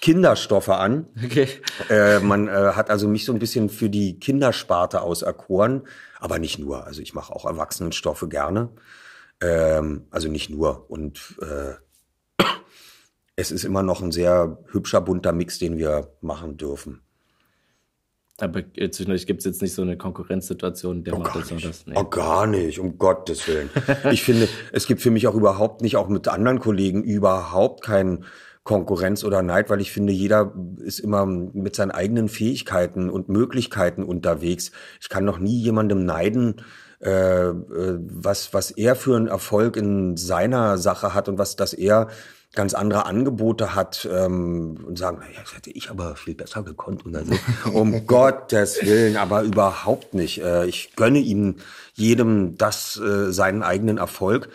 Kinderstoffe 0.02 0.70
an. 0.70 1.08
Okay. 1.24 1.48
Äh, 1.90 2.20
man 2.20 2.48
äh, 2.48 2.52
hat 2.74 2.90
also 2.90 3.08
mich 3.08 3.26
so 3.26 3.34
ein 3.34 3.40
bisschen 3.40 3.70
für 3.70 3.90
die 3.90 4.20
Kindersparte 4.20 5.02
auserkoren, 5.02 5.84
aber 6.20 6.40
nicht 6.40 6.60
nur. 6.60 6.86
Also 6.86 7.02
ich 7.02 7.14
mache 7.14 7.34
auch 7.34 7.46
Erwachsenenstoffe 7.46 8.26
gerne. 8.30 8.70
Ähm, 9.42 10.08
also 10.10 10.30
nicht 10.30 10.50
nur. 10.50 10.90
Und 10.90 11.38
äh, 11.42 11.74
es 13.36 13.52
ist 13.52 13.66
immer 13.66 13.84
noch 13.84 14.02
ein 14.02 14.12
sehr 14.12 14.58
hübscher, 14.72 15.02
bunter 15.02 15.32
Mix, 15.32 15.60
den 15.60 15.78
wir 15.78 16.12
machen 16.22 16.58
dürfen. 16.58 17.02
Aber 18.40 18.62
zwischendurch 18.76 19.26
gibt 19.26 19.40
es 19.40 19.46
jetzt 19.46 19.62
nicht 19.64 19.74
so 19.74 19.82
eine 19.82 19.98
Konkurrenzsituation, 19.98 21.04
der 21.04 21.16
oh, 21.16 21.20
macht 21.20 21.36
das 21.36 21.52
und 21.52 21.66
das. 21.66 21.88
Nee. 21.88 21.96
Oh, 21.96 22.04
gar 22.04 22.46
nicht, 22.46 22.80
um 22.80 23.00
Gottes 23.00 23.48
Willen. 23.48 23.70
ich 24.12 24.24
finde, 24.24 24.48
es 24.72 24.86
gibt 24.86 25.02
für 25.02 25.10
mich 25.10 25.26
auch 25.26 25.34
überhaupt 25.34 25.82
nicht, 25.82 25.96
auch 25.96 26.08
mit 26.08 26.28
anderen 26.28 26.60
Kollegen, 26.60 27.04
überhaupt 27.04 27.84
keinen 27.84 28.26
Konkurrenz 28.64 29.24
oder 29.24 29.42
Neid, 29.42 29.72
weil 29.72 29.82
ich 29.82 29.92
finde, 29.92 30.14
jeder 30.14 30.54
ist 30.78 31.00
immer 31.00 31.26
mit 31.26 31.76
seinen 31.76 31.92
eigenen 31.92 32.30
Fähigkeiten 32.30 33.10
und 33.10 33.28
Möglichkeiten 33.28 34.04
unterwegs. 34.04 34.72
Ich 35.02 35.10
kann 35.10 35.26
noch 35.26 35.40
nie 35.40 35.58
jemandem 35.58 36.06
neiden, 36.06 36.62
äh, 37.02 37.10
äh 37.10 37.54
was, 38.00 38.54
was 38.54 38.70
er 38.70 38.96
für 38.96 39.16
einen 39.16 39.28
Erfolg 39.28 39.78
in 39.78 40.16
seiner 40.16 40.78
Sache 40.78 41.16
hat 41.16 41.28
und 41.28 41.40
was, 41.40 41.56
dass 41.56 41.74
er 41.74 42.10
ganz 42.58 42.74
andere 42.74 43.06
Angebote 43.06 43.76
hat 43.76 44.10
ähm, 44.12 44.84
und 44.86 44.98
sagen, 44.98 45.20
naja, 45.20 45.40
das 45.42 45.56
hätte 45.56 45.70
ich 45.70 45.90
aber 45.90 46.18
viel 46.18 46.36
besser 46.36 46.64
gekonnt 46.64 47.06
oder 47.06 47.24
so. 47.24 47.34
um 47.72 48.06
Gottes 48.06 48.80
Willen, 48.82 49.16
aber 49.16 49.44
überhaupt 49.44 50.14
nicht. 50.14 50.42
Äh, 50.42 50.66
ich 50.66 50.96
gönne 50.98 51.20
ihm 51.20 51.56
jedem 51.94 52.58
das, 52.58 52.98
äh, 52.98 53.32
seinen 53.32 53.64
eigenen 53.64 53.98
Erfolg 53.98 54.50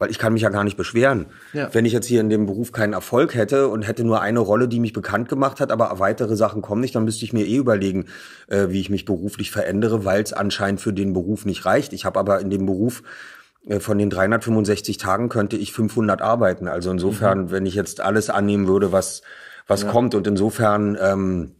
weil 0.00 0.10
ich 0.10 0.18
kann 0.18 0.32
mich 0.32 0.40
ja 0.40 0.48
gar 0.48 0.64
nicht 0.64 0.78
beschweren. 0.78 1.26
Ja. 1.52 1.68
Wenn 1.74 1.84
ich 1.84 1.92
jetzt 1.92 2.06
hier 2.06 2.22
in 2.22 2.30
dem 2.30 2.46
Beruf 2.46 2.72
keinen 2.72 2.94
Erfolg 2.94 3.34
hätte 3.34 3.68
und 3.68 3.82
hätte 3.82 4.02
nur 4.02 4.22
eine 4.22 4.38
Rolle, 4.38 4.66
die 4.66 4.80
mich 4.80 4.94
bekannt 4.94 5.28
gemacht 5.28 5.60
hat, 5.60 5.70
aber 5.70 5.98
weitere 5.98 6.36
Sachen 6.36 6.62
kommen 6.62 6.80
nicht, 6.80 6.94
dann 6.94 7.04
müsste 7.04 7.26
ich 7.26 7.34
mir 7.34 7.44
eh 7.44 7.56
überlegen, 7.56 8.06
äh, 8.48 8.68
wie 8.70 8.80
ich 8.80 8.88
mich 8.88 9.04
beruflich 9.04 9.50
verändere, 9.50 10.06
weil 10.06 10.22
es 10.22 10.32
anscheinend 10.32 10.80
für 10.80 10.94
den 10.94 11.12
Beruf 11.12 11.44
nicht 11.44 11.66
reicht. 11.66 11.92
Ich 11.92 12.06
habe 12.06 12.18
aber 12.18 12.40
in 12.40 12.48
dem 12.48 12.64
Beruf 12.64 13.02
äh, 13.02 13.30
von 13.78 13.98
den 13.98 14.10
365 14.10 14.96
Tagen 14.96 15.28
könnte 15.28 15.56
ich 15.56 15.72
500 15.72 16.22
arbeiten. 16.22 16.66
Also 16.66 16.90
insofern, 16.90 17.42
mhm. 17.42 17.50
wenn 17.50 17.66
ich 17.66 17.74
jetzt 17.74 18.00
alles 18.00 18.30
annehmen 18.30 18.66
würde, 18.66 18.92
was 18.92 19.22
was 19.70 19.82
ja. 19.82 19.90
kommt 19.90 20.14
und 20.14 20.26
insofern 20.26 20.98
ähm, 21.00 21.54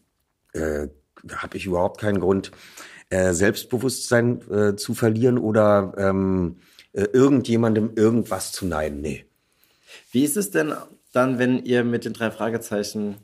äh, 0.52 0.88
habe 1.36 1.56
ich 1.56 1.66
überhaupt 1.66 2.00
keinen 2.00 2.20
Grund, 2.20 2.50
äh, 3.08 3.32
Selbstbewusstsein 3.32 4.40
äh, 4.50 4.76
zu 4.76 4.94
verlieren 4.94 5.38
oder 5.38 5.94
ähm, 5.96 6.56
äh, 6.92 7.04
irgendjemandem 7.12 7.92
irgendwas 7.94 8.52
zu 8.52 8.66
neiden. 8.66 9.00
Nee. 9.00 9.24
Wie 10.10 10.24
ist 10.24 10.36
es 10.36 10.50
denn 10.50 10.74
dann, 11.12 11.38
wenn 11.38 11.64
ihr 11.64 11.84
mit 11.84 12.04
den 12.04 12.12
drei 12.12 12.30
Fragezeichen, 12.30 13.16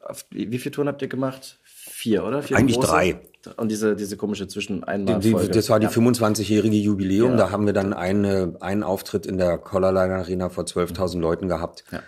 auf, 0.00 0.24
wie 0.30 0.58
viele 0.58 0.72
Touren 0.72 0.88
habt 0.88 1.02
ihr 1.02 1.08
gemacht? 1.08 1.58
Vier, 1.64 2.24
oder? 2.24 2.42
Vier 2.42 2.56
Eigentlich 2.56 2.76
große? 2.76 2.88
drei. 2.88 3.20
Und 3.56 3.70
diese, 3.70 3.96
diese 3.96 4.16
komische 4.16 4.46
zwischen 4.46 4.84
einmal 4.84 5.18
die, 5.20 5.34
die, 5.34 5.48
Das 5.48 5.68
war 5.68 5.80
die 5.80 5.86
ja. 5.86 5.92
25-jährige 5.92 6.76
Jubiläum. 6.76 7.32
Ja. 7.32 7.36
Da 7.36 7.50
haben 7.50 7.66
wir 7.66 7.72
dann 7.72 7.92
eine, 7.92 8.56
einen 8.60 8.82
Auftritt 8.82 9.26
in 9.26 9.38
der 9.38 9.58
Collarline 9.58 10.14
Arena 10.14 10.48
vor 10.48 10.64
12.000 10.64 11.18
Leuten 11.20 11.48
gehabt. 11.48 11.84
Ja. 11.90 12.02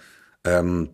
Ähm, 0.45 0.91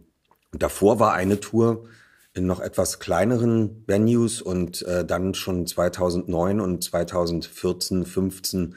davor 0.53 0.99
war 0.99 1.13
eine 1.15 1.41
Tour 1.41 1.85
in 2.33 2.47
noch 2.47 2.61
etwas 2.61 3.01
kleineren 3.01 3.85
Venues 3.87 4.41
und 4.41 4.83
äh, 4.83 5.05
dann 5.05 5.35
schon 5.35 5.67
2009 5.67 6.61
und 6.61 6.85
2014, 6.85 8.07
15 8.07 8.77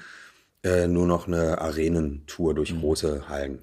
äh, 0.64 0.88
nur 0.88 1.06
noch 1.06 1.28
eine 1.28 1.60
Arenentour 1.62 2.56
durch 2.56 2.74
mhm. 2.74 2.80
große 2.80 3.30
Hallen. 3.30 3.60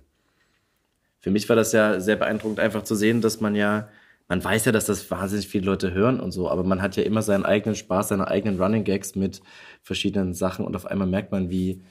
Für 1.19 1.31
mich 1.31 1.49
war 1.49 1.57
das 1.57 1.73
ja 1.73 2.01
sehr 2.01 2.17
beeindruckend, 2.17 2.61
einfach 2.61 2.85
zu 2.85 2.95
sehen, 2.95 3.21
dass 3.21 3.41
man 3.41 3.55
ja, 3.55 3.89
man 4.31 4.43
weiß 4.45 4.65
ja, 4.65 4.73
dass 4.73 4.87
das 4.87 5.11
wahnsinnig 5.11 5.49
viele 5.49 5.67
Leute 5.67 5.93
hören 5.93 6.21
und 6.21 6.31
so, 6.31 6.49
aber 6.49 6.63
man 6.63 6.81
hat 6.81 6.95
ja 6.95 7.03
immer 7.03 7.21
seinen 7.21 7.45
eigenen 7.45 7.75
Spaß, 7.75 8.09
seine 8.09 8.29
eigenen 8.29 8.63
Running 8.63 8.85
Gags 8.85 9.17
mit 9.17 9.43
verschiedenen 9.83 10.35
Sachen 10.35 10.65
und 10.65 10.77
auf 10.77 10.87
einmal 10.87 11.09
merkt 11.09 11.33
man, 11.33 11.51
wie 11.51 11.83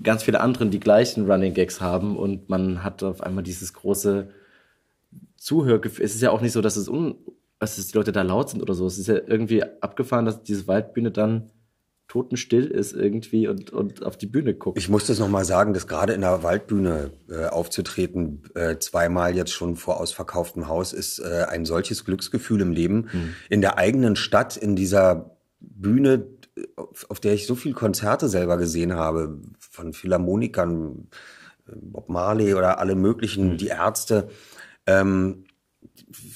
ganz 0.00 0.22
viele 0.22 0.40
anderen 0.40 0.70
die 0.70 0.78
gleichen 0.78 1.28
Running 1.28 1.52
Gags 1.52 1.80
haben 1.80 2.16
und 2.16 2.48
man 2.48 2.84
hat 2.84 3.02
auf 3.02 3.22
einmal 3.22 3.42
dieses 3.42 3.74
große 3.74 4.30
Zuhörgefühl. 5.36 6.04
Es 6.04 6.14
ist 6.14 6.22
ja 6.22 6.30
auch 6.30 6.40
nicht 6.40 6.52
so, 6.52 6.60
dass 6.60 6.76
es 6.76 6.88
un, 6.88 7.16
dass 7.58 7.74
die 7.74 7.96
Leute 7.96 8.12
da 8.12 8.22
laut 8.22 8.50
sind 8.50 8.62
oder 8.62 8.74
so. 8.74 8.86
Es 8.86 8.96
ist 8.96 9.08
ja 9.08 9.16
irgendwie 9.26 9.64
abgefahren, 9.64 10.26
dass 10.26 10.44
diese 10.44 10.68
Waldbühne 10.68 11.10
dann 11.10 11.50
totenstill 12.14 12.66
ist 12.66 12.92
irgendwie 12.92 13.48
und, 13.48 13.72
und 13.72 14.04
auf 14.04 14.16
die 14.16 14.26
Bühne 14.28 14.54
guckt. 14.54 14.78
Ich 14.78 14.88
muss 14.88 15.08
das 15.08 15.18
nochmal 15.18 15.44
sagen, 15.44 15.74
dass 15.74 15.88
gerade 15.88 16.12
in 16.12 16.20
der 16.20 16.44
Waldbühne 16.44 17.10
äh, 17.28 17.46
aufzutreten, 17.46 18.44
äh, 18.54 18.78
zweimal 18.78 19.34
jetzt 19.34 19.50
schon 19.50 19.74
vor 19.74 20.00
ausverkauftem 20.00 20.68
Haus, 20.68 20.92
ist 20.92 21.18
äh, 21.18 21.46
ein 21.48 21.64
solches 21.64 22.04
Glücksgefühl 22.04 22.60
im 22.60 22.70
Leben. 22.70 23.08
Mhm. 23.12 23.34
In 23.50 23.60
der 23.62 23.78
eigenen 23.78 24.14
Stadt, 24.14 24.56
in 24.56 24.76
dieser 24.76 25.36
Bühne, 25.58 26.28
auf, 26.76 27.10
auf 27.10 27.18
der 27.18 27.34
ich 27.34 27.48
so 27.48 27.56
viele 27.56 27.74
Konzerte 27.74 28.28
selber 28.28 28.58
gesehen 28.58 28.94
habe, 28.94 29.40
von 29.58 29.92
Philharmonikern, 29.92 31.08
äh, 31.66 31.72
Bob 31.74 32.08
Marley 32.08 32.54
oder 32.54 32.78
alle 32.78 32.94
möglichen, 32.94 33.54
mhm. 33.54 33.56
die 33.56 33.68
Ärzte. 33.68 34.28
Ähm, 34.86 35.43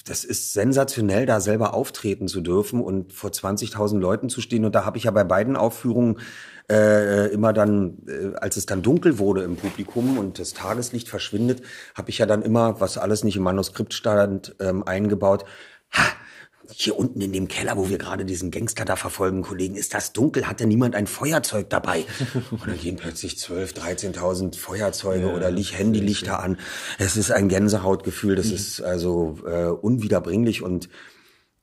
das 0.05 0.25
ist 0.25 0.53
sensationell, 0.53 1.27
da 1.27 1.41
selber 1.41 1.75
auftreten 1.75 2.29
zu 2.29 2.41
dürfen 2.41 2.81
und 2.81 3.13
vor 3.13 3.31
20.000 3.31 3.99
Leuten 3.99 4.29
zu 4.29 4.41
stehen. 4.41 4.65
Und 4.65 4.75
da 4.75 4.85
habe 4.85 4.99
ich 4.99 5.05
ja 5.05 5.11
bei 5.11 5.25
beiden 5.25 5.57
Aufführungen 5.57 6.19
äh, 6.71 7.29
immer 7.33 7.53
dann, 7.53 7.99
äh, 8.07 8.37
als 8.37 8.57
es 8.57 8.67
dann 8.67 8.83
dunkel 8.83 9.19
wurde 9.19 9.43
im 9.43 9.57
Publikum 9.57 10.19
und 10.19 10.39
das 10.39 10.53
Tageslicht 10.53 11.09
verschwindet, 11.09 11.63
habe 11.95 12.11
ich 12.11 12.19
ja 12.19 12.27
dann 12.27 12.43
immer, 12.43 12.81
was 12.81 12.99
alles 12.99 13.25
nicht 13.25 13.37
im 13.37 13.43
Manuskript 13.43 13.95
stand, 13.95 14.55
ähm, 14.61 14.83
eingebaut. 14.83 15.45
Ha, 15.93 16.05
hier 16.81 16.97
unten 16.97 17.21
in 17.21 17.33
dem 17.33 17.49
Keller, 17.49 17.77
wo 17.77 17.89
wir 17.89 17.99
gerade 17.99 18.25
diesen 18.25 18.53
Gangster 18.53 18.85
da 18.85 18.95
verfolgen, 18.95 19.43
Kollegen, 19.43 19.75
ist 19.75 19.95
das 19.95 20.13
dunkel? 20.13 20.47
Hat 20.47 20.61
denn 20.61 20.69
niemand 20.69 20.95
ein 20.95 21.09
Feuerzeug 21.09 21.69
dabei? 21.69 22.05
Und 22.53 22.69
dann 22.69 22.79
gehen 22.79 22.95
plötzlich 22.95 23.37
12, 23.37 23.73
13.000 23.73 24.57
Feuerzeuge 24.57 25.27
ja, 25.27 25.35
oder 25.35 25.51
Licht, 25.51 25.77
Handylichter 25.77 26.39
an. 26.39 26.57
Es 27.01 27.17
ist 27.17 27.33
ein 27.33 27.49
Gänsehautgefühl, 27.49 28.37
das 28.37 28.47
mhm. 28.47 28.55
ist 28.55 28.81
also 28.81 29.41
äh, 29.45 29.65
unwiederbringlich 29.67 30.63
und 30.63 30.89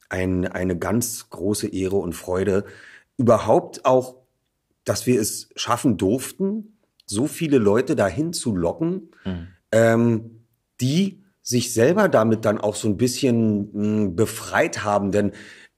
ein, 0.10 0.48
eine 0.48 0.78
ganz 0.78 1.30
große 1.30 1.70
Ehre 1.70 1.96
und 1.96 2.12
Freude. 2.12 2.66
Überhaupt 3.16 3.86
auch, 3.86 4.18
dass 4.84 5.08
wir 5.08 5.22
es 5.22 5.48
schaffen 5.56 5.96
durften, 5.96 6.78
so 7.06 7.28
viele 7.28 7.58
Leute 7.58 7.96
dahin 7.96 8.34
zu 8.34 8.54
locken, 8.54 9.12
mhm. 9.24 9.48
ähm, 9.72 10.46
die 10.82 11.25
sich 11.46 11.74
selber 11.74 12.10
damit 12.10 12.44
dann 12.44 12.60
auch 12.60 12.76
so 12.76 12.90
ein 12.90 12.98
bisschen 12.98 13.70
mh, 13.72 13.84
hm, 13.84 14.16
befreit 14.16 14.84
haben. 14.84 15.12
Denn 15.12 15.32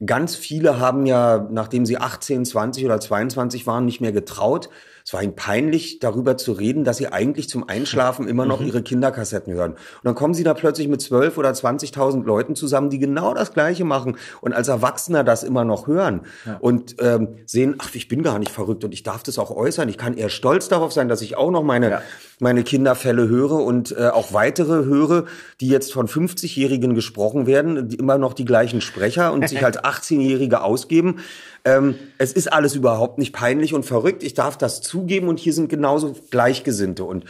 ganz 0.04 0.34
viele 0.34 0.80
haben 0.80 1.04
ja, 1.04 1.46
nachdem 1.50 1.84
sie 1.84 1.98
18, 1.98 2.46
20 2.46 2.84
oder 2.86 2.98
22 2.98 3.66
waren, 3.66 3.84
nicht 3.84 4.00
mehr 4.00 4.12
getraut, 4.12 4.70
es 5.08 5.14
war 5.14 5.22
ihnen 5.22 5.34
peinlich, 5.34 6.00
darüber 6.00 6.36
zu 6.36 6.52
reden, 6.52 6.84
dass 6.84 6.98
sie 6.98 7.08
eigentlich 7.08 7.48
zum 7.48 7.66
Einschlafen 7.66 8.28
immer 8.28 8.44
noch 8.44 8.60
mhm. 8.60 8.66
ihre 8.66 8.82
Kinderkassetten 8.82 9.54
hören. 9.54 9.70
Und 9.72 10.04
dann 10.04 10.14
kommen 10.14 10.34
sie 10.34 10.44
da 10.44 10.52
plötzlich 10.52 10.86
mit 10.86 11.00
12 11.00 11.38
oder 11.38 11.48
20.000 11.48 12.24
Leuten 12.24 12.54
zusammen, 12.54 12.90
die 12.90 12.98
genau 12.98 13.32
das 13.32 13.54
Gleiche 13.54 13.84
machen 13.84 14.18
und 14.42 14.52
als 14.52 14.68
Erwachsener 14.68 15.24
das 15.24 15.44
immer 15.44 15.64
noch 15.64 15.86
hören 15.86 16.26
ja. 16.44 16.58
und 16.58 16.96
ähm, 17.00 17.38
sehen, 17.46 17.76
ach, 17.78 17.94
ich 17.94 18.08
bin 18.08 18.22
gar 18.22 18.38
nicht 18.38 18.52
verrückt 18.52 18.84
und 18.84 18.92
ich 18.92 19.02
darf 19.02 19.22
das 19.22 19.38
auch 19.38 19.50
äußern. 19.50 19.88
Ich 19.88 19.96
kann 19.96 20.14
eher 20.14 20.28
stolz 20.28 20.68
darauf 20.68 20.92
sein, 20.92 21.08
dass 21.08 21.22
ich 21.22 21.38
auch 21.38 21.50
noch 21.50 21.62
meine, 21.62 21.90
ja. 21.90 22.02
meine 22.38 22.62
Kinderfälle 22.62 23.28
höre 23.28 23.64
und 23.64 23.96
äh, 23.96 24.08
auch 24.08 24.34
weitere 24.34 24.84
höre, 24.84 25.24
die 25.62 25.68
jetzt 25.68 25.90
von 25.90 26.06
50-Jährigen 26.06 26.94
gesprochen 26.94 27.46
werden, 27.46 27.88
die 27.88 27.96
immer 27.96 28.18
noch 28.18 28.34
die 28.34 28.44
gleichen 28.44 28.82
Sprecher 28.82 29.32
und 29.32 29.48
sich 29.48 29.64
als 29.64 29.78
18-Jährige 29.78 30.60
ausgeben. 30.60 31.20
Ähm, 31.64 31.96
es 32.18 32.32
ist 32.32 32.52
alles 32.52 32.74
überhaupt 32.74 33.18
nicht 33.18 33.32
peinlich 33.32 33.74
und 33.74 33.84
verrückt. 33.84 34.22
Ich 34.22 34.34
darf 34.34 34.56
das 34.56 34.80
zugeben 34.80 35.28
und 35.28 35.38
hier 35.38 35.52
sind 35.52 35.68
genauso 35.68 36.16
Gleichgesinnte. 36.30 37.04
Und 37.04 37.24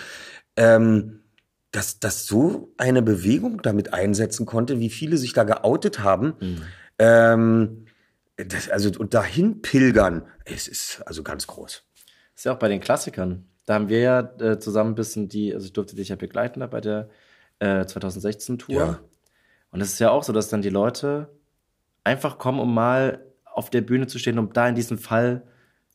ähm, 0.56 1.20
dass, 1.70 2.00
dass 2.00 2.26
so 2.26 2.72
eine 2.76 3.02
Bewegung 3.02 3.62
damit 3.62 3.92
einsetzen 3.92 4.46
konnte, 4.46 4.80
wie 4.80 4.90
viele 4.90 5.16
sich 5.16 5.32
da 5.32 5.44
geoutet 5.44 6.00
haben, 6.00 6.34
mhm. 6.40 6.62
ähm, 6.98 7.84
das, 8.36 8.70
also 8.70 8.90
und 8.98 9.14
dahin 9.14 9.62
pilgern, 9.62 10.22
es 10.44 10.68
ist 10.68 11.02
also 11.04 11.22
ganz 11.22 11.46
groß. 11.46 11.82
ist 12.34 12.44
ja 12.44 12.54
auch 12.54 12.58
bei 12.58 12.68
den 12.68 12.80
Klassikern. 12.80 13.46
Da 13.66 13.74
haben 13.74 13.88
wir 13.88 14.00
ja 14.00 14.20
äh, 14.40 14.58
zusammen 14.58 14.92
ein 14.92 14.94
bisschen 14.94 15.28
die, 15.28 15.52
also 15.52 15.66
ich 15.66 15.72
durfte 15.72 15.96
dich 15.96 16.08
ja 16.08 16.16
begleiten 16.16 16.60
da 16.60 16.66
bei 16.66 16.80
der 16.80 17.10
äh, 17.58 17.84
2016 17.84 18.58
Tour. 18.58 18.74
Ja. 18.74 19.00
Und 19.70 19.80
es 19.80 19.92
ist 19.92 19.98
ja 19.98 20.10
auch 20.10 20.22
so, 20.22 20.32
dass 20.32 20.48
dann 20.48 20.62
die 20.62 20.70
Leute 20.70 21.28
einfach 22.04 22.38
kommen, 22.38 22.60
um 22.60 22.72
mal 22.72 23.26
auf 23.58 23.70
der 23.70 23.80
Bühne 23.80 24.06
zu 24.06 24.18
stehen, 24.18 24.38
um 24.38 24.52
da 24.52 24.68
in 24.68 24.76
diesem 24.76 24.98
Fall 24.98 25.42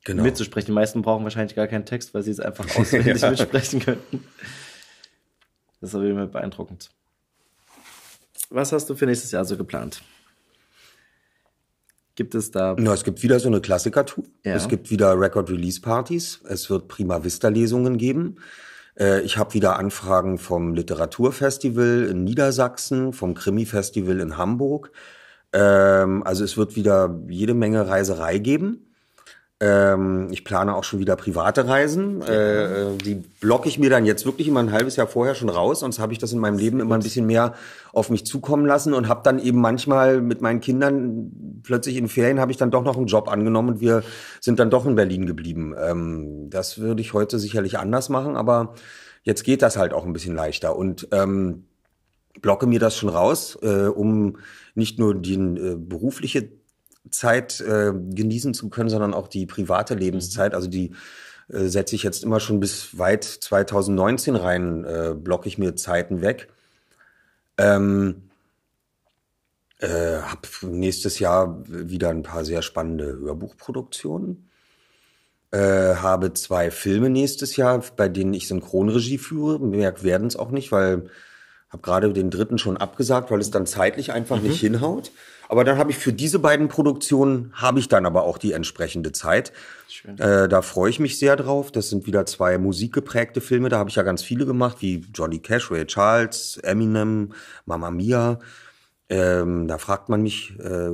genau. 0.04 0.24
mitzusprechen. 0.24 0.68
Die 0.68 0.74
meisten 0.74 1.02
brauchen 1.02 1.24
wahrscheinlich 1.24 1.56
gar 1.56 1.68
keinen 1.68 1.86
Text, 1.86 2.14
weil 2.14 2.22
sie 2.22 2.32
es 2.32 2.40
einfach 2.40 2.66
auswendig 2.78 3.22
ja. 3.22 3.30
mitsprechen 3.30 3.80
könnten. 3.80 4.24
Das 5.82 5.94
ist 5.94 6.00
jeden 6.00 6.16
Fall 6.16 6.28
beeindruckend. 6.28 6.90
Was 8.50 8.72
hast 8.72 8.90
du 8.90 8.96
für 8.96 9.06
nächstes 9.06 9.32
Jahr 9.32 9.46
so 9.46 9.58
geplant? 9.58 10.04
Gibt 12.16 12.36
es 12.36 12.52
da. 12.52 12.76
Na, 12.78 12.94
es 12.94 13.04
gibt 13.04 13.24
wieder 13.24 13.40
so 13.40 13.48
eine 13.48 13.60
Klassiker-Tour. 13.60 14.26
Ja. 14.44 14.54
Es 14.54 14.68
gibt 14.68 14.92
wieder 14.92 15.20
Record-Release-Partys. 15.20 16.42
Es 16.48 16.70
wird 16.70 16.88
Prima 16.88 17.24
Vista-Lesungen 17.24 17.98
geben. 17.98 18.38
Äh, 19.00 19.22
ich 19.22 19.38
habe 19.38 19.54
wieder 19.56 19.80
Anfragen 19.80 20.38
vom 20.38 20.76
Literaturfestival 20.76 22.08
in 22.12 22.24
Niedersachsen, 22.24 23.14
vom 23.14 23.34
Krimi-Festival 23.34 24.20
in 24.20 24.38
Hamburg. 24.38 24.92
Ähm, 25.54 26.24
also 26.24 26.44
es 26.44 26.58
wird 26.58 26.76
wieder 26.76 27.20
jede 27.30 27.54
Menge 27.54 27.88
Reiserei 27.88 28.40
geben. 28.40 28.88
Ähm, 29.60 30.28
ich 30.32 30.44
plane 30.44 30.76
auch 30.76 30.84
schon 30.84 31.00
wieder 31.00 31.16
private 31.16 31.68
Reisen. 31.68 32.22
Äh, 32.24 32.64
äh, 32.66 32.98
die 32.98 33.16
blocke 33.16 33.70
ich 33.70 33.80
mir 33.80 33.90
dann 33.90 34.06
jetzt 34.06 34.26
wirklich 34.26 34.48
immer 34.48 34.60
ein 34.60 34.74
halbes 34.74 34.98
Jahr 34.98 35.08
vorher 35.08 35.36
schon 35.36 35.48
raus. 35.48 35.80
Sonst 35.80 36.00
habe 36.00 36.12
ich 36.12 36.20
das 36.20 36.34
in 36.34 36.40
meinem 36.40 36.58
Leben 36.58 36.82
immer 36.82 36.96
ein 36.96 37.04
bisschen 37.04 37.26
mehr 37.26 37.54
auf 37.94 38.10
mich 38.10 38.26
zukommen 38.26 38.66
lassen 38.66 38.94
und 38.94 39.08
habe 39.08 39.22
dann 39.24 39.40
eben 39.40 39.62
manchmal 39.62 40.20
mit 40.20 40.42
meinen 40.42 40.60
Kindern 40.60 41.62
plötzlich 41.64 41.96
in 41.96 42.10
Ferien 42.10 42.42
habe 42.42 42.52
ich 42.52 42.58
dann 42.58 42.72
doch 42.72 42.84
noch 42.84 42.98
einen 42.98 43.08
Job 43.08 43.30
angenommen 43.30 43.70
und 43.70 43.80
wir 43.80 44.04
sind 44.42 44.60
dann 44.60 44.70
doch 44.70 44.86
in 44.86 44.96
Berlin 44.96 45.26
geblieben. 45.26 45.74
Ähm, 45.80 46.50
das 46.50 46.80
würde 46.80 47.02
ich 47.02 47.14
heute 47.14 47.40
sicherlich 47.40 47.80
anders 47.80 48.10
machen, 48.10 48.36
aber 48.36 48.74
jetzt 49.22 49.44
geht 49.44 49.62
das 49.62 49.78
halt 49.78 49.94
auch 49.94 50.06
ein 50.06 50.12
bisschen 50.12 50.36
leichter 50.36 50.76
und 50.76 51.08
ähm, 51.12 51.68
blocke 52.42 52.68
mir 52.68 52.80
das 52.80 52.98
schon 52.98 53.10
raus, 53.10 53.58
äh, 53.62 53.88
um 53.88 54.38
nicht 54.76 55.00
nur 55.00 55.16
die 55.16 55.36
äh, 55.36 55.76
berufliche 55.76 56.50
Zeit 57.10 57.62
äh, 57.62 57.92
genießen 57.94 58.54
zu 58.54 58.70
können, 58.70 58.90
sondern 58.90 59.14
auch 59.14 59.28
die 59.28 59.46
private 59.46 59.96
Lebenszeit. 59.96 60.54
Also 60.54 60.68
die 60.68 60.92
äh, 61.50 61.68
setze 61.68 61.96
ich 61.96 62.04
jetzt 62.04 62.24
immer 62.24 62.40
schon 62.40 62.60
bis 62.60 62.98
weit 62.98 63.24
2019 63.24 64.36
rein, 64.36 64.86
äh, 64.86 65.14
blocke 65.16 65.48
ich 65.48 65.58
mir 65.58 65.76
Zeiten 65.76 66.22
weg. 66.22 66.50
Ähm, 67.58 68.30
äh, 69.80 70.22
hab 70.22 70.48
nächstes 70.62 71.20
Jahr 71.20 71.64
wieder 71.68 72.10
ein 72.10 72.24
paar 72.24 72.46
sehr 72.46 72.62
spannende 72.62 73.18
Hörbuchproduktionen. 73.20 74.50
Äh, 75.52 75.96
habe 75.98 76.34
zwei 76.34 76.72
Filme 76.72 77.10
nächstes 77.10 77.58
Jahr, 77.58 77.84
bei 77.96 78.10
denen 78.10 78.34
ich 78.34 78.48
Synchronregie 78.48 79.18
führe. 79.18 79.60
Mehr 79.60 80.02
werden 80.02 80.28
es 80.28 80.36
auch 80.36 80.52
nicht, 80.52 80.72
weil 80.72 81.10
habe 81.74 81.82
gerade 81.82 82.14
den 82.14 82.30
dritten 82.30 82.58
schon 82.58 82.78
abgesagt, 82.78 83.32
weil 83.32 83.42
es 83.42 83.52
dann 83.52 83.66
zeitlich 83.66 84.14
einfach 84.14 84.38
mhm. 84.38 84.48
nicht 84.48 84.60
hinhaut. 84.62 85.12
Aber 85.50 85.64
dann 85.64 85.78
habe 85.78 85.92
ich 85.92 85.98
für 85.98 86.14
diese 86.14 86.40
beiden 86.40 86.68
Produktionen 86.68 87.52
habe 87.54 87.80
ich 87.80 87.88
dann 87.88 88.06
aber 88.06 88.24
auch 88.24 88.38
die 88.38 88.54
entsprechende 88.54 89.12
Zeit. 89.12 89.52
Äh, 90.18 90.48
da 90.48 90.62
freue 90.62 90.90
ich 90.90 91.00
mich 91.00 91.20
sehr 91.20 91.36
drauf. 91.36 91.72
Das 91.72 91.90
sind 91.90 92.08
wieder 92.08 92.26
zwei 92.26 92.58
musikgeprägte 92.58 93.42
Filme. 93.42 93.70
Da 93.70 93.78
habe 93.78 93.90
ich 93.90 93.96
ja 93.96 94.04
ganz 94.04 94.24
viele 94.24 94.46
gemacht, 94.46 94.78
wie 94.80 95.06
Johnny 95.14 95.40
Cash, 95.40 95.70
Ray 95.70 95.86
Charles, 95.86 96.58
Eminem, 96.64 97.34
Mamma 97.66 97.92
Mia. 97.92 98.40
Ähm, 99.10 99.68
da 99.68 99.78
fragt 99.78 100.10
man 100.10 100.22
mich, 100.22 100.58
äh, 100.60 100.92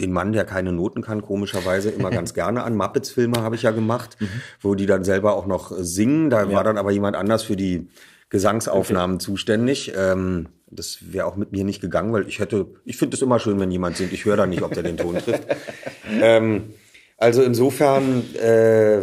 den 0.00 0.12
Mann, 0.12 0.32
der 0.32 0.44
keine 0.44 0.72
Noten 0.72 1.02
kann, 1.02 1.22
komischerweise 1.22 1.90
immer 1.90 2.10
ganz 2.18 2.34
gerne 2.34 2.64
an. 2.64 2.76
Muppets-Filme 2.76 3.42
habe 3.42 3.54
ich 3.54 3.62
ja 3.62 3.70
gemacht, 3.70 4.16
mhm. 4.20 4.28
wo 4.60 4.74
die 4.74 4.86
dann 4.86 5.04
selber 5.04 5.34
auch 5.34 5.46
noch 5.46 5.72
singen. 5.78 6.30
Da 6.30 6.44
ja. 6.44 6.52
war 6.52 6.64
dann 6.64 6.78
aber 6.78 6.90
jemand 6.90 7.16
anders 7.16 7.42
für 7.42 7.56
die 7.56 7.88
Gesangsaufnahmen 8.30 9.16
okay. 9.16 9.24
zuständig. 9.24 9.92
Ähm, 9.96 10.48
das 10.70 11.12
wäre 11.12 11.26
auch 11.26 11.36
mit 11.36 11.52
mir 11.52 11.64
nicht 11.64 11.80
gegangen, 11.80 12.12
weil 12.12 12.28
ich 12.28 12.40
hätte, 12.40 12.66
ich 12.84 12.96
finde 12.96 13.16
es 13.16 13.22
immer 13.22 13.38
schön, 13.38 13.58
wenn 13.58 13.70
jemand 13.70 13.96
singt. 13.96 14.12
Ich 14.12 14.24
höre 14.24 14.36
da 14.36 14.46
nicht, 14.46 14.62
ob 14.62 14.74
der 14.74 14.82
den 14.82 14.96
Ton 14.96 15.16
trifft. 15.16 15.46
ähm, 16.20 16.74
also 17.16 17.42
insofern 17.42 18.22
äh, 18.34 19.02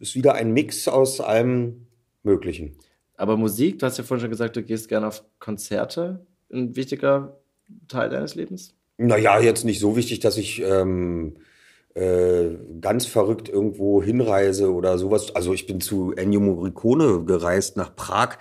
ist 0.00 0.14
wieder 0.14 0.34
ein 0.34 0.52
Mix 0.52 0.88
aus 0.88 1.20
allem 1.20 1.86
Möglichen. 2.22 2.76
Aber 3.16 3.36
Musik, 3.36 3.78
du 3.78 3.86
hast 3.86 3.98
ja 3.98 4.04
vorhin 4.04 4.22
schon 4.22 4.30
gesagt, 4.30 4.56
du 4.56 4.62
gehst 4.62 4.88
gerne 4.88 5.06
auf 5.06 5.22
Konzerte. 5.38 6.26
Ein 6.52 6.74
wichtiger 6.74 7.40
Teil 7.88 8.10
deines 8.10 8.34
Lebens? 8.34 8.74
Naja, 8.98 9.40
jetzt 9.40 9.64
nicht 9.64 9.80
so 9.80 9.96
wichtig, 9.96 10.20
dass 10.20 10.36
ich 10.36 10.60
ähm, 10.60 11.34
äh, 11.36 11.40
ganz 11.94 13.06
verrückt 13.06 13.48
irgendwo 13.48 14.02
hinreise 14.02 14.72
oder 14.72 14.96
sowas. 14.96 15.34
Also 15.34 15.52
ich 15.52 15.66
bin 15.66 15.80
zu 15.80 16.12
Ennio 16.12 16.40
Morricone 16.40 17.24
gereist 17.24 17.76
nach 17.76 17.94
Prag, 17.94 18.38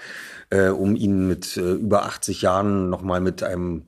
äh, 0.49 0.69
um 0.69 0.95
ihn 0.95 1.27
mit 1.27 1.57
äh, 1.57 1.73
über 1.73 2.05
80 2.05 2.41
Jahren 2.41 2.89
nochmal 2.89 3.19
mit 3.19 3.43
einem 3.43 3.83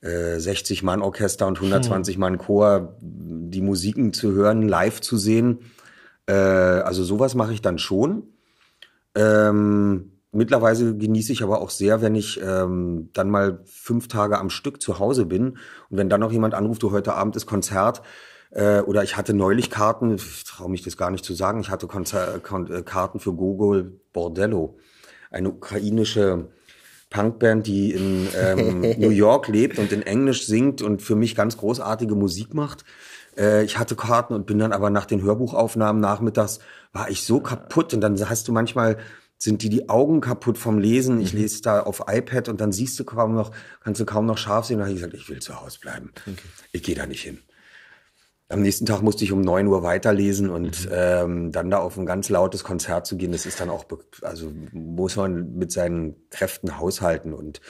äh, 0.00 0.36
60-Mann-Orchester 0.36 1.46
und 1.46 1.58
120-Mann-Chor 1.58 2.96
die 3.00 3.60
Musiken 3.62 4.12
zu 4.12 4.32
hören, 4.32 4.68
live 4.68 5.00
zu 5.00 5.16
sehen. 5.16 5.60
Äh, 6.26 6.32
also 6.34 7.04
sowas 7.04 7.34
mache 7.34 7.52
ich 7.52 7.62
dann 7.62 7.78
schon. 7.78 8.24
Ähm, 9.14 10.12
mittlerweile 10.32 10.96
genieße 10.96 11.32
ich 11.32 11.42
aber 11.42 11.60
auch 11.60 11.70
sehr, 11.70 12.02
wenn 12.02 12.14
ich 12.14 12.40
ähm, 12.42 13.10
dann 13.12 13.30
mal 13.30 13.60
fünf 13.64 14.08
Tage 14.08 14.38
am 14.38 14.50
Stück 14.50 14.82
zu 14.82 14.98
Hause 14.98 15.26
bin 15.26 15.56
und 15.88 15.98
wenn 15.98 16.08
dann 16.08 16.20
noch 16.20 16.32
jemand 16.32 16.54
anruft, 16.54 16.82
du 16.82 16.90
heute 16.90 17.14
Abend 17.14 17.36
ist 17.36 17.46
Konzert, 17.46 18.02
äh, 18.54 18.80
oder 18.80 19.02
ich 19.02 19.16
hatte 19.16 19.34
neulich 19.34 19.68
Karten, 19.68 20.14
ich 20.14 20.44
traue 20.44 20.70
mich 20.70 20.82
das 20.82 20.96
gar 20.96 21.10
nicht 21.10 21.24
zu 21.24 21.34
sagen, 21.34 21.60
ich 21.60 21.70
hatte 21.70 21.86
Konzer 21.86 22.38
Kon 22.40 22.70
äh, 22.72 22.82
Karten 22.82 23.20
für 23.20 23.34
Gogol 23.34 24.00
Bordello, 24.12 24.78
eine 25.30 25.50
ukrainische 25.50 26.48
Punkband, 27.10 27.66
die 27.66 27.92
in 27.92 28.28
ähm, 28.40 28.80
New 28.98 29.10
York 29.10 29.48
lebt 29.48 29.78
und 29.78 29.92
in 29.92 30.02
Englisch 30.02 30.46
singt 30.46 30.82
und 30.82 31.02
für 31.02 31.16
mich 31.16 31.34
ganz 31.34 31.56
großartige 31.56 32.14
Musik 32.14 32.54
macht. 32.54 32.84
Äh, 33.36 33.64
ich 33.64 33.78
hatte 33.78 33.96
Karten 33.96 34.34
und 34.34 34.46
bin 34.46 34.60
dann 34.60 34.72
aber 34.72 34.88
nach 34.88 35.06
den 35.06 35.22
Hörbuchaufnahmen 35.22 36.00
nachmittags, 36.00 36.60
war 36.92 37.10
ich 37.10 37.24
so 37.24 37.40
kaputt 37.40 37.92
und 37.92 38.00
dann 38.00 38.16
hast 38.28 38.46
du 38.46 38.52
manchmal 38.52 38.98
sind 39.36 39.62
die 39.62 39.68
die 39.68 39.88
Augen 39.88 40.20
kaputt 40.20 40.58
vom 40.58 40.78
Lesen. 40.78 41.20
Ich 41.20 41.34
mhm. 41.34 41.40
lese 41.40 41.60
da 41.60 41.80
auf 41.80 42.04
iPad 42.06 42.48
und 42.48 42.60
dann 42.60 42.72
siehst 42.72 42.98
du 43.00 43.04
kaum 43.04 43.34
noch, 43.34 43.50
kannst 43.80 44.00
du 44.00 44.06
kaum 44.06 44.26
noch 44.26 44.38
scharf 44.38 44.66
sehen. 44.66 44.78
Da 44.78 44.84
habe 44.84 44.92
ich 44.94 45.00
gesagt, 45.00 45.14
ich 45.14 45.28
will 45.28 45.40
zu 45.40 45.60
Hause 45.60 45.80
bleiben. 45.80 46.12
Okay. 46.22 46.36
Ich 46.72 46.82
gehe 46.84 46.94
da 46.94 47.06
nicht 47.06 47.22
hin. 47.22 47.40
Am 48.48 48.60
nächsten 48.60 48.84
Tag 48.84 49.00
musste 49.00 49.24
ich 49.24 49.32
um 49.32 49.40
neun 49.40 49.66
Uhr 49.66 49.82
weiterlesen 49.82 50.50
und 50.50 50.86
mhm. 50.86 50.92
ähm, 50.92 51.52
dann 51.52 51.70
da 51.70 51.78
auf 51.78 51.96
ein 51.96 52.06
ganz 52.06 52.28
lautes 52.28 52.62
Konzert 52.62 53.06
zu 53.06 53.16
gehen, 53.16 53.32
das 53.32 53.46
ist 53.46 53.60
dann 53.60 53.70
auch, 53.70 53.86
also 54.22 54.52
muss 54.72 55.16
man 55.16 55.54
mit 55.54 55.72
seinen 55.72 56.28
Kräften 56.30 56.78
haushalten 56.78 57.32
und 57.32 57.60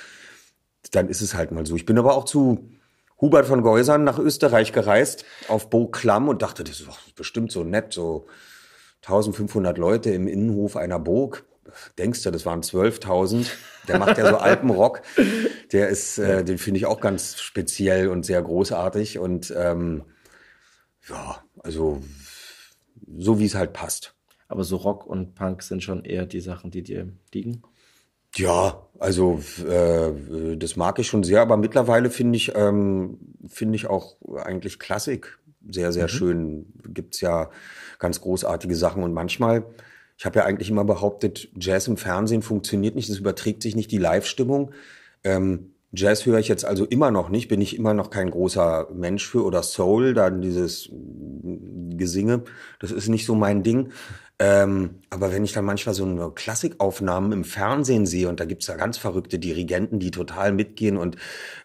dann 0.91 1.09
ist 1.09 1.23
es 1.23 1.35
halt 1.35 1.53
mal 1.53 1.65
so. 1.65 1.77
Ich 1.77 1.87
bin 1.87 1.99
aber 1.99 2.17
auch 2.17 2.25
zu 2.25 2.71
Hubert 3.21 3.47
von 3.47 3.63
Geusern 3.63 4.05
nach 4.05 4.19
Österreich 4.19 4.73
gereist, 4.73 5.25
auf 5.49 5.71
Bo 5.71 5.87
Klamm 5.87 6.29
und 6.29 6.43
dachte, 6.43 6.65
das 6.65 6.81
ist 6.81 7.15
bestimmt 7.15 7.53
so 7.53 7.63
nett, 7.63 7.93
so 7.93 8.27
1500 9.03 9.79
Leute 9.79 10.11
im 10.11 10.27
Innenhof 10.27 10.77
einer 10.77 10.99
Burg. 10.99 11.45
Denkst 11.99 12.23
du, 12.23 12.31
das 12.31 12.45
waren 12.45 12.63
12.000. 12.63 13.47
Der 13.89 13.99
macht 13.99 14.19
ja 14.19 14.29
so 14.29 14.37
Alpenrock. 14.39 15.03
Der 15.73 15.89
ist, 15.89 16.19
äh, 16.19 16.45
den 16.45 16.59
finde 16.59 16.79
ich 16.79 16.87
auch 16.87 17.01
ganz 17.01 17.41
speziell 17.41 18.09
und 18.09 18.27
sehr 18.27 18.43
großartig 18.43 19.19
und 19.19 19.53
ähm, 19.57 20.05
ja, 21.09 21.43
also 21.63 22.03
so 23.17 23.39
wie 23.39 23.47
es 23.47 23.55
halt 23.55 23.73
passt. 23.73 24.15
Aber 24.49 24.65
so 24.65 24.77
Rock 24.77 25.07
und 25.07 25.35
Punk 25.35 25.63
sind 25.63 25.83
schon 25.83 26.05
eher 26.05 26.27
die 26.27 26.41
Sachen, 26.41 26.71
die 26.71 26.83
dir 26.83 27.13
liegen? 27.33 27.63
Ja, 28.37 28.87
also 28.99 29.41
äh, 29.67 30.57
das 30.57 30.77
mag 30.77 30.99
ich 30.99 31.07
schon 31.07 31.23
sehr, 31.23 31.41
aber 31.41 31.57
mittlerweile 31.57 32.11
finde 32.11 32.37
ich 32.37 32.53
ähm, 32.55 33.19
finde 33.47 33.77
ich 33.77 33.87
auch 33.87 34.17
eigentlich 34.43 34.79
Klassik 34.79 35.39
sehr 35.69 35.93
sehr 35.93 36.05
mhm. 36.05 36.09
schön. 36.09 36.73
Gibt's 36.89 37.21
ja 37.21 37.51
ganz 37.99 38.21
großartige 38.21 38.75
Sachen 38.75 39.03
und 39.03 39.13
manchmal 39.13 39.65
ich 40.17 40.25
habe 40.27 40.39
ja 40.39 40.45
eigentlich 40.45 40.71
immer 40.71 40.85
behauptet, 40.85 41.49
Jazz 41.59 41.89
im 41.89 41.97
Fernsehen 41.97 42.43
funktioniert 42.43 42.95
nicht, 42.95 43.09
es 43.09 43.19
überträgt 43.19 43.63
sich 43.63 43.75
nicht 43.75 43.91
die 43.91 43.99
Live-Stimmung. 43.99 44.73
Ähm, 45.25 45.74
Jazz 45.95 46.27
höre 46.27 46.39
ich 46.39 46.49
jetzt 46.49 46.65
also 46.65 46.85
immer 46.85 47.11
noch 47.11 47.29
nicht, 47.29 47.49
bin 47.49 47.61
ich 47.61 47.77
immer 47.77 47.95
noch 47.95 48.11
kein 48.11 48.31
großer 48.31 48.89
Mensch 48.95 49.27
für 49.27 49.45
oder 49.45 49.63
Soul, 49.63 50.15
dann 50.15 50.41
dieses 50.41 50.91
Gesinge, 50.93 52.43
das 52.81 52.91
ist 52.91 53.09
nicht 53.09 53.27
so 53.27 53.35
mein 53.35 53.63
Ding. 53.63 53.91
Ähm, 54.41 54.97
aber 55.11 55.33
wenn 55.33 55.45
ich 55.45 55.53
dann 55.53 55.65
manchmal 55.65 55.95
so 55.95 56.05
eine 56.05 56.31
Klassikaufnahmen 56.31 57.31
im 57.31 57.45
Fernsehen 57.45 58.05
sehe 58.05 58.29
und 58.29 58.41
da 58.41 58.45
gibt's 58.45 58.67
ja 58.67 58.75
ganz 58.75 58.99
verrückte 58.99 59.39
Dirigenten, 59.39 60.01
die 60.01 60.11
total 60.11 60.53
mitgehen 60.53 60.97
und 60.97 61.17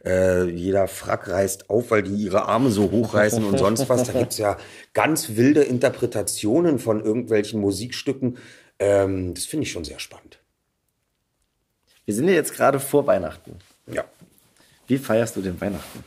äh, 0.06 0.48
jeder 0.48 0.88
Frack 0.88 1.28
reißt 1.28 1.72
auf, 1.72 1.90
weil 1.90 2.04
die 2.04 2.14
ihre 2.14 2.46
Arme 2.46 2.70
so 2.70 2.92
hochreißen 2.92 3.44
und 3.44 3.58
sonst 3.58 3.90
was, 3.90 4.04
da 4.04 4.14
gibt's 4.14 4.38
ja 4.38 4.58
ganz 4.94 5.36
wilde 5.36 5.64
Interpretationen 5.64 6.78
von 6.78 7.04
irgendwelchen 7.04 7.60
Musikstücken. 7.60 8.38
Ähm, 8.78 9.34
das 9.34 9.46
finde 9.46 9.64
ich 9.64 9.72
schon 9.72 9.84
sehr 9.84 10.00
spannend. 10.00 10.40
Wir 12.06 12.14
sind 12.14 12.28
ja 12.28 12.36
jetzt 12.36 12.54
gerade 12.54 12.80
vor 12.80 13.08
Weihnachten. 13.08 13.58
Ja. 13.88 14.04
Wie 14.90 14.98
feierst 14.98 15.36
du 15.36 15.42
den 15.42 15.62
Weihnachten? 15.62 16.04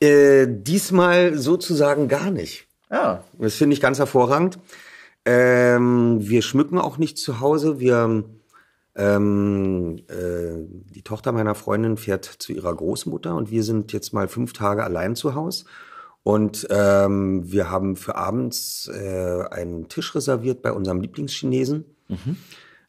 Äh, 0.00 0.46
diesmal 0.48 1.38
sozusagen 1.38 2.08
gar 2.08 2.30
nicht. 2.30 2.66
Ja. 2.90 3.22
Das 3.38 3.54
finde 3.54 3.74
ich 3.74 3.80
ganz 3.80 3.98
hervorragend. 3.98 4.58
Ähm, 5.24 6.16
wir 6.20 6.42
schmücken 6.42 6.78
auch 6.78 6.98
nicht 6.98 7.18
zu 7.18 7.40
Hause. 7.40 7.78
Wir, 7.78 8.24
ähm, 8.96 10.02
äh, 10.08 10.66
die 10.94 11.02
Tochter 11.02 11.32
meiner 11.32 11.54
Freundin 11.54 11.96
fährt 11.96 12.24
zu 12.24 12.52
ihrer 12.52 12.74
Großmutter 12.74 13.36
und 13.36 13.50
wir 13.50 13.62
sind 13.62 13.92
jetzt 13.92 14.12
mal 14.12 14.28
fünf 14.28 14.52
Tage 14.52 14.82
allein 14.82 15.14
zu 15.14 15.34
Hause. 15.34 15.66
Und 16.24 16.66
ähm, 16.70 17.50
wir 17.50 17.70
haben 17.70 17.96
für 17.96 18.16
abends 18.16 18.90
äh, 18.92 19.44
einen 19.50 19.88
Tisch 19.88 20.14
reserviert 20.14 20.62
bei 20.62 20.72
unserem 20.72 21.00
Lieblingschinesen. 21.00 21.84
Mhm. 22.08 22.36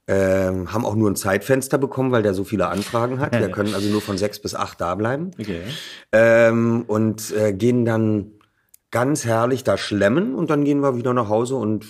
Ähm, 0.06 0.74
haben 0.74 0.86
auch 0.86 0.96
nur 0.96 1.10
ein 1.10 1.16
Zeitfenster 1.16 1.78
bekommen, 1.78 2.12
weil 2.12 2.24
der 2.24 2.34
so 2.34 2.44
viele 2.44 2.68
Anfragen 2.68 3.20
hat. 3.20 3.32
Wir 3.40 3.50
können 3.52 3.74
also 3.74 3.90
nur 3.90 4.02
von 4.02 4.18
sechs 4.18 4.40
bis 4.40 4.54
acht 4.54 4.82
da 4.82 4.96
bleiben. 4.96 5.32
Okay. 5.40 5.62
Ähm, 6.12 6.84
und 6.88 7.32
äh, 7.32 7.54
gehen 7.54 7.86
dann 7.86 8.32
ganz 8.92 9.26
herrlich 9.26 9.64
da 9.64 9.78
schlemmen 9.78 10.36
und 10.36 10.50
dann 10.50 10.66
gehen 10.66 10.82
wir 10.82 10.98
wieder 10.98 11.14
nach 11.14 11.30
Hause 11.30 11.56
und 11.56 11.86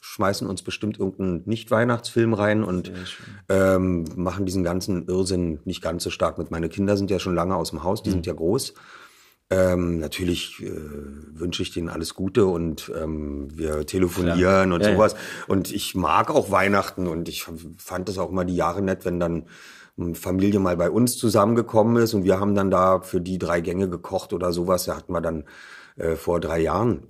schmeißen 0.00 0.46
uns 0.46 0.62
bestimmt 0.62 0.98
irgendeinen 0.98 1.42
Nicht-Weihnachtsfilm 1.44 2.32
rein 2.32 2.64
und 2.64 2.90
ähm, 3.50 4.04
machen 4.14 4.46
diesen 4.46 4.64
ganzen 4.64 5.06
Irrsinn 5.08 5.58
nicht 5.64 5.82
ganz 5.82 6.04
so 6.04 6.10
stark 6.10 6.38
mit. 6.38 6.50
Meine 6.50 6.70
Kinder 6.70 6.96
sind 6.96 7.10
ja 7.10 7.18
schon 7.18 7.34
lange 7.34 7.56
aus 7.56 7.70
dem 7.70 7.82
Haus, 7.82 8.02
die 8.02 8.08
mhm. 8.08 8.14
sind 8.14 8.26
ja 8.26 8.32
groß. 8.32 8.72
Ähm, 9.48 10.00
natürlich 10.00 10.60
äh, 10.60 10.72
wünsche 10.74 11.62
ich 11.62 11.72
denen 11.72 11.88
alles 11.88 12.14
Gute 12.14 12.46
und 12.46 12.90
ähm, 13.00 13.48
wir 13.56 13.86
telefonieren 13.86 14.38
Klar. 14.38 14.74
und 14.74 14.82
ja, 14.82 14.92
sowas. 14.92 15.12
Ja. 15.12 15.18
Und 15.46 15.72
ich 15.72 15.94
mag 15.94 16.30
auch 16.30 16.50
Weihnachten 16.50 17.06
und 17.06 17.28
ich 17.28 17.46
fand 17.78 18.08
es 18.08 18.18
auch 18.18 18.30
immer 18.30 18.44
die 18.44 18.56
Jahre 18.56 18.82
nett, 18.82 19.04
wenn 19.04 19.20
dann 19.20 19.46
Familie 20.14 20.60
mal 20.60 20.76
bei 20.76 20.90
uns 20.90 21.16
zusammengekommen 21.16 22.02
ist 22.02 22.12
und 22.12 22.24
wir 22.24 22.38
haben 22.38 22.54
dann 22.54 22.70
da 22.70 23.00
für 23.00 23.20
die 23.20 23.38
drei 23.38 23.60
Gänge 23.60 23.88
gekocht 23.88 24.32
oder 24.32 24.52
sowas. 24.52 24.84
Da 24.84 24.96
hatten 24.96 25.12
wir 25.12 25.22
dann 25.22 25.44
äh, 25.96 26.16
vor 26.16 26.40
drei 26.40 26.58
Jahren, 26.60 27.06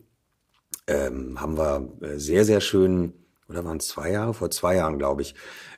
ähm, 0.86 1.40
haben 1.40 1.58
wir 1.58 1.88
äh, 2.02 2.18
sehr, 2.18 2.44
sehr 2.44 2.60
schön, 2.60 3.14
oder 3.48 3.64
waren 3.64 3.78
es 3.78 3.88
zwei 3.88 4.12
Jahre? 4.12 4.34
Vor 4.34 4.50
zwei 4.50 4.76
Jahren, 4.76 4.98
glaube 4.98 5.22
ich, 5.22 5.34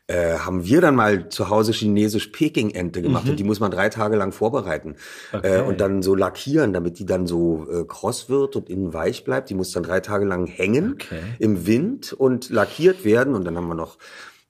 äh, 0.08 0.38
haben 0.38 0.64
wir 0.64 0.80
dann 0.80 0.96
mal 0.96 1.28
zu 1.28 1.50
Hause 1.50 1.72
chinesisch 1.72 2.28
Peking-Ente 2.28 3.02
gemacht 3.02 3.24
mhm. 3.24 3.30
und 3.30 3.36
die 3.36 3.44
muss 3.44 3.60
man 3.60 3.70
drei 3.70 3.90
Tage 3.90 4.16
lang 4.16 4.32
vorbereiten 4.32 4.96
okay. 5.32 5.58
äh, 5.58 5.62
und 5.62 5.80
dann 5.80 6.02
so 6.02 6.14
lackieren, 6.14 6.72
damit 6.72 6.98
die 6.98 7.04
dann 7.04 7.26
so 7.26 7.66
äh, 7.70 7.84
kross 7.84 8.30
wird 8.30 8.56
und 8.56 8.70
innen 8.70 8.94
weich 8.94 9.24
bleibt. 9.24 9.50
Die 9.50 9.54
muss 9.54 9.70
dann 9.70 9.82
drei 9.82 10.00
Tage 10.00 10.24
lang 10.24 10.46
hängen 10.46 10.94
okay. 10.94 11.20
im 11.38 11.66
Wind 11.66 12.14
und 12.14 12.48
lackiert 12.48 13.04
werden 13.04 13.34
und 13.34 13.44
dann 13.44 13.56
haben 13.56 13.68
wir 13.68 13.74
noch 13.74 13.98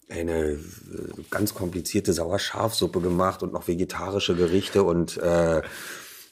eine 0.09 0.53
äh, 0.53 0.59
ganz 1.29 1.55
komplizierte 1.55 2.13
Sauerschafsuppe 2.13 3.01
gemacht 3.01 3.43
und 3.43 3.53
noch 3.53 3.67
vegetarische 3.67 4.37
Gerichte 4.37 4.85
und 4.85 5.19
äh, 5.19 5.63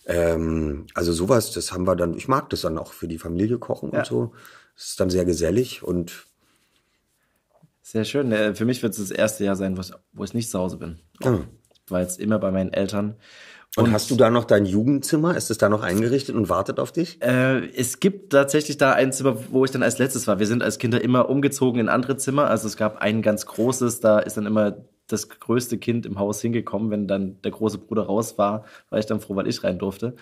ähm, 0.07 0.87
also 0.95 1.13
sowas, 1.13 1.51
das 1.51 1.73
haben 1.73 1.85
wir 1.85 1.97
dann, 1.97 2.15
ich 2.15 2.29
mag 2.29 2.49
das 2.51 2.61
dann 2.61 2.79
auch 2.79 2.93
für 2.93 3.09
die 3.09 3.19
Familie 3.19 3.59
kochen 3.59 3.91
ja. 3.93 3.99
und 3.99 4.07
so. 4.07 4.33
Es 4.77 4.91
ist 4.91 5.01
dann 5.01 5.11
sehr 5.11 5.25
gesellig 5.25 5.83
und 5.83 6.27
sehr 7.87 8.05
schön. 8.05 8.33
Äh, 8.33 8.55
für 8.55 8.65
mich 8.65 8.83
wird 8.83 8.93
es 8.95 8.99
das 8.99 9.11
erste 9.13 9.45
Jahr 9.45 9.55
sein, 9.55 9.79
wo 10.13 10.25
ich 10.25 10.35
nicht 10.35 10.51
zu 10.51 10.59
Hause 10.59 10.77
bin. 10.77 10.99
Ja. 11.23 11.39
Weil 11.89 12.05
es 12.05 12.19
immer 12.19 12.41
bei 12.41 12.51
meinen 12.51 12.73
Eltern. 12.73 13.15
Und, 13.77 13.85
und, 13.85 13.93
hast 13.93 14.11
du 14.11 14.17
da 14.17 14.29
noch 14.29 14.45
dein 14.45 14.67
Jugendzimmer? 14.67 15.37
Ist 15.37 15.51
es 15.51 15.59
da 15.59 15.69
noch 15.69 15.83
eingerichtet 15.83 16.35
und 16.35 16.49
wartet 16.49 16.81
auf 16.81 16.91
dich? 16.91 17.23
Äh, 17.23 17.69
es 17.77 18.01
gibt 18.01 18.33
tatsächlich 18.33 18.77
da 18.77 18.93
ein 18.93 19.13
Zimmer, 19.13 19.37
wo 19.51 19.65
ich 19.65 19.71
dann 19.71 19.85
als 19.85 19.99
letztes 19.99 20.27
war. 20.27 20.41
Wir 20.41 20.49
sind 20.49 20.65
als 20.65 20.79
Kinder 20.79 21.01
immer 21.01 21.29
umgezogen 21.29 21.81
in 21.81 21.89
andere 21.89 22.17
Zimmer. 22.17 22.51
Also 22.51 22.67
es 22.67 22.77
gab 22.77 22.97
ein 22.99 23.23
ganz 23.23 23.47
großes, 23.47 24.01
da 24.01 24.19
ist 24.19 24.37
dann 24.37 24.47
immer 24.47 24.79
das 25.07 25.29
größte 25.29 25.79
Kind 25.79 26.07
im 26.07 26.19
Haus 26.19 26.41
hingekommen. 26.41 26.91
Wenn 26.91 27.07
dann 27.07 27.41
der 27.43 27.53
große 27.53 27.79
Bruder 27.79 28.03
raus 28.03 28.37
war, 28.37 28.65
war 28.91 28.99
ich 28.99 29.07
dann 29.07 29.21
froh, 29.21 29.37
weil 29.37 29.47
ich 29.47 29.63
rein 29.63 29.79
durfte. 29.79 30.17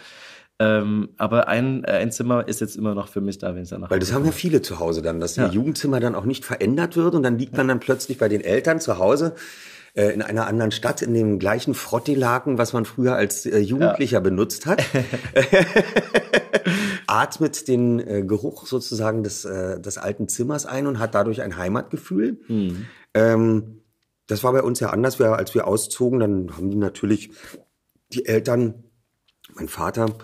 Ähm, 0.60 1.10
aber 1.16 1.48
ein, 1.48 1.82
äh, 1.84 1.92
ein 1.92 2.12
Zimmer 2.12 2.46
ist 2.46 2.60
jetzt 2.60 2.76
immer 2.76 2.94
noch 2.94 3.08
für 3.08 3.20
mich 3.20 3.38
da, 3.38 3.54
wenn 3.54 3.62
es 3.62 3.70
danach 3.70 3.90
Weil 3.90 3.98
das 3.98 4.12
haben 4.12 4.24
ja 4.24 4.30
viele 4.30 4.62
zu 4.62 4.78
Hause 4.78 5.02
dann, 5.02 5.18
dass 5.18 5.34
ja. 5.34 5.46
ihr 5.46 5.52
Jugendzimmer 5.52 5.98
dann 5.98 6.14
auch 6.14 6.24
nicht 6.24 6.44
verändert 6.44 6.96
wird 6.96 7.14
und 7.14 7.24
dann 7.24 7.38
liegt 7.38 7.56
man 7.56 7.66
dann 7.66 7.80
plötzlich 7.80 8.18
bei 8.18 8.28
den 8.28 8.40
Eltern 8.40 8.78
zu 8.78 8.98
Hause 8.98 9.34
äh, 9.94 10.10
in 10.10 10.22
einer 10.22 10.46
anderen 10.46 10.70
Stadt 10.70 11.02
in 11.02 11.12
dem 11.12 11.40
gleichen 11.40 11.74
Frottilaken, 11.74 12.56
was 12.56 12.72
man 12.72 12.84
früher 12.84 13.16
als 13.16 13.46
äh, 13.46 13.58
Jugendlicher 13.58 14.18
ja. 14.18 14.20
benutzt 14.20 14.66
hat. 14.66 14.84
atmet 17.06 17.68
den 17.68 18.00
äh, 18.00 18.22
Geruch 18.22 18.66
sozusagen 18.66 19.22
des, 19.22 19.44
äh, 19.44 19.80
des 19.80 19.98
alten 19.98 20.28
Zimmers 20.28 20.66
ein 20.66 20.86
und 20.86 20.98
hat 20.98 21.14
dadurch 21.14 21.42
ein 21.42 21.56
Heimatgefühl. 21.56 22.38
Mhm. 22.48 22.86
Ähm, 23.14 23.80
das 24.26 24.42
war 24.42 24.52
bei 24.52 24.62
uns 24.62 24.80
ja 24.80 24.90
anders. 24.90 25.18
Wir, 25.18 25.36
als 25.36 25.54
wir 25.54 25.66
auszogen, 25.66 26.20
dann 26.20 26.56
haben 26.56 26.70
die 26.70 26.76
natürlich 26.76 27.30
die 28.12 28.26
Eltern, 28.26 28.83
mein 29.56 29.68
Vater, 29.68 30.14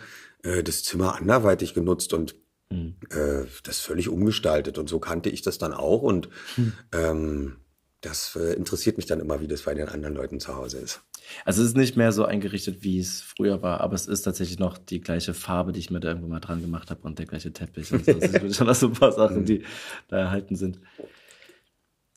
äh, 0.43 0.62
das 0.62 0.85
Zimmer 0.85 1.16
anderweitig 1.16 1.74
genutzt 1.74 2.12
und 2.12 2.35
mhm. 2.70 2.97
äh, 3.11 3.47
das 3.62 3.81
völlig 3.81 4.09
umgestaltet. 4.09 4.78
Und 4.78 4.89
so 4.89 4.99
kannte 4.99 5.31
ich 5.31 5.43
das 5.43 5.59
dann 5.59 5.72
auch. 5.72 6.03
Und 6.03 6.28
mhm. 6.57 6.72
ähm, 6.93 7.57
das 8.01 8.37
äh, 8.37 8.55
interessiert 8.55 8.97
mich 8.97 9.07
dann 9.07 9.20
immer, 9.20 9.41
wie 9.41 9.49
das 9.49 9.62
bei 9.62 9.74
den 9.74 9.89
anderen 9.89 10.14
Leuten 10.14 10.41
zu 10.41 10.57
Hause 10.57 10.78
ist. 10.78 11.03
Also 11.45 11.62
es 11.62 11.68
ist 11.68 11.76
nicht 11.76 11.97
mehr 11.97 12.12
so 12.12 12.24
eingerichtet, 12.24 12.83
wie 12.83 12.99
es 12.99 13.20
früher 13.20 13.62
war, 13.62 13.81
aber 13.81 13.95
es 13.95 14.07
ist 14.07 14.22
tatsächlich 14.22 14.59
noch 14.59 14.78
die 14.78 15.01
gleiche 15.01 15.35
Farbe, 15.35 15.72
die 15.72 15.81
ich 15.81 15.91
mir 15.91 16.01
da 16.01 16.09
irgendwo 16.09 16.28
mal 16.28 16.41
dran 16.41 16.62
gemacht 16.62 16.91
habe 16.91 17.03
und 17.03 17.18
der 17.18 17.26
gleiche 17.26 17.53
Teppich. 17.53 17.93
Also 17.93 18.12
das 18.12 18.33
sind 18.33 18.57
schon 18.57 18.66
noch 18.66 18.74
so 18.74 18.87
ein 18.87 18.95
paar 18.95 19.12
Sachen, 19.12 19.45
die 19.45 19.64
da 20.09 20.18
erhalten 20.18 20.57
sind. 20.57 20.81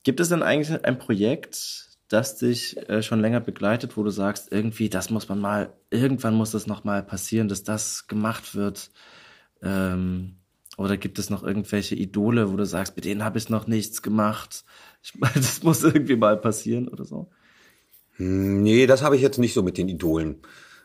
Gibt 0.03 0.19
es 0.19 0.29
denn 0.29 0.41
eigentlich 0.41 0.83
ein 0.83 0.97
Projekt, 0.97 1.92
das 2.13 2.37
dich 2.37 2.77
äh, 2.89 3.01
schon 3.01 3.19
länger 3.19 3.39
begleitet, 3.39 3.97
wo 3.97 4.03
du 4.03 4.09
sagst, 4.09 4.51
irgendwie, 4.51 4.89
das 4.89 5.09
muss 5.09 5.27
man 5.29 5.39
mal, 5.39 5.73
irgendwann 5.89 6.35
muss 6.35 6.51
das 6.51 6.67
noch 6.67 6.83
mal 6.83 7.03
passieren, 7.03 7.47
dass 7.47 7.63
das 7.63 8.07
gemacht 8.07 8.55
wird? 8.55 8.91
Ähm, 9.61 10.35
oder 10.77 10.97
gibt 10.97 11.19
es 11.19 11.29
noch 11.29 11.43
irgendwelche 11.43 11.95
Idole, 11.95 12.51
wo 12.51 12.55
du 12.55 12.65
sagst, 12.65 12.95
mit 12.95 13.05
denen 13.05 13.23
habe 13.23 13.37
ich 13.37 13.49
noch 13.49 13.67
nichts 13.67 14.01
gemacht? 14.01 14.63
Ich 15.03 15.15
meine, 15.15 15.33
das 15.35 15.63
muss 15.63 15.83
irgendwie 15.83 16.15
mal 16.15 16.37
passieren 16.37 16.87
oder 16.87 17.05
so. 17.05 17.29
Hm, 18.17 18.61
nee, 18.61 18.85
das 18.85 19.01
habe 19.01 19.15
ich 19.15 19.21
jetzt 19.21 19.39
nicht 19.39 19.53
so 19.53 19.63
mit 19.63 19.77
den 19.77 19.89
Idolen. 19.89 20.37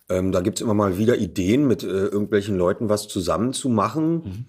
Ähm, 0.08 0.32
da 0.32 0.40
gibt's 0.40 0.62
immer 0.62 0.74
mal 0.74 0.96
wieder 0.96 1.18
Ideen, 1.18 1.66
mit 1.66 1.82
äh, 1.82 1.86
irgendwelchen 1.86 2.56
Leuten 2.56 2.88
was 2.88 3.08
zusammen 3.08 3.52
zu 3.52 3.68
machen. 3.68 4.14
Mhm. 4.14 4.44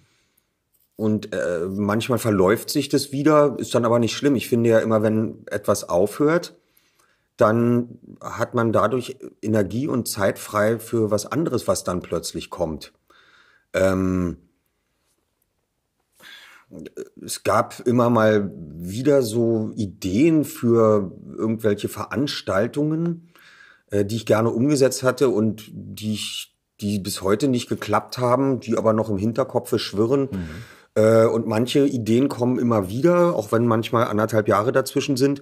Und 0.96 1.34
äh, 1.34 1.66
manchmal 1.70 2.20
verläuft 2.20 2.70
sich 2.70 2.90
das 2.90 3.12
wieder, 3.12 3.56
ist 3.58 3.74
dann 3.76 3.86
aber 3.86 4.00
nicht 4.00 4.16
schlimm. 4.16 4.36
Ich 4.36 4.50
finde 4.50 4.70
ja 4.70 4.80
immer, 4.80 5.02
wenn 5.02 5.46
etwas 5.48 5.88
aufhört, 5.88 6.58
dann 7.40 8.00
hat 8.22 8.54
man 8.54 8.74
dadurch 8.74 9.18
Energie 9.42 9.88
und 9.88 10.08
Zeit 10.08 10.40
frei 10.40 10.78
für 10.78 11.10
was 11.10 11.26
anderes, 11.26 11.68
was 11.68 11.86
dann 11.86 12.02
plötzlich 12.02 12.50
kommt. 12.50 12.92
Ähm, 13.74 14.38
es 17.24 17.44
gab 17.44 17.80
immer 17.88 18.10
mal 18.10 18.52
wieder 18.56 19.22
so 19.22 19.72
Ideen 19.76 20.44
für 20.44 21.12
irgendwelche 21.38 21.88
Veranstaltungen, 21.88 23.30
äh, 23.90 24.04
die 24.04 24.18
ich 24.18 24.26
gerne 24.26 24.50
umgesetzt 24.50 25.04
hatte 25.04 25.30
und 25.30 25.64
die 25.72 26.14
ich, 26.14 26.56
die 26.82 27.00
bis 27.00 27.22
heute 27.22 27.48
nicht 27.48 27.70
geklappt 27.70 28.18
haben, 28.18 28.60
die 28.60 28.78
aber 28.78 28.92
noch 28.92 29.10
im 29.10 29.18
Hinterkopf 29.18 29.78
schwirren. 29.80 30.30
Mhm. 30.32 30.50
Äh, 30.96 31.26
und 31.26 31.48
manche 31.48 31.86
Ideen 31.86 32.28
kommen 32.28 32.60
immer 32.60 32.90
wieder, 32.90 33.34
auch 33.36 33.54
wenn 33.54 33.66
manchmal 33.66 34.08
anderthalb 34.08 34.48
Jahre 34.50 34.74
dazwischen 34.74 35.16
sind. 35.16 35.42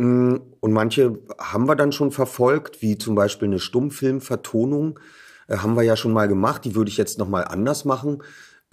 Mm, 0.00 0.36
und 0.60 0.72
manche 0.72 1.18
haben 1.38 1.68
wir 1.68 1.76
dann 1.76 1.92
schon 1.92 2.10
verfolgt, 2.10 2.82
wie 2.82 2.98
zum 2.98 3.14
Beispiel 3.14 3.48
eine 3.48 3.58
Stummfilmvertonung, 3.58 4.98
äh, 5.48 5.58
haben 5.58 5.76
wir 5.76 5.82
ja 5.82 5.96
schon 5.96 6.12
mal 6.12 6.28
gemacht. 6.28 6.64
Die 6.64 6.74
würde 6.74 6.90
ich 6.90 6.96
jetzt 6.96 7.18
noch 7.18 7.28
mal 7.28 7.42
anders 7.42 7.84
machen 7.84 8.22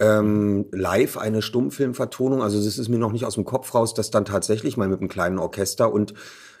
ähm, 0.00 0.66
live 0.70 1.16
eine 1.16 1.42
Stummfilmvertonung. 1.42 2.42
Also 2.42 2.62
das 2.62 2.78
ist 2.78 2.88
mir 2.88 2.98
noch 2.98 3.12
nicht 3.12 3.24
aus 3.24 3.34
dem 3.34 3.44
Kopf 3.44 3.74
raus, 3.74 3.94
das 3.94 4.10
dann 4.10 4.24
tatsächlich 4.24 4.76
mal 4.76 4.88
mit 4.88 5.00
einem 5.00 5.08
kleinen 5.08 5.38
Orchester 5.38 5.92
und 5.92 6.14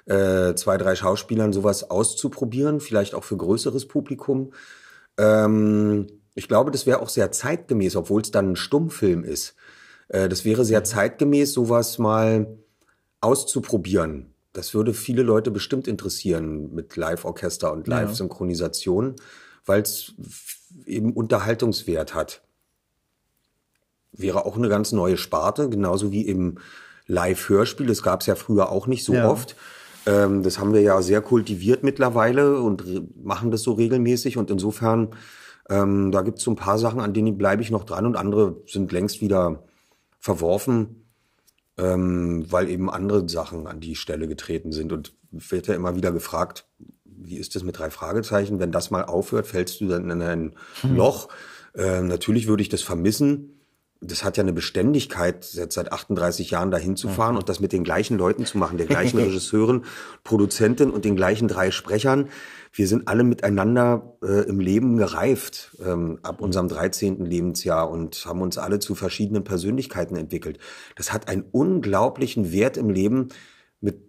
äh, 0.06 0.54
zwei, 0.54 0.76
drei 0.76 0.96
Schauspielern 0.96 1.52
sowas 1.52 1.90
auszuprobieren, 1.90 2.80
vielleicht 2.80 3.14
auch 3.14 3.24
für 3.24 3.36
größeres 3.36 3.86
Publikum. 3.86 4.52
Ähm, 5.18 6.06
ich 6.34 6.48
glaube, 6.48 6.70
das 6.70 6.86
wäre 6.86 7.00
auch 7.00 7.08
sehr 7.08 7.30
zeitgemäß, 7.30 7.96
obwohl 7.96 8.22
es 8.22 8.30
dann 8.30 8.52
ein 8.52 8.56
Stummfilm 8.56 9.24
ist. 9.24 9.54
Äh, 10.08 10.28
das 10.28 10.44
wäre 10.44 10.64
sehr 10.64 10.82
zeitgemäß, 10.84 11.52
sowas 11.52 11.98
mal 11.98 12.58
auszuprobieren. 13.20 14.34
Das 14.52 14.74
würde 14.74 14.94
viele 14.94 15.22
Leute 15.22 15.50
bestimmt 15.50 15.86
interessieren 15.86 16.74
mit 16.74 16.96
Live-Orchester 16.96 17.72
und 17.72 17.86
Live-Synchronisation, 17.86 19.16
weil 19.66 19.82
es 19.82 20.14
eben 20.86 21.12
Unterhaltungswert 21.12 22.14
hat 22.14 22.42
wäre 24.12 24.44
auch 24.44 24.56
eine 24.56 24.68
ganz 24.68 24.92
neue 24.92 25.16
Sparte, 25.16 25.68
genauso 25.68 26.12
wie 26.12 26.22
im 26.22 26.58
Live-Hörspiel. 27.06 27.86
Das 27.86 28.02
gab 28.02 28.20
es 28.20 28.26
ja 28.26 28.34
früher 28.34 28.70
auch 28.70 28.86
nicht 28.86 29.04
so 29.04 29.14
ja. 29.14 29.28
oft. 29.28 29.56
Ähm, 30.06 30.42
das 30.42 30.58
haben 30.58 30.72
wir 30.72 30.80
ja 30.80 31.00
sehr 31.02 31.22
kultiviert 31.22 31.82
mittlerweile 31.82 32.60
und 32.60 32.84
machen 33.24 33.50
das 33.50 33.62
so 33.62 33.72
regelmäßig. 33.72 34.36
Und 34.36 34.50
insofern, 34.50 35.10
ähm, 35.70 36.10
da 36.10 36.22
gibt 36.22 36.38
es 36.38 36.44
so 36.44 36.50
ein 36.50 36.56
paar 36.56 36.78
Sachen, 36.78 37.00
an 37.00 37.14
denen 37.14 37.38
bleibe 37.38 37.62
ich 37.62 37.70
noch 37.70 37.84
dran 37.84 38.06
und 38.06 38.16
andere 38.16 38.56
sind 38.66 38.92
längst 38.92 39.20
wieder 39.20 39.64
verworfen, 40.18 41.07
ähm, 41.78 42.44
weil 42.50 42.68
eben 42.68 42.90
andere 42.90 43.28
Sachen 43.28 43.66
an 43.66 43.80
die 43.80 43.96
Stelle 43.96 44.28
getreten 44.28 44.72
sind. 44.72 44.92
Und 44.92 45.14
wird 45.30 45.66
ja 45.66 45.74
immer 45.74 45.96
wieder 45.96 46.12
gefragt, 46.12 46.66
wie 47.04 47.36
ist 47.36 47.54
das 47.54 47.62
mit 47.62 47.78
drei 47.78 47.90
Fragezeichen? 47.90 48.60
Wenn 48.60 48.72
das 48.72 48.90
mal 48.90 49.04
aufhört, 49.04 49.46
fällst 49.46 49.80
du 49.80 49.88
dann 49.88 50.10
in 50.10 50.22
ein 50.22 50.54
hm. 50.80 50.96
Loch. 50.96 51.28
Äh, 51.74 52.02
natürlich 52.02 52.46
würde 52.46 52.62
ich 52.62 52.68
das 52.68 52.82
vermissen 52.82 53.58
das 54.00 54.22
hat 54.22 54.36
ja 54.36 54.42
eine 54.42 54.52
Beständigkeit, 54.52 55.48
jetzt 55.54 55.74
seit 55.74 55.92
38 55.92 56.50
Jahren 56.50 56.70
dahin 56.70 56.96
zu 56.96 57.08
fahren 57.08 57.32
mhm. 57.32 57.38
und 57.38 57.48
das 57.48 57.60
mit 57.60 57.72
den 57.72 57.82
gleichen 57.82 58.16
Leuten 58.16 58.46
zu 58.46 58.58
machen, 58.58 58.78
der 58.78 58.86
gleichen 58.86 59.18
Regisseurin, 59.18 59.84
Produzentin 60.22 60.90
und 60.90 61.04
den 61.04 61.16
gleichen 61.16 61.48
drei 61.48 61.70
Sprechern. 61.70 62.28
Wir 62.72 62.86
sind 62.86 63.08
alle 63.08 63.24
miteinander 63.24 64.16
äh, 64.22 64.48
im 64.48 64.60
Leben 64.60 64.96
gereift 64.96 65.76
ähm, 65.84 66.18
ab 66.22 66.40
unserem 66.40 66.68
13. 66.68 67.24
Lebensjahr 67.24 67.90
und 67.90 68.24
haben 68.26 68.42
uns 68.42 68.58
alle 68.58 68.78
zu 68.78 68.94
verschiedenen 68.94 69.44
Persönlichkeiten 69.44 70.16
entwickelt. 70.16 70.58
Das 70.96 71.12
hat 71.12 71.28
einen 71.28 71.44
unglaublichen 71.50 72.52
Wert 72.52 72.76
im 72.76 72.90
Leben, 72.90 73.28
mit 73.80 74.00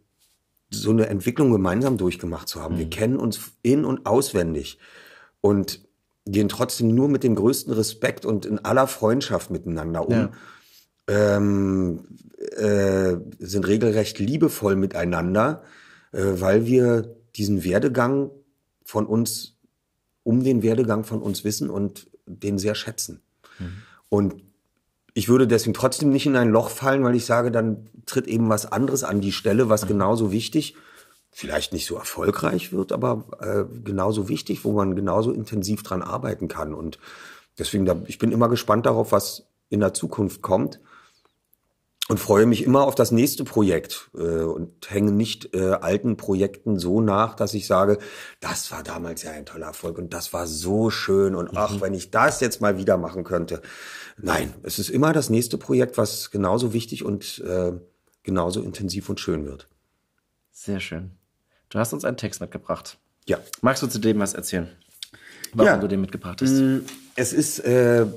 so 0.70 0.92
eine 0.92 1.08
Entwicklung 1.08 1.52
gemeinsam 1.52 1.98
durchgemacht 1.98 2.48
zu 2.48 2.62
haben. 2.62 2.76
Mhm. 2.76 2.80
Wir 2.80 2.90
kennen 2.90 3.18
uns 3.18 3.40
in 3.62 3.86
und 3.86 4.06
auswendig. 4.06 4.80
Und 5.42 5.88
gehen 6.32 6.50
trotzdem 6.50 6.94
nur 6.94 7.10
mit 7.10 7.24
dem 7.24 7.36
größten 7.36 7.74
Respekt 7.74 8.26
und 8.26 8.46
in 8.46 8.60
aller 8.60 8.88
Freundschaft 8.88 9.52
miteinander 9.52 10.08
um. 10.08 10.14
Ja. 10.14 10.32
Ähm, 11.08 12.02
äh, 12.56 13.16
sind 13.40 13.68
regelrecht 13.68 14.20
liebevoll 14.20 14.76
miteinander, 14.76 15.64
äh, 16.12 16.22
weil 16.36 16.66
wir 16.68 17.16
diesen 17.36 17.64
Werdegang 17.64 18.32
von 18.90 19.06
uns, 19.06 19.56
um 20.24 20.44
den 20.44 20.64
Werdegang 20.64 21.04
von 21.04 21.22
uns 21.22 21.44
wissen 21.44 21.70
und 21.70 22.10
den 22.26 22.58
sehr 22.58 22.74
schätzen. 22.74 23.22
Mhm. 23.60 23.84
Und 24.10 24.36
ich 25.14 25.30
würde 25.30 25.48
deswegen 25.48 25.76
trotzdem 25.76 26.10
nicht 26.10 26.26
in 26.26 26.36
ein 26.36 26.50
Loch 26.50 26.72
fallen, 26.72 27.04
weil 27.04 27.16
ich 27.16 27.26
sage, 27.26 27.52
dann 27.52 27.88
tritt 28.08 28.26
eben 28.26 28.50
was 28.50 28.72
anderes 28.72 29.04
an 29.04 29.22
die 29.22 29.32
Stelle, 29.32 29.70
was 29.70 29.84
mhm. 29.84 29.90
genauso 29.90 30.32
wichtig 30.32 30.76
vielleicht 31.30 31.72
nicht 31.72 31.86
so 31.86 31.98
erfolgreich 31.98 32.74
wird, 32.74 32.92
aber 32.92 33.26
äh, 33.40 33.64
genauso 33.84 34.28
wichtig, 34.28 34.66
wo 34.66 34.72
man 34.72 34.96
genauso 34.96 35.32
intensiv 35.32 35.84
dran 35.84 36.02
arbeiten 36.02 36.48
kann. 36.48 36.74
Und 36.74 36.98
deswegen, 37.60 37.86
da, 37.86 37.96
ich 38.08 38.18
bin 38.18 38.32
immer 38.32 38.50
gespannt 38.50 38.88
darauf, 38.88 39.12
was 39.12 39.46
in 39.70 39.82
der 39.82 39.94
Zukunft 39.94 40.42
kommt 40.42 40.80
und 42.10 42.20
freue 42.20 42.48
mich 42.48 42.64
immer 42.64 42.82
auf 42.86 42.96
das 42.96 43.12
nächste 43.12 43.44
Projekt 43.44 44.10
äh, 44.16 44.42
und 44.42 44.90
hänge 44.90 45.12
nicht 45.12 45.54
äh, 45.54 45.74
alten 45.74 46.18
Projekten 46.18 46.80
so 46.80 47.02
nach, 47.02 47.36
dass 47.36 47.54
ich 47.54 47.68
sage, 47.68 48.00
das 48.40 48.72
war 48.72 48.82
damals 48.82 49.22
ja 49.22 49.32
ein 49.32 49.46
toller 49.46 49.68
Erfolg 49.68 50.00
und 50.00 50.12
das 50.12 50.34
war 50.34 50.48
so 50.48 50.90
schön 50.90 51.36
und 51.36 51.56
ach, 51.56 51.76
mhm. 51.76 51.82
wenn 51.82 51.94
ich 51.94 52.10
das 52.10 52.42
jetzt 52.42 52.62
mal 52.62 52.78
wieder 52.78 52.98
machen 52.98 53.24
könnte. 53.24 53.62
Nein, 54.18 54.54
es 54.64 54.80
ist 54.80 54.90
immer 54.90 55.14
das 55.14 55.30
nächste 55.30 55.60
Projekt, 55.60 55.98
was 56.00 56.32
genauso 56.32 56.74
wichtig 56.74 57.06
und 57.06 57.40
äh, 57.48 57.74
genauso 58.24 58.62
intensiv 58.62 59.08
und 59.10 59.20
schön 59.20 59.46
wird. 59.46 59.68
Sehr 60.52 60.80
schön. 60.80 61.12
Du 61.70 61.78
hast 61.78 61.94
uns 61.94 62.04
einen 62.04 62.18
Text 62.18 62.42
mitgebracht. 62.42 62.98
Ja. 63.28 63.38
Magst 63.62 63.84
du 63.84 63.88
zu 63.88 64.00
dem 64.00 64.18
was 64.20 64.34
erzählen? 64.34 64.68
Warum 65.54 65.68
Ja. 65.68 65.78
du 65.78 65.88
den 65.88 66.02
mitgebracht 66.02 66.42
hast? 66.42 66.62
Es 67.16 67.34
ist 67.34 67.60
äh, 67.60 68.08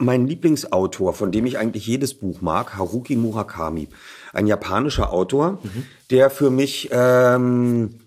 mein 0.00 0.26
Lieblingsautor, 0.26 1.12
von 1.12 1.30
dem 1.30 1.46
ich 1.46 1.58
eigentlich 1.58 1.86
jedes 1.86 2.14
Buch 2.14 2.40
mag, 2.40 2.76
Haruki 2.76 3.16
Murakami. 3.16 3.88
Ein 4.32 4.46
japanischer 4.46 5.12
Autor, 5.12 5.60
der 6.10 6.30
für 6.30 6.50
mich 6.50 6.88
ähm, 6.92 8.00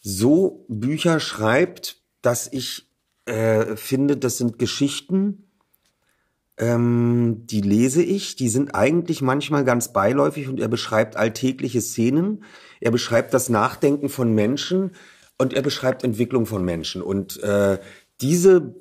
so 0.00 0.64
Bücher 0.68 1.20
schreibt, 1.20 1.98
dass 2.20 2.52
ich 2.52 2.88
äh, 3.26 3.76
finde, 3.76 4.16
das 4.16 4.38
sind 4.38 4.58
Geschichten, 4.58 5.44
ähm, 6.58 7.42
die 7.46 7.60
lese 7.60 8.02
ich, 8.02 8.36
die 8.36 8.48
sind 8.48 8.74
eigentlich 8.74 9.20
manchmal 9.22 9.64
ganz 9.64 9.92
beiläufig 9.92 10.48
und 10.48 10.58
er 10.58 10.68
beschreibt 10.68 11.16
alltägliche 11.16 11.80
Szenen, 11.80 12.44
er 12.80 12.90
beschreibt 12.90 13.34
das 13.34 13.48
Nachdenken 13.48 14.08
von 14.08 14.34
Menschen 14.34 14.92
und 15.38 15.52
er 15.52 15.62
beschreibt 15.62 16.02
Entwicklung 16.02 16.46
von 16.46 16.64
Menschen. 16.64 17.02
Und 17.02 17.42
äh, 17.42 17.78
diese 18.20 18.74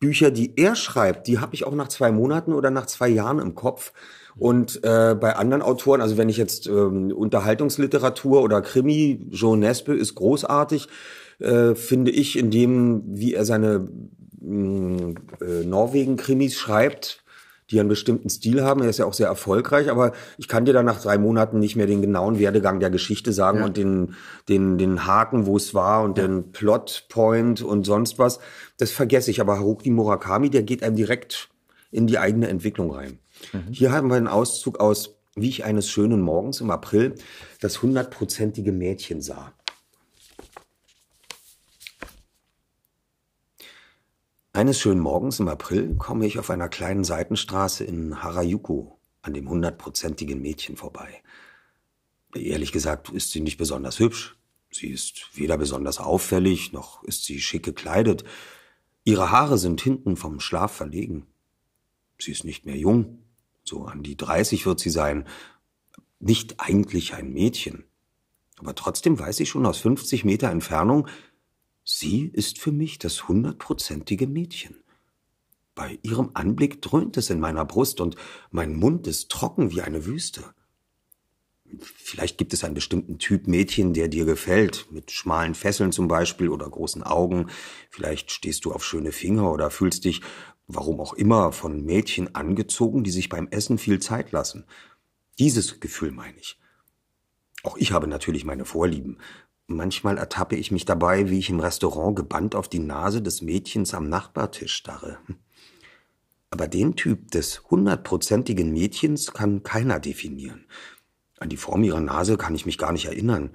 Bücher, 0.00 0.30
die 0.30 0.54
er 0.56 0.74
schreibt, 0.74 1.26
die 1.26 1.38
habe 1.38 1.54
ich 1.54 1.64
auch 1.64 1.74
nach 1.74 1.88
zwei 1.88 2.10
Monaten 2.10 2.54
oder 2.54 2.70
nach 2.70 2.86
zwei 2.86 3.08
Jahren 3.08 3.38
im 3.38 3.54
Kopf. 3.54 3.92
Und 4.36 4.82
äh, 4.82 5.14
bei 5.14 5.36
anderen 5.36 5.62
Autoren, 5.62 6.00
also 6.00 6.16
wenn 6.16 6.30
ich 6.30 6.38
jetzt 6.38 6.66
ähm, 6.66 7.12
Unterhaltungsliteratur 7.12 8.42
oder 8.42 8.62
Krimi, 8.62 9.28
Jean 9.30 9.58
Nespe 9.58 9.94
ist 9.94 10.14
großartig, 10.14 10.88
äh, 11.40 11.74
finde 11.74 12.10
ich, 12.10 12.38
in 12.38 12.50
dem, 12.50 13.02
wie 13.06 13.34
er 13.34 13.44
seine 13.44 13.88
mh, 14.40 15.14
äh, 15.42 15.64
Norwegen-Krimis 15.64 16.54
schreibt, 16.54 17.22
die 17.70 17.78
einen 17.78 17.88
bestimmten 17.88 18.28
Stil 18.28 18.62
haben. 18.62 18.82
Er 18.82 18.90
ist 18.90 18.98
ja 18.98 19.06
auch 19.06 19.14
sehr 19.14 19.28
erfolgreich, 19.28 19.90
aber 19.90 20.12
ich 20.38 20.48
kann 20.48 20.64
dir 20.64 20.72
dann 20.72 20.86
nach 20.86 21.00
drei 21.00 21.18
Monaten 21.18 21.58
nicht 21.58 21.76
mehr 21.76 21.86
den 21.86 22.02
genauen 22.02 22.38
Werdegang 22.38 22.80
der 22.80 22.90
Geschichte 22.90 23.32
sagen 23.32 23.62
und 23.62 23.76
den, 23.76 24.14
den, 24.48 24.78
den 24.78 25.06
Haken, 25.06 25.46
wo 25.46 25.56
es 25.56 25.74
war 25.74 26.02
und 26.02 26.18
den 26.18 26.52
Plotpoint 26.52 27.62
und 27.62 27.84
sonst 27.84 28.18
was. 28.18 28.40
Das 28.76 28.90
vergesse 28.90 29.30
ich. 29.30 29.40
Aber 29.40 29.58
Haruki 29.58 29.90
Murakami, 29.90 30.50
der 30.50 30.62
geht 30.62 30.82
einem 30.82 30.96
direkt 30.96 31.48
in 31.90 32.06
die 32.06 32.18
eigene 32.18 32.48
Entwicklung 32.48 32.90
rein. 32.90 33.18
Hier 33.70 33.92
haben 33.92 34.08
wir 34.08 34.16
einen 34.16 34.28
Auszug 34.28 34.80
aus 34.80 35.16
Wie 35.36 35.48
ich 35.48 35.64
eines 35.64 35.88
schönen 35.88 36.20
Morgens 36.20 36.60
im 36.60 36.70
April 36.70 37.14
das 37.60 37.82
hundertprozentige 37.82 38.72
Mädchen 38.72 39.22
sah. 39.22 39.52
Eines 44.60 44.78
schönen 44.78 45.00
Morgens 45.00 45.40
im 45.40 45.48
April 45.48 45.94
komme 45.96 46.26
ich 46.26 46.38
auf 46.38 46.50
einer 46.50 46.68
kleinen 46.68 47.02
Seitenstraße 47.02 47.82
in 47.82 48.22
Harajuku 48.22 48.90
an 49.22 49.32
dem 49.32 49.48
hundertprozentigen 49.48 50.42
Mädchen 50.42 50.76
vorbei. 50.76 51.22
Ehrlich 52.34 52.70
gesagt 52.70 53.08
ist 53.08 53.30
sie 53.30 53.40
nicht 53.40 53.56
besonders 53.56 53.98
hübsch. 53.98 54.36
Sie 54.70 54.88
ist 54.88 55.30
weder 55.32 55.56
besonders 55.56 55.96
auffällig, 55.96 56.74
noch 56.74 57.02
ist 57.04 57.24
sie 57.24 57.40
schick 57.40 57.62
gekleidet. 57.62 58.24
Ihre 59.02 59.30
Haare 59.30 59.56
sind 59.56 59.80
hinten 59.80 60.18
vom 60.18 60.40
Schlaf 60.40 60.72
verlegen. 60.72 61.24
Sie 62.18 62.30
ist 62.30 62.44
nicht 62.44 62.66
mehr 62.66 62.76
jung. 62.76 63.24
So 63.64 63.86
an 63.86 64.02
die 64.02 64.18
30 64.18 64.66
wird 64.66 64.78
sie 64.78 64.90
sein. 64.90 65.26
Nicht 66.18 66.60
eigentlich 66.60 67.14
ein 67.14 67.32
Mädchen. 67.32 67.84
Aber 68.58 68.74
trotzdem 68.74 69.18
weiß 69.18 69.40
ich 69.40 69.48
schon 69.48 69.64
aus 69.64 69.78
50 69.78 70.26
Meter 70.26 70.50
Entfernung, 70.50 71.08
Sie 71.84 72.26
ist 72.26 72.58
für 72.58 72.72
mich 72.72 72.98
das 72.98 73.28
hundertprozentige 73.28 74.26
Mädchen. 74.26 74.76
Bei 75.74 75.98
ihrem 76.02 76.30
Anblick 76.34 76.82
dröhnt 76.82 77.16
es 77.16 77.30
in 77.30 77.40
meiner 77.40 77.64
Brust 77.64 78.00
und 78.00 78.16
mein 78.50 78.76
Mund 78.76 79.06
ist 79.06 79.30
trocken 79.30 79.70
wie 79.70 79.82
eine 79.82 80.04
Wüste. 80.04 80.44
Vielleicht 81.78 82.36
gibt 82.36 82.52
es 82.52 82.64
einen 82.64 82.74
bestimmten 82.74 83.18
Typ 83.18 83.46
Mädchen, 83.46 83.94
der 83.94 84.08
dir 84.08 84.24
gefällt, 84.24 84.88
mit 84.90 85.10
schmalen 85.10 85.54
Fesseln 85.54 85.92
zum 85.92 86.08
Beispiel 86.08 86.48
oder 86.48 86.68
großen 86.68 87.02
Augen. 87.02 87.46
Vielleicht 87.90 88.32
stehst 88.32 88.64
du 88.64 88.72
auf 88.72 88.84
schöne 88.84 89.12
Finger 89.12 89.52
oder 89.52 89.70
fühlst 89.70 90.04
dich, 90.04 90.20
warum 90.66 91.00
auch 91.00 91.14
immer, 91.14 91.52
von 91.52 91.84
Mädchen 91.84 92.34
angezogen, 92.34 93.04
die 93.04 93.10
sich 93.10 93.28
beim 93.28 93.48
Essen 93.48 93.78
viel 93.78 94.00
Zeit 94.00 94.32
lassen. 94.32 94.66
Dieses 95.38 95.80
Gefühl 95.80 96.10
meine 96.10 96.38
ich. 96.38 96.58
Auch 97.62 97.76
ich 97.76 97.92
habe 97.92 98.06
natürlich 98.06 98.44
meine 98.44 98.64
Vorlieben. 98.64 99.18
Manchmal 99.72 100.18
ertappe 100.18 100.56
ich 100.56 100.72
mich 100.72 100.84
dabei, 100.84 101.30
wie 101.30 101.38
ich 101.38 101.48
im 101.48 101.60
Restaurant 101.60 102.16
gebannt 102.16 102.56
auf 102.56 102.66
die 102.66 102.80
Nase 102.80 103.22
des 103.22 103.40
Mädchens 103.40 103.94
am 103.94 104.08
Nachbartisch 104.08 104.74
starre. 104.74 105.18
Aber 106.50 106.66
den 106.66 106.96
Typ 106.96 107.30
des 107.30 107.62
hundertprozentigen 107.70 108.72
Mädchens 108.72 109.32
kann 109.32 109.62
keiner 109.62 110.00
definieren. 110.00 110.66
An 111.38 111.50
die 111.50 111.56
Form 111.56 111.84
ihrer 111.84 112.00
Nase 112.00 112.36
kann 112.36 112.56
ich 112.56 112.66
mich 112.66 112.78
gar 112.78 112.90
nicht 112.90 113.04
erinnern. 113.04 113.54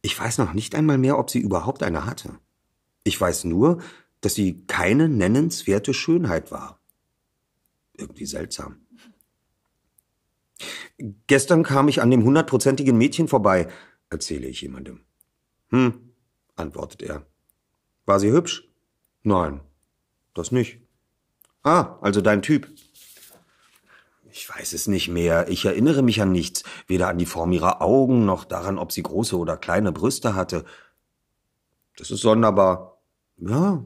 Ich 0.00 0.16
weiß 0.16 0.38
noch 0.38 0.52
nicht 0.52 0.76
einmal 0.76 0.96
mehr, 0.96 1.18
ob 1.18 1.28
sie 1.28 1.40
überhaupt 1.40 1.82
eine 1.82 2.06
hatte. 2.06 2.38
Ich 3.02 3.20
weiß 3.20 3.42
nur, 3.42 3.82
dass 4.20 4.34
sie 4.34 4.64
keine 4.68 5.08
nennenswerte 5.08 5.92
Schönheit 5.92 6.52
war. 6.52 6.78
Irgendwie 7.94 8.26
seltsam. 8.26 8.76
Gestern 11.26 11.64
kam 11.64 11.88
ich 11.88 12.00
an 12.00 12.12
dem 12.12 12.22
hundertprozentigen 12.22 12.96
Mädchen 12.96 13.26
vorbei, 13.26 13.66
erzähle 14.08 14.46
ich 14.46 14.60
jemandem. 14.60 15.00
Hm, 15.70 16.12
antwortet 16.56 17.02
er. 17.02 17.26
War 18.06 18.20
sie 18.20 18.30
hübsch? 18.30 18.68
Nein, 19.22 19.60
das 20.34 20.52
nicht. 20.52 20.80
Ah, 21.62 21.98
also 22.00 22.20
dein 22.20 22.42
Typ. 22.42 22.68
Ich 24.30 24.48
weiß 24.48 24.72
es 24.72 24.86
nicht 24.86 25.08
mehr. 25.08 25.48
Ich 25.48 25.64
erinnere 25.64 26.02
mich 26.02 26.22
an 26.22 26.30
nichts. 26.30 26.62
Weder 26.86 27.08
an 27.08 27.18
die 27.18 27.26
Form 27.26 27.52
ihrer 27.52 27.82
Augen, 27.82 28.24
noch 28.24 28.44
daran, 28.44 28.78
ob 28.78 28.92
sie 28.92 29.02
große 29.02 29.36
oder 29.36 29.56
kleine 29.56 29.90
Brüste 29.90 30.34
hatte. 30.34 30.64
Das 31.96 32.10
ist 32.10 32.20
sonderbar. 32.20 32.98
Ja, 33.38 33.84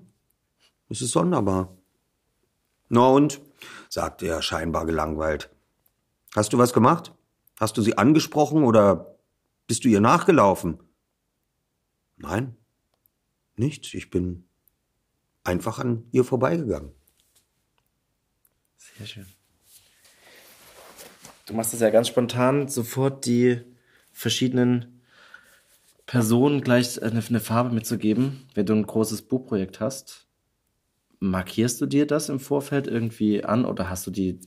es 0.91 1.01
ist 1.01 1.13
sonderbar. 1.13 1.75
Na 2.91 3.09
und? 3.09 3.41
sagte 3.89 4.27
er 4.27 4.43
scheinbar 4.43 4.85
gelangweilt. 4.85 5.49
Hast 6.35 6.53
du 6.53 6.59
was 6.59 6.75
gemacht? 6.75 7.13
Hast 7.59 7.79
du 7.79 7.83
sie 7.83 7.97
angesprochen 7.97 8.65
oder 8.65 9.17
bist 9.67 9.85
du 9.85 9.89
ihr 9.89 10.01
nachgelaufen? 10.01 10.82
Nein, 12.23 12.57
nichts. 13.57 13.93
Ich 13.95 14.09
bin 14.09 14.45
einfach 15.43 15.81
an 15.81 16.05
ihr 16.13 16.25
vorbeigegangen. 16.25 16.93
Sehr 18.77 19.07
schön. 19.07 19.27
Du 21.47 21.55
machst 21.55 21.73
das 21.73 21.81
ja 21.81 21.91
ganz 21.91 22.07
spontan, 22.09 22.69
sofort 22.69 23.27
die 23.27 23.61
verschiedenen 24.13 25.03
Personen 26.07 26.61
gleich 26.61 27.03
eine, 27.03 27.23
eine 27.27 27.41
Farbe 27.41 27.75
mitzugeben, 27.75 28.47
wenn 28.55 28.67
du 28.67 28.75
ein 28.75 28.87
großes 28.87 29.23
Buchprojekt 29.23 29.81
hast. 29.81 30.29
Markierst 31.19 31.81
du 31.81 31.87
dir 31.87 32.07
das 32.07 32.29
im 32.29 32.39
Vorfeld 32.39 32.87
irgendwie 32.87 33.45
an 33.45 33.65
oder 33.65 33.91
hast 33.91 34.07
du 34.07 34.13
die 34.13 34.39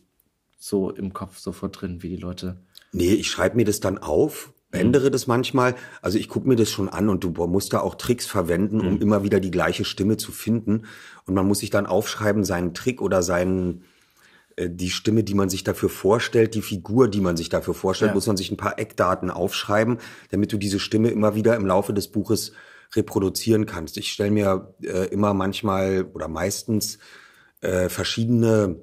so 0.58 0.92
im 0.92 1.12
Kopf 1.12 1.38
sofort 1.40 1.82
drin, 1.82 2.02
wie 2.04 2.10
die 2.10 2.16
Leute? 2.16 2.62
Nee, 2.94 3.14
ich 3.14 3.30
schreibe 3.30 3.58
mir 3.58 3.66
das 3.66 3.82
dann 3.82 3.98
auf, 3.98 4.54
ändere 4.76 5.12
das 5.12 5.28
manchmal. 5.28 5.76
Also 6.02 6.18
ich 6.18 6.30
gucke 6.30 6.48
mir 6.48 6.56
das 6.56 6.70
schon 6.70 6.90
an 6.90 7.10
und 7.10 7.24
du 7.24 7.30
musst 7.48 7.74
da 7.74 7.80
auch 7.80 7.96
Tricks 7.96 8.26
verwenden, 8.26 8.82
um 8.82 9.02
immer 9.02 9.24
wieder 9.24 9.40
die 9.40 9.52
gleiche 9.52 9.86
Stimme 9.86 10.18
zu 10.18 10.32
finden. 10.32 10.84
Und 11.26 11.34
man 11.34 11.48
muss 11.48 11.60
sich 11.60 11.70
dann 11.70 11.86
aufschreiben, 11.86 12.44
seinen 12.44 12.74
Trick 12.74 13.02
oder 13.02 13.24
seinen 13.24 13.84
äh, 14.56 14.70
die 14.70 14.90
Stimme, 14.90 15.24
die 15.24 15.34
man 15.34 15.50
sich 15.50 15.64
dafür 15.64 15.90
vorstellt, 15.90 16.56
die 16.56 16.62
Figur, 16.62 17.08
die 17.08 17.22
man 17.22 17.38
sich 17.38 17.50
dafür 17.50 17.74
vorstellt, 17.74 18.12
Ja. 18.12 18.16
muss 18.16 18.28
man 18.28 18.38
sich 18.38 18.52
ein 18.52 18.58
paar 18.58 18.80
Eckdaten 18.80 19.30
aufschreiben, 19.32 19.98
damit 20.32 20.52
du 20.54 20.58
diese 20.58 20.80
Stimme 20.80 21.10
immer 21.10 21.36
wieder 21.36 21.56
im 21.56 21.66
Laufe 21.66 21.94
des 21.94 22.08
Buches 22.10 22.54
reproduzieren 22.96 23.66
kannst. 23.66 23.98
Ich 23.98 24.12
stelle 24.12 24.32
mir 24.32 24.74
äh, 24.84 25.08
immer 25.08 25.34
manchmal 25.34 26.06
oder 26.14 26.28
meistens 26.28 27.00
äh, 27.62 27.90
verschiedene 27.90 28.78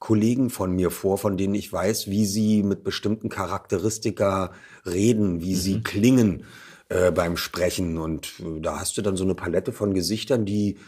Kollegen 0.00 0.50
von 0.50 0.72
mir 0.74 0.90
vor, 0.90 1.18
von 1.18 1.36
denen 1.36 1.54
ich 1.54 1.72
weiß, 1.72 2.08
wie 2.08 2.24
sie 2.26 2.64
mit 2.64 2.82
bestimmten 2.82 3.28
Charakteristika 3.28 4.52
reden, 4.84 5.42
wie 5.42 5.54
sie 5.54 5.82
klingen 5.82 6.44
äh, 6.88 7.12
beim 7.12 7.36
Sprechen. 7.36 7.98
Und 7.98 8.32
äh, 8.40 8.60
da 8.60 8.80
hast 8.80 8.96
du 8.96 9.02
dann 9.02 9.16
so 9.16 9.24
eine 9.24 9.34
Palette 9.34 9.72
von 9.72 9.94
Gesichtern, 9.94 10.46
die 10.46 10.78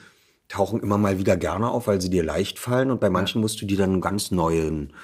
tauchen 0.48 0.80
immer 0.80 0.98
mal 0.98 1.18
wieder 1.18 1.36
gerne 1.36 1.70
auf, 1.70 1.86
weil 1.86 2.00
sie 2.00 2.10
dir 2.10 2.24
leicht 2.24 2.58
fallen. 2.58 2.90
Und 2.90 3.00
bei 3.00 3.10
manchen 3.10 3.42
musst 3.42 3.60
du 3.60 3.66
dir 3.66 3.76
dann 3.76 3.92
einen 3.92 4.00
ganz 4.00 4.30
neuen 4.30 4.94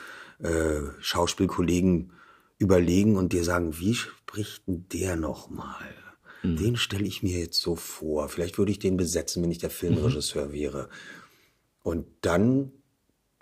äh, 0.43 0.81
Schauspielkollegen 1.01 2.13
überlegen 2.57 3.17
und 3.17 3.35
dir 3.35 3.45
sagen, 3.45 3.79
wie 3.79 3.95
spricht 3.95 4.67
denn 4.67 4.87
der 4.93 5.17
nochmal? 5.17 5.95
Den 6.43 6.77
stelle 6.77 7.05
ich 7.05 7.23
mir 7.23 7.39
jetzt 7.39 7.61
so 7.61 7.77
vor. 7.77 8.29
Vielleicht 8.29 8.59
würde 8.59 8.71
ich 8.71 8.79
den 8.79 8.97
besetzen, 8.97 9.43
wenn 9.43 9.51
ich 9.51 9.59
der 9.59 9.71
Filmregisseur 9.71 10.53
wäre. 10.53 10.89
Und 11.83 12.07
dann 12.23 12.73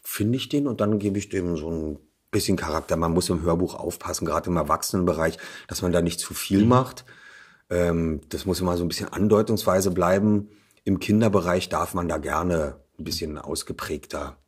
finde 0.07 0.37
ich 0.37 0.49
den 0.49 0.67
und 0.69 0.81
dann 0.81 0.99
gebe 0.99 1.19
ich 1.19 1.29
dem 1.29 1.57
so 1.57 1.69
ein 1.69 1.99
bisschen 2.31 2.57
Charakter. 2.57 2.97
Man 2.97 3.13
muss 3.13 3.29
im 3.29 3.43
Hörbuch 3.43 3.75
aufpassen, 3.75 4.25
gerade 4.25 4.49
im 4.49 4.57
Erwachsenenbereich, 4.57 5.37
dass 5.67 5.83
man 5.83 5.93
da 5.93 6.01
nicht 6.01 6.21
zu 6.21 6.33
viel 6.33 6.65
macht. 6.65 7.05
Ähm, 7.71 8.21
das 8.29 8.47
muss 8.47 8.61
immer 8.61 8.77
so 8.77 8.85
ein 8.85 8.89
bisschen 8.89 9.09
andeutungsweise 9.09 9.91
bleiben. 9.91 10.49
Im 10.85 11.01
Kinderbereich 11.01 11.69
darf 11.69 11.93
man 11.93 12.09
da 12.09 12.19
gerne 12.19 12.81
ein 12.99 13.05
bisschen 13.05 13.37
ausgeprägter 13.37 14.39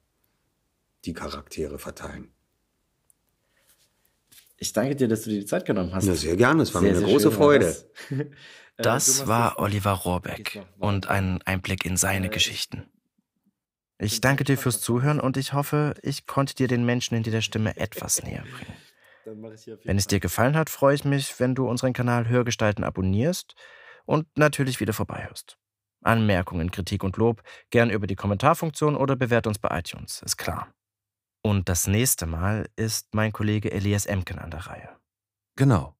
die 1.04 1.12
Charaktere 1.12 1.78
verteilen. 1.78 2.28
Ich 4.58 4.72
danke 4.72 4.94
dir, 4.94 5.08
dass 5.08 5.22
du 5.22 5.30
dir 5.30 5.40
die 5.40 5.46
Zeit 5.46 5.64
genommen 5.64 5.92
hast. 5.92 6.04
Ja, 6.04 6.14
sehr 6.14 6.36
gerne, 6.36 6.62
es 6.62 6.74
war 6.74 6.82
sehr, 6.82 6.92
mir 6.92 6.98
eine 6.98 7.06
große 7.06 7.32
Freude. 7.32 7.76
Das 8.76 9.26
war 9.26 9.58
Oliver 9.58 9.92
Rohrbeck 9.92 10.62
und 10.78 11.08
ein 11.08 11.42
Einblick 11.42 11.84
in 11.84 11.96
seine 11.96 12.28
Geschichten. 12.28 12.84
Ich 14.00 14.20
danke 14.20 14.44
dir 14.44 14.56
fürs 14.56 14.80
Zuhören 14.80 15.18
und 15.18 15.36
ich 15.36 15.52
hoffe, 15.52 15.94
ich 16.02 16.26
konnte 16.26 16.54
dir 16.54 16.68
den 16.68 16.84
Menschen 16.86 17.16
in 17.16 17.24
der 17.24 17.40
Stimme 17.40 17.76
etwas 17.76 18.22
näher 18.22 18.44
bringen. 18.44 18.76
Wenn 19.84 19.98
es 19.98 20.06
dir 20.06 20.20
gefallen 20.20 20.56
hat, 20.56 20.70
freue 20.70 20.94
ich 20.94 21.04
mich, 21.04 21.38
wenn 21.38 21.54
du 21.54 21.68
unseren 21.68 21.92
Kanal 21.92 22.28
Hörgestalten 22.28 22.82
abonnierst 22.82 23.54
und 24.06 24.26
natürlich 24.38 24.80
wieder 24.80 24.94
vorbeihörst. 24.94 25.58
Anmerkungen, 26.02 26.70
Kritik 26.70 27.04
und 27.04 27.18
Lob 27.18 27.42
gern 27.68 27.90
über 27.90 28.06
die 28.06 28.14
Kommentarfunktion 28.14 28.96
oder 28.96 29.16
bewährt 29.16 29.46
uns 29.46 29.58
bei 29.58 29.78
iTunes, 29.78 30.22
ist 30.22 30.38
klar. 30.38 30.72
Und 31.42 31.68
das 31.68 31.86
nächste 31.86 32.24
Mal 32.24 32.70
ist 32.76 33.14
mein 33.14 33.32
Kollege 33.32 33.70
Elias 33.70 34.06
Emken 34.06 34.38
an 34.38 34.50
der 34.50 34.66
Reihe. 34.66 34.88
Genau. 35.56 35.94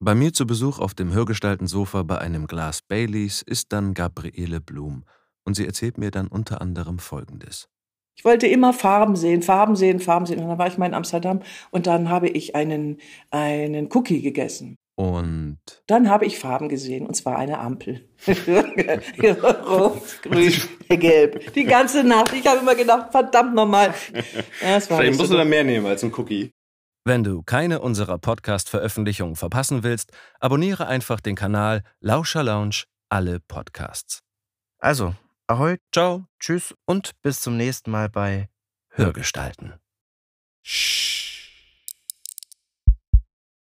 Bei 0.00 0.14
mir 0.14 0.32
zu 0.32 0.46
Besuch 0.46 0.78
auf 0.78 0.94
dem 0.94 1.12
Hörgestaltensofa 1.12 2.04
bei 2.04 2.18
einem 2.18 2.46
Glas 2.46 2.80
Baileys 2.80 3.42
ist 3.42 3.72
dann 3.72 3.92
Gabriele 3.92 4.60
Blum 4.60 5.04
und 5.44 5.54
sie 5.54 5.66
erzählt 5.66 5.98
mir 5.98 6.10
dann 6.10 6.28
unter 6.28 6.60
anderem 6.60 6.98
Folgendes. 6.98 7.68
Ich 8.14 8.24
wollte 8.24 8.46
immer 8.46 8.72
Farben 8.72 9.16
sehen, 9.16 9.42
Farben 9.42 9.74
sehen, 9.74 9.98
Farben 9.98 10.26
sehen. 10.26 10.40
Und 10.40 10.48
dann 10.48 10.58
war 10.58 10.66
ich 10.66 10.78
mal 10.78 10.86
in 10.86 10.94
Amsterdam 10.94 11.40
und 11.70 11.86
dann 11.86 12.10
habe 12.10 12.28
ich 12.28 12.54
einen, 12.54 12.98
einen 13.30 13.88
Cookie 13.92 14.20
gegessen. 14.20 14.76
Und 14.94 15.58
dann 15.86 16.10
habe 16.10 16.26
ich 16.26 16.38
Farben 16.38 16.68
gesehen, 16.68 17.06
und 17.06 17.14
zwar 17.14 17.38
eine 17.38 17.58
Ampel. 17.58 18.06
Rot, 18.26 20.02
grün, 20.22 20.52
gelb. 20.88 21.54
Die 21.54 21.64
ganze 21.64 22.04
Nacht. 22.04 22.34
Ich 22.34 22.46
habe 22.46 22.60
immer 22.60 22.74
gedacht, 22.74 23.10
verdammt 23.10 23.54
nochmal. 23.54 23.94
Ja, 24.62 24.78
Vielleicht 24.78 25.16
musst 25.16 25.30
so 25.30 25.34
du 25.34 25.38
da 25.38 25.44
mehr 25.46 25.64
nehmen 25.64 25.86
als 25.86 26.04
ein 26.04 26.12
Cookie. 26.14 26.50
Wenn 27.04 27.24
du 27.24 27.42
keine 27.42 27.80
unserer 27.80 28.18
Podcast-Veröffentlichungen 28.18 29.34
verpassen 29.34 29.82
willst, 29.82 30.12
abonniere 30.38 30.86
einfach 30.86 31.20
den 31.20 31.34
Kanal 31.34 31.82
Lauscher 32.00 32.44
Lounge 32.44 32.84
alle 33.08 33.40
Podcasts. 33.40 34.20
Also, 34.78 35.14
ahoi, 35.52 35.76
ciao, 35.92 36.24
tschüss 36.40 36.74
und 36.86 37.20
bis 37.20 37.42
zum 37.42 37.58
nächsten 37.58 37.90
Mal 37.90 38.08
bei 38.08 38.48
Hörgestalten. 38.88 39.74
Shh. 40.62 41.21